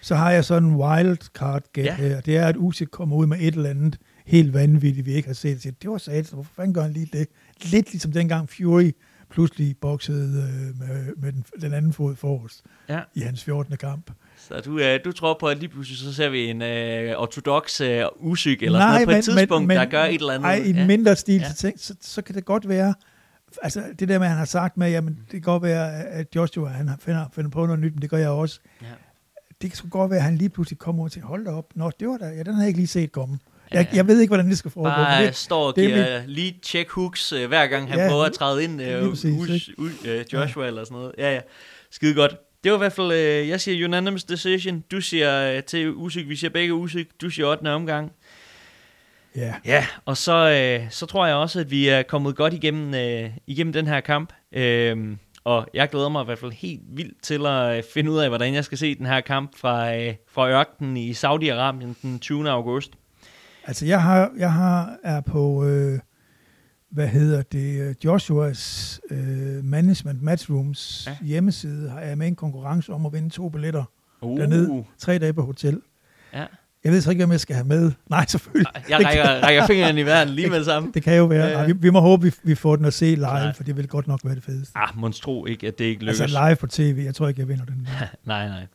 Så 0.00 0.14
har 0.14 0.30
jeg 0.30 0.44
sådan 0.44 0.68
en 0.68 0.74
wildcard 0.74 1.62
gæt 1.72 1.84
ja. 1.84 1.94
her. 1.94 2.20
Det 2.20 2.36
er, 2.36 2.46
at 2.46 2.56
Usyk 2.58 2.88
kommer 2.90 3.16
ud 3.16 3.26
med 3.26 3.38
et 3.40 3.54
eller 3.54 3.70
andet 3.70 3.98
helt 4.26 4.54
vanvittigt, 4.54 5.06
vi 5.06 5.12
ikke 5.12 5.28
har 5.28 5.34
set. 5.34 5.74
Det 5.82 5.90
var 5.90 5.98
sat, 5.98 6.30
hvorfor 6.30 6.52
fanden 6.56 6.74
gør 6.74 6.82
han 6.82 6.92
lige 6.92 7.08
det? 7.12 7.28
Lidt 7.62 7.92
ligesom 7.92 8.12
dengang 8.12 8.48
Fury 8.48 8.90
pludselig 9.30 9.76
boksede 9.80 10.42
øh, 10.42 10.88
med, 10.88 11.14
med 11.16 11.32
den, 11.32 11.44
den 11.60 11.74
anden 11.74 11.92
fod 11.92 12.16
forrest 12.16 12.62
ja. 12.88 13.00
i 13.14 13.20
hans 13.20 13.44
14. 13.44 13.76
kamp. 13.76 14.10
Så 14.36 14.60
du, 14.64 14.78
øh, 14.78 15.00
du 15.04 15.12
tror 15.12 15.36
på, 15.40 15.46
at 15.46 15.58
lige 15.58 15.68
pludselig 15.68 15.98
så 15.98 16.12
ser 16.12 16.28
vi 16.28 16.46
en 16.46 16.62
øh, 16.62 17.16
ortodox 17.16 17.80
øh, 17.80 18.04
usyk 18.16 18.62
eller 18.62 18.78
Nej, 18.78 18.86
sådan 18.88 18.92
noget 18.92 19.06
på 19.06 19.10
men, 19.10 19.18
et 19.18 19.24
tidspunkt, 19.24 19.68
men, 19.68 19.76
der 19.76 19.84
gør 19.84 20.04
et 20.04 20.14
eller 20.14 20.32
andet. 20.32 20.42
Nej, 20.42 20.54
i 20.54 20.70
en 20.70 20.76
ja. 20.76 20.86
mindre 20.86 21.16
stil, 21.16 21.40
ja. 21.40 21.52
så, 21.52 21.72
så, 21.76 21.94
så 22.00 22.22
kan 22.22 22.34
det 22.34 22.44
godt 22.44 22.68
være, 22.68 22.94
altså 23.62 23.82
det 23.98 24.08
der 24.08 24.18
med, 24.18 24.26
at 24.26 24.30
han 24.30 24.38
har 24.38 24.44
sagt 24.44 24.76
med, 24.76 24.90
jamen 24.90 25.14
det 25.14 25.30
kan 25.30 25.40
godt 25.40 25.62
være, 25.62 26.04
at 26.04 26.36
Joshua 26.36 26.68
han 26.68 26.90
finder, 26.98 27.26
finder 27.32 27.50
på 27.50 27.66
noget 27.66 27.80
nyt, 27.80 27.92
men 27.92 28.02
det 28.02 28.10
gør 28.10 28.18
jeg 28.18 28.28
også. 28.28 28.60
Ja. 28.82 28.86
Det 29.62 29.72
kan 29.72 29.90
godt 29.90 30.10
være, 30.10 30.18
at 30.18 30.24
han 30.24 30.36
lige 30.36 30.48
pludselig 30.48 30.78
kommer 30.78 31.04
og 31.04 31.12
tænker, 31.12 31.28
hold 31.28 31.44
da 31.44 31.50
op, 31.50 31.72
nå, 31.74 31.90
det 32.00 32.08
var 32.08 32.16
da, 32.16 32.26
ja, 32.26 32.38
den 32.38 32.46
havde 32.46 32.60
jeg 32.60 32.68
ikke 32.68 32.80
lige 32.80 32.86
set 32.86 33.12
komme. 33.12 33.38
Jeg, 33.72 33.88
jeg 33.94 34.06
ved 34.06 34.20
ikke, 34.20 34.30
hvordan 34.30 34.48
det 34.48 34.58
skal 34.58 34.70
foregå. 34.70 34.88
Bare 34.90 35.26
det, 35.26 35.36
står 35.36 35.66
og 35.66 35.74
giver 35.74 36.20
mit... 36.20 36.30
lige 36.30 36.58
check 36.62 36.90
hooks, 36.90 37.32
uh, 37.32 37.44
hver 37.44 37.66
gang 37.66 37.90
han 37.90 37.98
ja, 37.98 38.08
prøver 38.08 38.24
at 38.24 38.32
træde 38.32 38.64
ind, 38.64 38.82
uh, 38.82 39.10
præcis, 39.10 39.70
uh, 39.78 39.84
uh, 39.84 40.32
Joshua 40.32 40.62
ja. 40.62 40.68
eller 40.68 40.84
sådan 40.84 40.96
noget. 40.96 41.12
Ja, 41.18 41.34
ja. 41.34 41.40
Skide 41.90 42.14
godt. 42.14 42.36
Det 42.64 42.72
var 42.72 42.78
i 42.78 42.78
hvert 42.78 42.92
fald, 42.92 43.12
øh, 43.12 43.48
jeg 43.48 43.60
siger 43.60 43.88
unanimous 43.88 44.24
decision. 44.24 44.80
Du 44.80 45.00
siger 45.00 45.56
øh, 45.56 45.62
til 45.62 45.94
Usyk, 45.94 46.28
vi 46.28 46.36
siger 46.36 46.50
begge 46.50 46.74
Usyk. 46.74 47.08
Du 47.20 47.30
siger 47.30 47.46
8. 47.46 47.68
omgang. 47.68 48.12
Ja. 49.36 49.40
Yeah. 49.40 49.54
Ja, 49.64 49.86
og 50.04 50.16
så, 50.16 50.32
øh, 50.32 50.90
så 50.90 51.06
tror 51.06 51.26
jeg 51.26 51.36
også, 51.36 51.60
at 51.60 51.70
vi 51.70 51.88
er 51.88 52.02
kommet 52.02 52.36
godt 52.36 52.54
igennem, 52.54 52.94
øh, 52.94 53.30
igennem 53.46 53.72
den 53.72 53.86
her 53.86 54.00
kamp. 54.00 54.32
Øh, 54.52 55.16
og 55.44 55.66
jeg 55.74 55.88
glæder 55.88 56.08
mig 56.08 56.22
i 56.22 56.24
hvert 56.24 56.38
fald 56.38 56.52
helt 56.52 56.80
vildt 56.88 57.22
til 57.22 57.46
at 57.46 57.76
øh, 57.76 57.82
finde 57.94 58.10
ud 58.10 58.18
af, 58.18 58.28
hvordan 58.28 58.54
jeg 58.54 58.64
skal 58.64 58.78
se 58.78 58.94
den 58.94 59.06
her 59.06 59.20
kamp 59.20 59.58
fra, 59.58 59.96
øh, 59.96 60.14
fra 60.32 60.50
ørkenen 60.50 60.96
i 60.96 61.10
Saudi-Arabien 61.12 61.94
den 62.02 62.18
20. 62.20 62.50
august. 62.50 62.90
Altså, 63.66 63.86
jeg 63.86 64.02
har, 64.02 64.30
jeg 64.36 64.52
har 64.52 64.96
er 65.04 65.20
på... 65.20 65.64
Øh 65.64 65.98
hvad 66.90 67.08
hedder 67.08 67.42
det, 67.42 67.80
øh, 67.80 67.94
Joshuas 68.04 69.00
uh, 69.10 69.16
Management 69.64 70.22
Matchrooms 70.22 71.04
ja. 71.06 71.26
hjemmeside 71.26 71.92
er 72.00 72.14
med 72.14 72.26
en 72.26 72.34
konkurrence 72.34 72.92
om 72.92 73.06
at 73.06 73.12
vinde 73.12 73.30
to 73.30 73.48
billetter 73.48 73.84
uh. 74.20 74.40
dernede, 74.40 74.84
tre 74.98 75.18
dage 75.18 75.32
på 75.32 75.42
hotel. 75.42 75.80
Ja. 76.34 76.44
Jeg 76.84 76.92
ved 76.92 77.00
så 77.00 77.10
ikke, 77.10 77.20
hvem 77.20 77.32
jeg 77.32 77.40
skal 77.40 77.56
have 77.56 77.66
med. 77.66 77.92
Nej, 78.10 78.26
selvfølgelig. 78.26 78.72
Jeg 78.88 79.06
rækker, 79.06 79.24
rækker 79.24 79.66
fingrene 79.66 80.00
i 80.00 80.06
verden 80.06 80.34
lige 80.34 80.48
med 80.48 80.56
det 80.56 80.64
samme. 80.64 80.90
Det 80.94 81.02
kan 81.02 81.16
jo 81.16 81.24
være. 81.24 81.52
Nej, 81.52 81.66
vi, 81.66 81.72
vi 81.72 81.90
må 81.90 82.00
håbe, 82.00 82.22
vi, 82.22 82.32
vi 82.42 82.54
får 82.54 82.76
den 82.76 82.84
at 82.84 82.94
se 82.94 83.04
live, 83.04 83.20
Nej. 83.20 83.52
for 83.52 83.64
det 83.64 83.76
vil 83.76 83.88
godt 83.88 84.06
nok 84.06 84.20
være 84.24 84.34
det 84.34 84.42
fedeste. 84.42 84.78
Ah, 84.78 84.88
monstro 84.96 85.46
ikke, 85.46 85.66
at 85.66 85.78
det 85.78 85.84
ikke 85.84 86.04
lykkes. 86.04 86.20
Altså 86.20 86.46
live 86.46 86.56
på 86.56 86.66
tv, 86.66 87.02
jeg 87.04 87.14
tror 87.14 87.28
ikke, 87.28 87.40
jeg 87.40 87.48
vinder 87.48 87.64
den. 87.64 87.88
nej, 88.24 88.48
nej. 88.48 88.66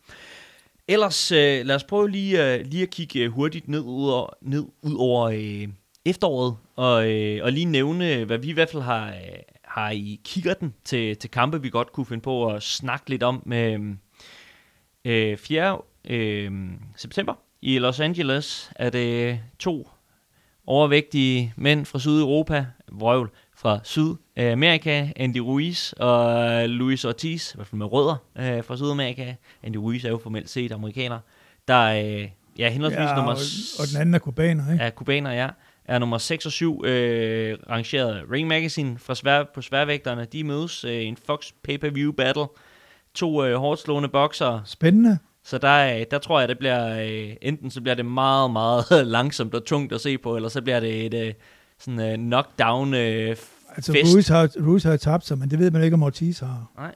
Ellers, 0.88 1.32
øh, 1.32 1.66
lad 1.66 1.74
os 1.74 1.84
prøve 1.84 2.10
lige, 2.10 2.54
øh, 2.54 2.66
lige 2.66 2.82
at 2.82 2.90
kigge 2.90 3.20
øh, 3.20 3.30
hurtigt 3.30 3.68
ned, 3.68 3.80
ud 3.80 4.10
over, 4.10 4.30
ned, 4.40 4.64
ud 4.82 4.94
over 4.98 5.28
øh, 5.28 5.68
efteråret, 6.04 6.56
og, 6.76 7.10
øh, 7.12 7.44
og 7.44 7.52
lige 7.52 7.64
nævne, 7.64 8.24
hvad 8.24 8.38
vi 8.38 8.48
i 8.48 8.52
hvert 8.52 8.70
fald 8.70 8.82
har, 8.82 9.08
øh, 9.08 9.38
har 9.64 9.90
i 9.90 10.20
kikkerten 10.24 10.74
til, 10.84 11.16
til 11.16 11.30
kampe, 11.30 11.62
vi 11.62 11.70
godt 11.70 11.92
kunne 11.92 12.06
finde 12.06 12.22
på 12.22 12.46
at 12.46 12.62
snakke 12.62 13.10
lidt 13.10 13.22
om. 13.22 13.42
Med, 13.46 13.96
øh, 15.04 15.30
øh 15.32 15.36
4. 15.36 15.78
Øh, 16.04 16.52
september 16.96 17.34
i 17.62 17.78
Los 17.78 18.00
Angeles 18.00 18.70
er 18.76 18.90
det 18.90 19.40
to 19.58 19.88
overvægtige 20.66 21.54
mænd 21.56 21.86
fra 21.86 21.98
Sydeuropa, 21.98 22.66
vrøvl 22.92 23.30
fra 23.56 23.80
Sydamerika, 23.84 25.08
Andy 25.16 25.38
Ruiz 25.38 25.92
og 25.92 26.68
Luis 26.68 27.04
Ortiz, 27.04 27.54
i 27.54 27.56
hvert 27.56 27.66
fald 27.66 27.78
med 27.78 27.92
rødder 27.92 28.16
øh, 28.38 28.64
fra 28.64 28.76
Sydamerika. 28.76 29.34
Andy 29.62 29.76
Ruiz 29.76 30.04
er 30.04 30.08
jo 30.08 30.18
formelt 30.18 30.50
set 30.50 30.72
amerikaner, 30.72 31.18
der 31.68 31.82
øh, 31.82 32.28
ja, 32.58 32.68
henholdsvis 32.68 33.00
ja, 33.00 33.14
nummer... 33.14 33.32
Og, 33.32 33.38
og 33.78 33.86
den 33.92 34.00
anden 34.00 34.14
er 34.14 34.18
kubaner, 34.18 34.72
ikke? 34.72 34.84
Ja, 34.84 34.90
kubaner, 34.90 35.32
ja 35.32 35.48
er 35.88 35.98
nummer 35.98 36.18
6 36.18 36.46
og 36.46 36.52
7 36.52 36.84
øh, 36.84 37.58
rangeret 37.70 38.24
Ring 38.32 38.48
Magazine 38.48 38.98
fra 38.98 39.14
svær, 39.14 39.44
på 39.54 39.62
sværvægterne. 39.62 40.24
De 40.24 40.44
mødes 40.44 40.84
øh, 40.84 41.04
en 41.04 41.16
Fox 41.26 41.52
pay-per-view 41.64 42.12
battle. 42.12 42.46
To 43.14 43.44
øh, 43.44 43.56
hårdt 43.56 43.80
slående 43.80 44.08
boksere. 44.08 44.62
Spændende. 44.64 45.18
Så 45.44 45.58
der, 45.58 46.04
der 46.04 46.18
tror 46.18 46.40
jeg, 46.40 46.48
det 46.48 46.58
bliver, 46.58 46.98
øh, 46.98 47.36
enten 47.42 47.70
så 47.70 47.80
bliver 47.80 47.94
det 47.94 48.06
meget, 48.06 48.50
meget 48.50 48.84
langsomt 49.16 49.54
og 49.54 49.64
tungt 49.64 49.92
at 49.92 50.00
se 50.00 50.18
på, 50.18 50.36
eller 50.36 50.48
så 50.48 50.62
bliver 50.62 50.80
det 50.80 51.06
et 51.06 51.14
øh, 51.14 51.34
sådan 51.80 52.00
øh, 52.00 52.14
knockdown 52.16 52.94
øh, 52.94 53.36
Altså, 53.76 53.92
fest. 53.92 54.14
Ruiz 54.14 54.28
har, 54.28 54.50
Ruiz 54.66 54.82
har 54.82 54.96
tabt 54.96 55.26
sig, 55.26 55.38
men 55.38 55.50
det 55.50 55.58
ved 55.58 55.70
man 55.70 55.82
ikke, 55.82 55.94
om 55.94 56.02
Ortiz 56.02 56.38
har. 56.38 56.70
Nej. 56.76 56.94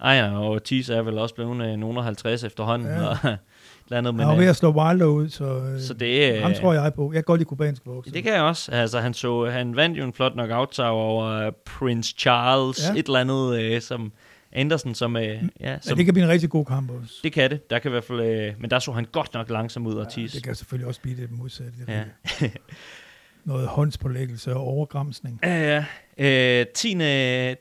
Ej, 0.00 0.12
ja, 0.12 0.38
og 0.38 0.50
Ortiz 0.50 0.88
er 0.88 1.02
vel 1.02 1.18
også 1.18 1.34
blevet 1.34 1.62
øh, 1.72 1.76
nogen 1.76 1.96
af 1.98 2.04
50 2.04 2.44
efterhånden. 2.44 2.88
Ja. 2.88 3.02
Ja. 3.02 3.08
Og, 3.08 3.16
landet, 3.88 4.14
Han 4.14 4.28
var 4.28 4.36
ved 4.36 4.46
at 4.46 4.56
slå 4.56 4.70
Wilder 4.72 5.06
ud, 5.06 5.28
så, 5.28 5.44
øh, 5.44 5.80
så 5.80 5.94
det, 5.94 6.36
øh, 6.36 6.42
ham 6.42 6.54
tror 6.54 6.72
jeg 6.72 6.94
på. 6.94 7.06
Jeg 7.12 7.14
kan 7.16 7.24
godt 7.24 7.38
lide 7.40 7.48
kubansk 7.48 7.82
boksning. 7.84 8.14
det 8.14 8.22
kan 8.24 8.32
jeg 8.32 8.42
også. 8.42 8.72
Altså, 8.72 9.00
han, 9.00 9.14
så, 9.14 9.44
han 9.50 9.76
vandt 9.76 9.98
jo 9.98 10.04
en 10.04 10.12
flot 10.12 10.32
knockout 10.32 10.78
over 10.78 11.24
øh, 11.26 11.52
Prince 11.64 12.14
Charles, 12.18 12.80
Ja. 12.88 12.92
ja. 12.92 12.98
et 12.98 13.06
eller 13.06 13.20
andet, 13.20 13.60
øh, 13.60 13.80
som 13.80 14.12
Anderson, 14.52 14.94
som, 14.94 15.16
øh, 15.16 15.22
ja, 15.22 15.38
Ja, 15.60 15.78
som 15.80 15.96
det 15.96 16.04
kan 16.04 16.14
blive 16.14 16.24
en 16.24 16.30
rigtig 16.30 16.50
god 16.50 16.64
kamp 16.64 16.90
også. 16.90 17.14
det 17.22 17.32
kan 17.32 17.50
det. 17.50 17.70
Der 17.70 17.78
kan 17.78 17.88
i 17.88 17.92
hvert 17.92 18.04
fald, 18.04 18.20
øh, 18.20 18.52
men 18.58 18.70
der 18.70 18.78
så 18.78 18.92
han 18.92 19.06
godt 19.12 19.34
nok 19.34 19.50
langsom 19.50 19.86
ud, 19.86 19.94
Ortiz. 19.94 20.34
Ja, 20.34 20.36
det 20.38 20.44
kan 20.44 20.54
selvfølgelig 20.54 20.88
også 20.88 21.00
blive 21.00 21.16
det 21.16 21.30
modsatte. 21.30 21.72
Det 21.86 21.88
Ja. 21.92 22.02
Noget 23.44 23.68
håndspålæggelse 23.68 24.54
og 24.54 24.60
overgræmsning. 24.60 25.40
Ja, 25.42 25.84
ja. 26.18 26.60
Øh, 26.60 26.66
10. 26.74 26.96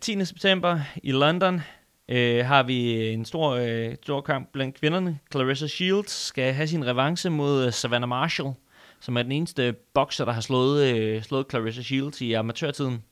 10. 0.02 0.26
september 0.26 0.80
i 1.04 1.12
London 1.12 1.62
øh, 2.10 2.46
har 2.46 2.64
vi 2.64 3.08
en 3.10 3.26
stor, 3.26 3.50
øh, 3.52 3.96
stor 4.04 4.22
kamp 4.22 4.50
blandt 4.54 4.80
kvinderne. 4.80 5.20
Clarissa 5.32 5.68
Shields 5.68 6.12
skal 6.12 6.54
have 6.54 6.68
sin 6.68 6.86
revanche 6.86 7.30
mod 7.30 7.66
øh, 7.66 7.74
Savannah 7.74 8.10
Marshall, 8.10 8.54
som 9.00 9.18
er 9.18 9.24
den 9.24 9.32
eneste 9.32 9.74
bokser, 9.94 10.26
der 10.26 10.32
har 10.32 10.42
slået, 10.42 10.96
øh, 10.96 11.24
slået 11.24 11.46
Clarissa 11.50 11.82
Shields 11.82 12.22
i 12.22 12.34
amatørtiden. 12.34 13.04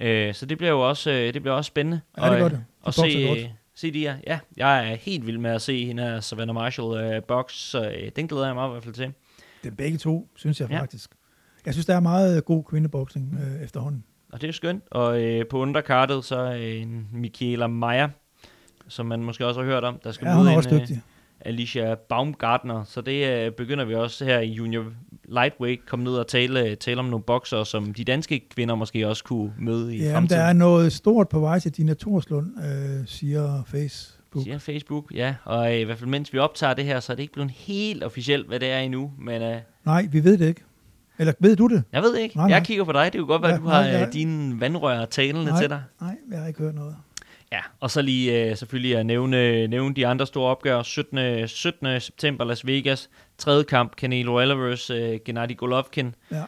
Ja. 0.00 0.06
Øh, 0.06 0.34
så 0.34 0.46
det 0.46 0.58
bliver 0.58 0.70
jo 0.70 0.88
også, 0.88 1.10
øh, 1.10 1.34
det 1.34 1.42
bliver 1.42 1.54
også 1.54 1.68
spændende. 1.68 2.00
Ja, 2.18 2.30
det 2.30 2.38
gør 2.38 2.44
øh, 2.44 2.50
det. 2.50 2.58
De 2.58 2.64
Og 2.82 2.94
se, 2.94 3.26
godt. 3.28 3.38
øh, 3.38 3.48
se 3.74 3.92
de 3.92 4.00
her. 4.00 4.16
Ja, 4.26 4.38
jeg 4.56 4.90
er 4.90 4.94
helt 4.94 5.26
vild 5.26 5.38
med 5.38 5.50
at 5.50 5.62
se 5.62 5.84
hende 5.86 6.02
her 6.02 6.20
Savannah 6.20 6.54
Marshall 6.54 6.96
øh, 7.14 7.22
box, 7.22 7.52
så 7.54 7.90
øh, 7.90 8.10
den 8.16 8.28
glæder 8.28 8.46
jeg 8.46 8.54
mig 8.54 8.68
i 8.68 8.70
hvert 8.70 8.82
fald 8.84 8.94
til. 8.94 9.12
Det 9.62 9.70
er 9.70 9.74
begge 9.74 9.98
to, 9.98 10.28
synes 10.36 10.60
jeg 10.60 10.70
Ja. 10.70 10.80
faktisk. 10.80 11.10
Jeg 11.66 11.74
synes, 11.74 11.86
der 11.86 11.94
er 11.96 12.00
meget 12.00 12.44
god 12.44 12.64
kvindeboksning 12.64 13.38
øh, 13.42 13.64
efterhånden. 13.64 14.04
Og 14.32 14.40
det 14.40 14.48
er 14.48 14.52
skønt. 14.52 14.82
Og 14.90 15.22
øh, 15.22 15.46
på 15.46 15.58
underkartet, 15.58 16.24
så 16.24 16.36
er 16.38 16.54
en 16.54 17.06
Michaela 17.12 17.66
Meyer, 17.66 18.08
som 18.88 19.06
man 19.06 19.20
måske 19.24 19.46
også 19.46 19.60
har 19.60 19.66
hørt 19.68 19.84
om, 19.84 19.98
der 20.04 20.12
skal 20.12 20.26
Ja, 20.26 20.34
hun 20.34 20.42
møde 20.44 20.52
er 20.52 20.56
også 20.56 20.68
en, 20.68 20.74
øh, 20.74 20.80
dygtig. 20.80 21.02
Alicia 21.40 21.94
Baumgartner. 21.94 22.84
Så 22.84 23.00
det 23.00 23.26
øh, 23.46 23.52
begynder 23.52 23.84
vi 23.84 23.94
også 23.94 24.24
her 24.24 24.38
i 24.40 24.52
Junior 24.52 24.84
Lightweight 25.28 25.86
komme 25.86 26.04
ned 26.04 26.12
og 26.12 26.26
tale, 26.26 26.74
tale 26.74 26.98
om 26.98 27.04
nogle 27.04 27.22
bokser, 27.22 27.64
som 27.64 27.94
de 27.94 28.04
danske 28.04 28.48
kvinder 28.54 28.74
måske 28.74 29.08
også 29.08 29.24
kunne 29.24 29.52
møde 29.58 29.96
i 29.96 29.98
Ja, 29.98 30.04
men 30.04 30.12
fremtiden. 30.14 30.40
der 30.40 30.46
er 30.48 30.52
noget 30.52 30.92
stort 30.92 31.28
på 31.28 31.40
vej 31.40 31.58
til 31.58 31.70
Dina 31.72 31.94
Torslund, 31.94 32.46
øh, 32.58 33.06
siger 33.06 33.62
Facebook. 33.66 34.44
Siger 34.44 34.58
Facebook, 34.58 35.12
ja. 35.14 35.34
Og 35.44 35.72
øh, 35.74 35.80
i 35.80 35.82
hvert 35.82 35.98
fald 35.98 36.10
mens 36.10 36.32
vi 36.32 36.38
optager 36.38 36.74
det 36.74 36.84
her, 36.84 37.00
så 37.00 37.12
er 37.12 37.16
det 37.16 37.22
ikke 37.22 37.32
blevet 37.34 37.50
helt 37.50 38.04
officielt, 38.04 38.48
hvad 38.48 38.60
det 38.60 38.70
er 38.70 38.78
endnu. 38.78 39.12
Men 39.18 39.42
øh, 39.42 39.56
Nej, 39.84 40.08
vi 40.12 40.24
ved 40.24 40.38
det 40.38 40.48
ikke. 40.48 40.62
Eller 41.18 41.32
ved 41.40 41.56
du 41.56 41.66
det? 41.68 41.84
jeg 41.92 42.02
ved 42.02 42.16
ikke. 42.16 42.36
Nej, 42.36 42.48
nej. 42.48 42.56
Jeg 42.56 42.66
kigger 42.66 42.84
på 42.84 42.92
dig. 42.92 43.12
Det 43.12 43.18
kunne 43.18 43.26
godt 43.28 43.42
være, 43.42 43.52
at 43.54 43.60
du 43.60 43.66
har 43.66 43.82
nej, 43.82 44.02
øh, 44.02 44.12
dine 44.12 44.60
vandrør 44.60 45.04
talende 45.04 45.50
Nej. 45.50 45.60
til 45.60 45.70
dig. 45.70 45.82
Nej, 46.00 46.16
jeg 46.30 46.40
har 46.40 46.46
ikke 46.48 46.58
hørt 46.62 46.74
noget. 46.74 46.96
Ja, 47.52 47.60
og 47.80 47.90
så 47.90 48.02
lige 48.02 48.50
øh, 48.50 48.56
selvfølgelig 48.56 48.96
at 48.96 49.06
nævne, 49.06 49.66
nævne 49.66 49.94
de 49.94 50.06
andre 50.06 50.26
store 50.26 50.50
opgør. 50.50 50.82
17. 50.82 51.48
17. 51.48 52.00
september 52.00 52.44
Las 52.44 52.66
Vegas. 52.66 53.10
Tredje 53.38 53.64
kamp, 53.64 53.92
Canelo 53.94 54.38
Alvarez, 54.38 54.90
øh, 54.90 55.18
Gennady 55.24 55.56
Golovkin. 55.56 56.14
Ja, 56.30 56.42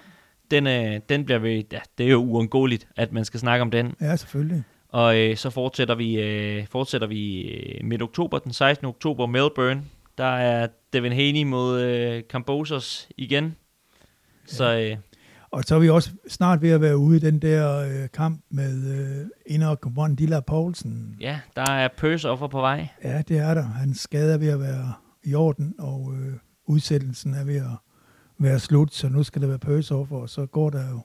Den, 0.51 0.67
øh, 0.67 1.01
den 1.09 1.25
bliver 1.25 1.39
vi, 1.39 1.67
ja, 1.73 1.79
det 1.99 2.07
er 2.07 2.11
jo 2.11 2.19
uundgåeligt, 2.19 2.89
at 2.97 3.13
man 3.13 3.25
skal 3.25 3.41
snakke 3.41 3.63
om 3.63 3.71
den. 3.71 3.95
ja 4.01 4.17
selvfølgelig. 4.17 4.63
Og 4.89 5.19
øh, 5.19 5.37
så 5.37 5.51
fortsætter 5.51 5.95
vi, 5.95 6.21
øh, 6.21 6.67
fortsætter 6.71 7.07
vi 7.07 7.41
øh, 7.43 7.85
midt 7.85 8.03
oktober, 8.03 8.39
den 8.39 8.53
16. 8.53 8.87
oktober, 8.87 9.27
Melbourne. 9.27 9.83
Der 10.19 10.25
er 10.37 10.67
Devin 10.93 11.13
Haney 11.13 11.43
mod 11.43 11.81
øh, 11.81 12.23
Cambosos 12.23 13.09
igen. 13.17 13.57
Så 14.47 14.79
øh, 14.79 14.97
Og 15.51 15.65
så 15.65 15.75
er 15.75 15.79
vi 15.79 15.89
også 15.91 16.11
snart 16.29 16.63
ved 16.63 16.71
at 16.71 16.81
være 16.81 16.97
ude 16.97 17.17
i 17.17 17.21
den 17.21 17.39
der 17.43 17.79
øh, 17.79 18.09
kamp 18.13 18.45
med 18.51 18.99
øh, 19.21 19.27
Inder 19.47 20.15
Dilla 20.19 20.41
Poulsen. 20.41 21.17
ja, 21.21 21.41
der 21.57 21.71
er 21.71 21.89
purse 21.97 22.29
offer 22.31 22.47
på 22.49 22.61
vej. 22.61 22.89
Ja, 23.05 23.23
det 23.29 23.39
er 23.39 23.55
der. 23.55 23.63
Hans 23.63 24.01
skade 24.01 24.35
er 24.35 24.39
ved 24.39 24.49
at 24.49 24.61
være 24.61 24.93
i 25.25 25.35
orden, 25.35 25.75
og 25.79 26.15
øh, 26.15 26.33
udsættelsen 26.67 27.35
er 27.35 27.45
ved 27.45 27.57
at 27.57 27.77
være 28.39 28.59
slut, 28.59 28.95
så 28.95 29.09
nu 29.09 29.23
skal 29.23 29.43
der 29.43 29.49
være 29.49 29.59
purse 29.59 29.95
offer, 29.95 30.17
og 30.17 30.31
så 30.31 30.47
går 30.47 30.71
der 30.71 30.91
jo 30.91 31.01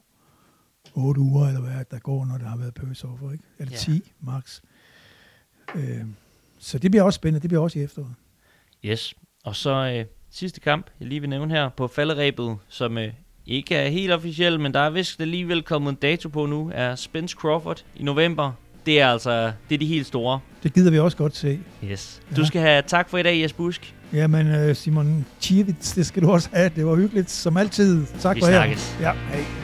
otte 0.94 1.22
uger, 1.22 1.48
eller 1.48 1.62
hvad 1.62 1.86
der 1.92 2.00
går, 2.00 2.26
når 2.26 2.38
der 2.38 2.46
har 2.46 2.58
været 2.58 2.74
purse 2.74 3.08
offer, 3.08 3.32
ikke? 3.32 3.44
Eller 3.60 3.72
Ja. 3.72 3.78
10 3.78 4.12
max. 4.20 4.62
Øh, 5.76 6.06
så 6.60 6.78
det 6.78 6.92
bliver 6.92 7.04
også 7.04 7.16
spændende. 7.18 7.42
Det 7.42 7.50
bliver 7.50 7.62
også 7.64 7.80
i 7.80 7.84
efteråret. 7.84 8.14
Yes. 8.86 9.14
Og 9.46 9.56
så 9.56 9.72
øh, 10.00 10.06
sidste 10.30 10.60
kamp, 10.60 10.86
jeg 11.00 11.08
lige 11.08 11.20
vil 11.20 11.30
nævne 11.30 11.54
her 11.54 11.70
på 11.70 11.88
falderæbet, 11.88 12.58
som 12.68 12.98
øh, 12.98 13.14
ikke 13.52 13.76
er 13.76 13.89
helt 13.89 14.12
officiel, 14.12 14.60
men 14.60 14.74
der 14.74 14.80
er 14.80 14.89
vist 14.89 15.22
alligevel 15.22 15.62
kommet 15.64 15.89
en 15.89 15.95
dato 16.02 16.30
på 16.30 16.45
nu, 16.45 16.72
er 16.74 16.95
Spence 16.95 17.36
Crawford 17.39 17.84
i 17.95 18.04
november. 18.04 18.52
Det 18.86 19.02
er 19.02 19.08
altså 19.08 19.52
det 19.70 19.76
er 19.76 19.80
de 19.80 19.86
helt 19.86 20.08
store. 20.08 20.39
Det 20.64 20.74
gider 20.74 20.91
vi 20.91 20.99
også 20.99 21.18
godt 21.18 21.36
se. 21.36 21.60
Yes. 21.91 22.22
Ja. 22.32 22.36
Du 22.36 22.45
skal 22.45 22.62
have 22.62 22.84
tak 22.88 23.10
for 23.10 23.18
i 23.18 23.24
dag, 23.24 23.41
Jes 23.41 23.54
Busk. 23.54 23.93
Jamen, 24.14 24.47
øh, 24.47 24.76
Simon 24.76 25.26
Chivits, 25.41 25.91
det 25.91 26.06
skal 26.06 26.24
du 26.24 26.32
også 26.32 26.49
have. 26.54 26.72
Det 26.76 26.86
var 26.86 26.95
hyggeligt, 26.95 27.32
som 27.32 27.58
altid. 27.58 28.06
Tak 28.20 28.36
Vi 28.36 28.41
for 28.41 28.47
her. 28.47 28.54
snakkes. 28.54 28.97
Ja, 29.02 29.12
hej. 29.32 29.61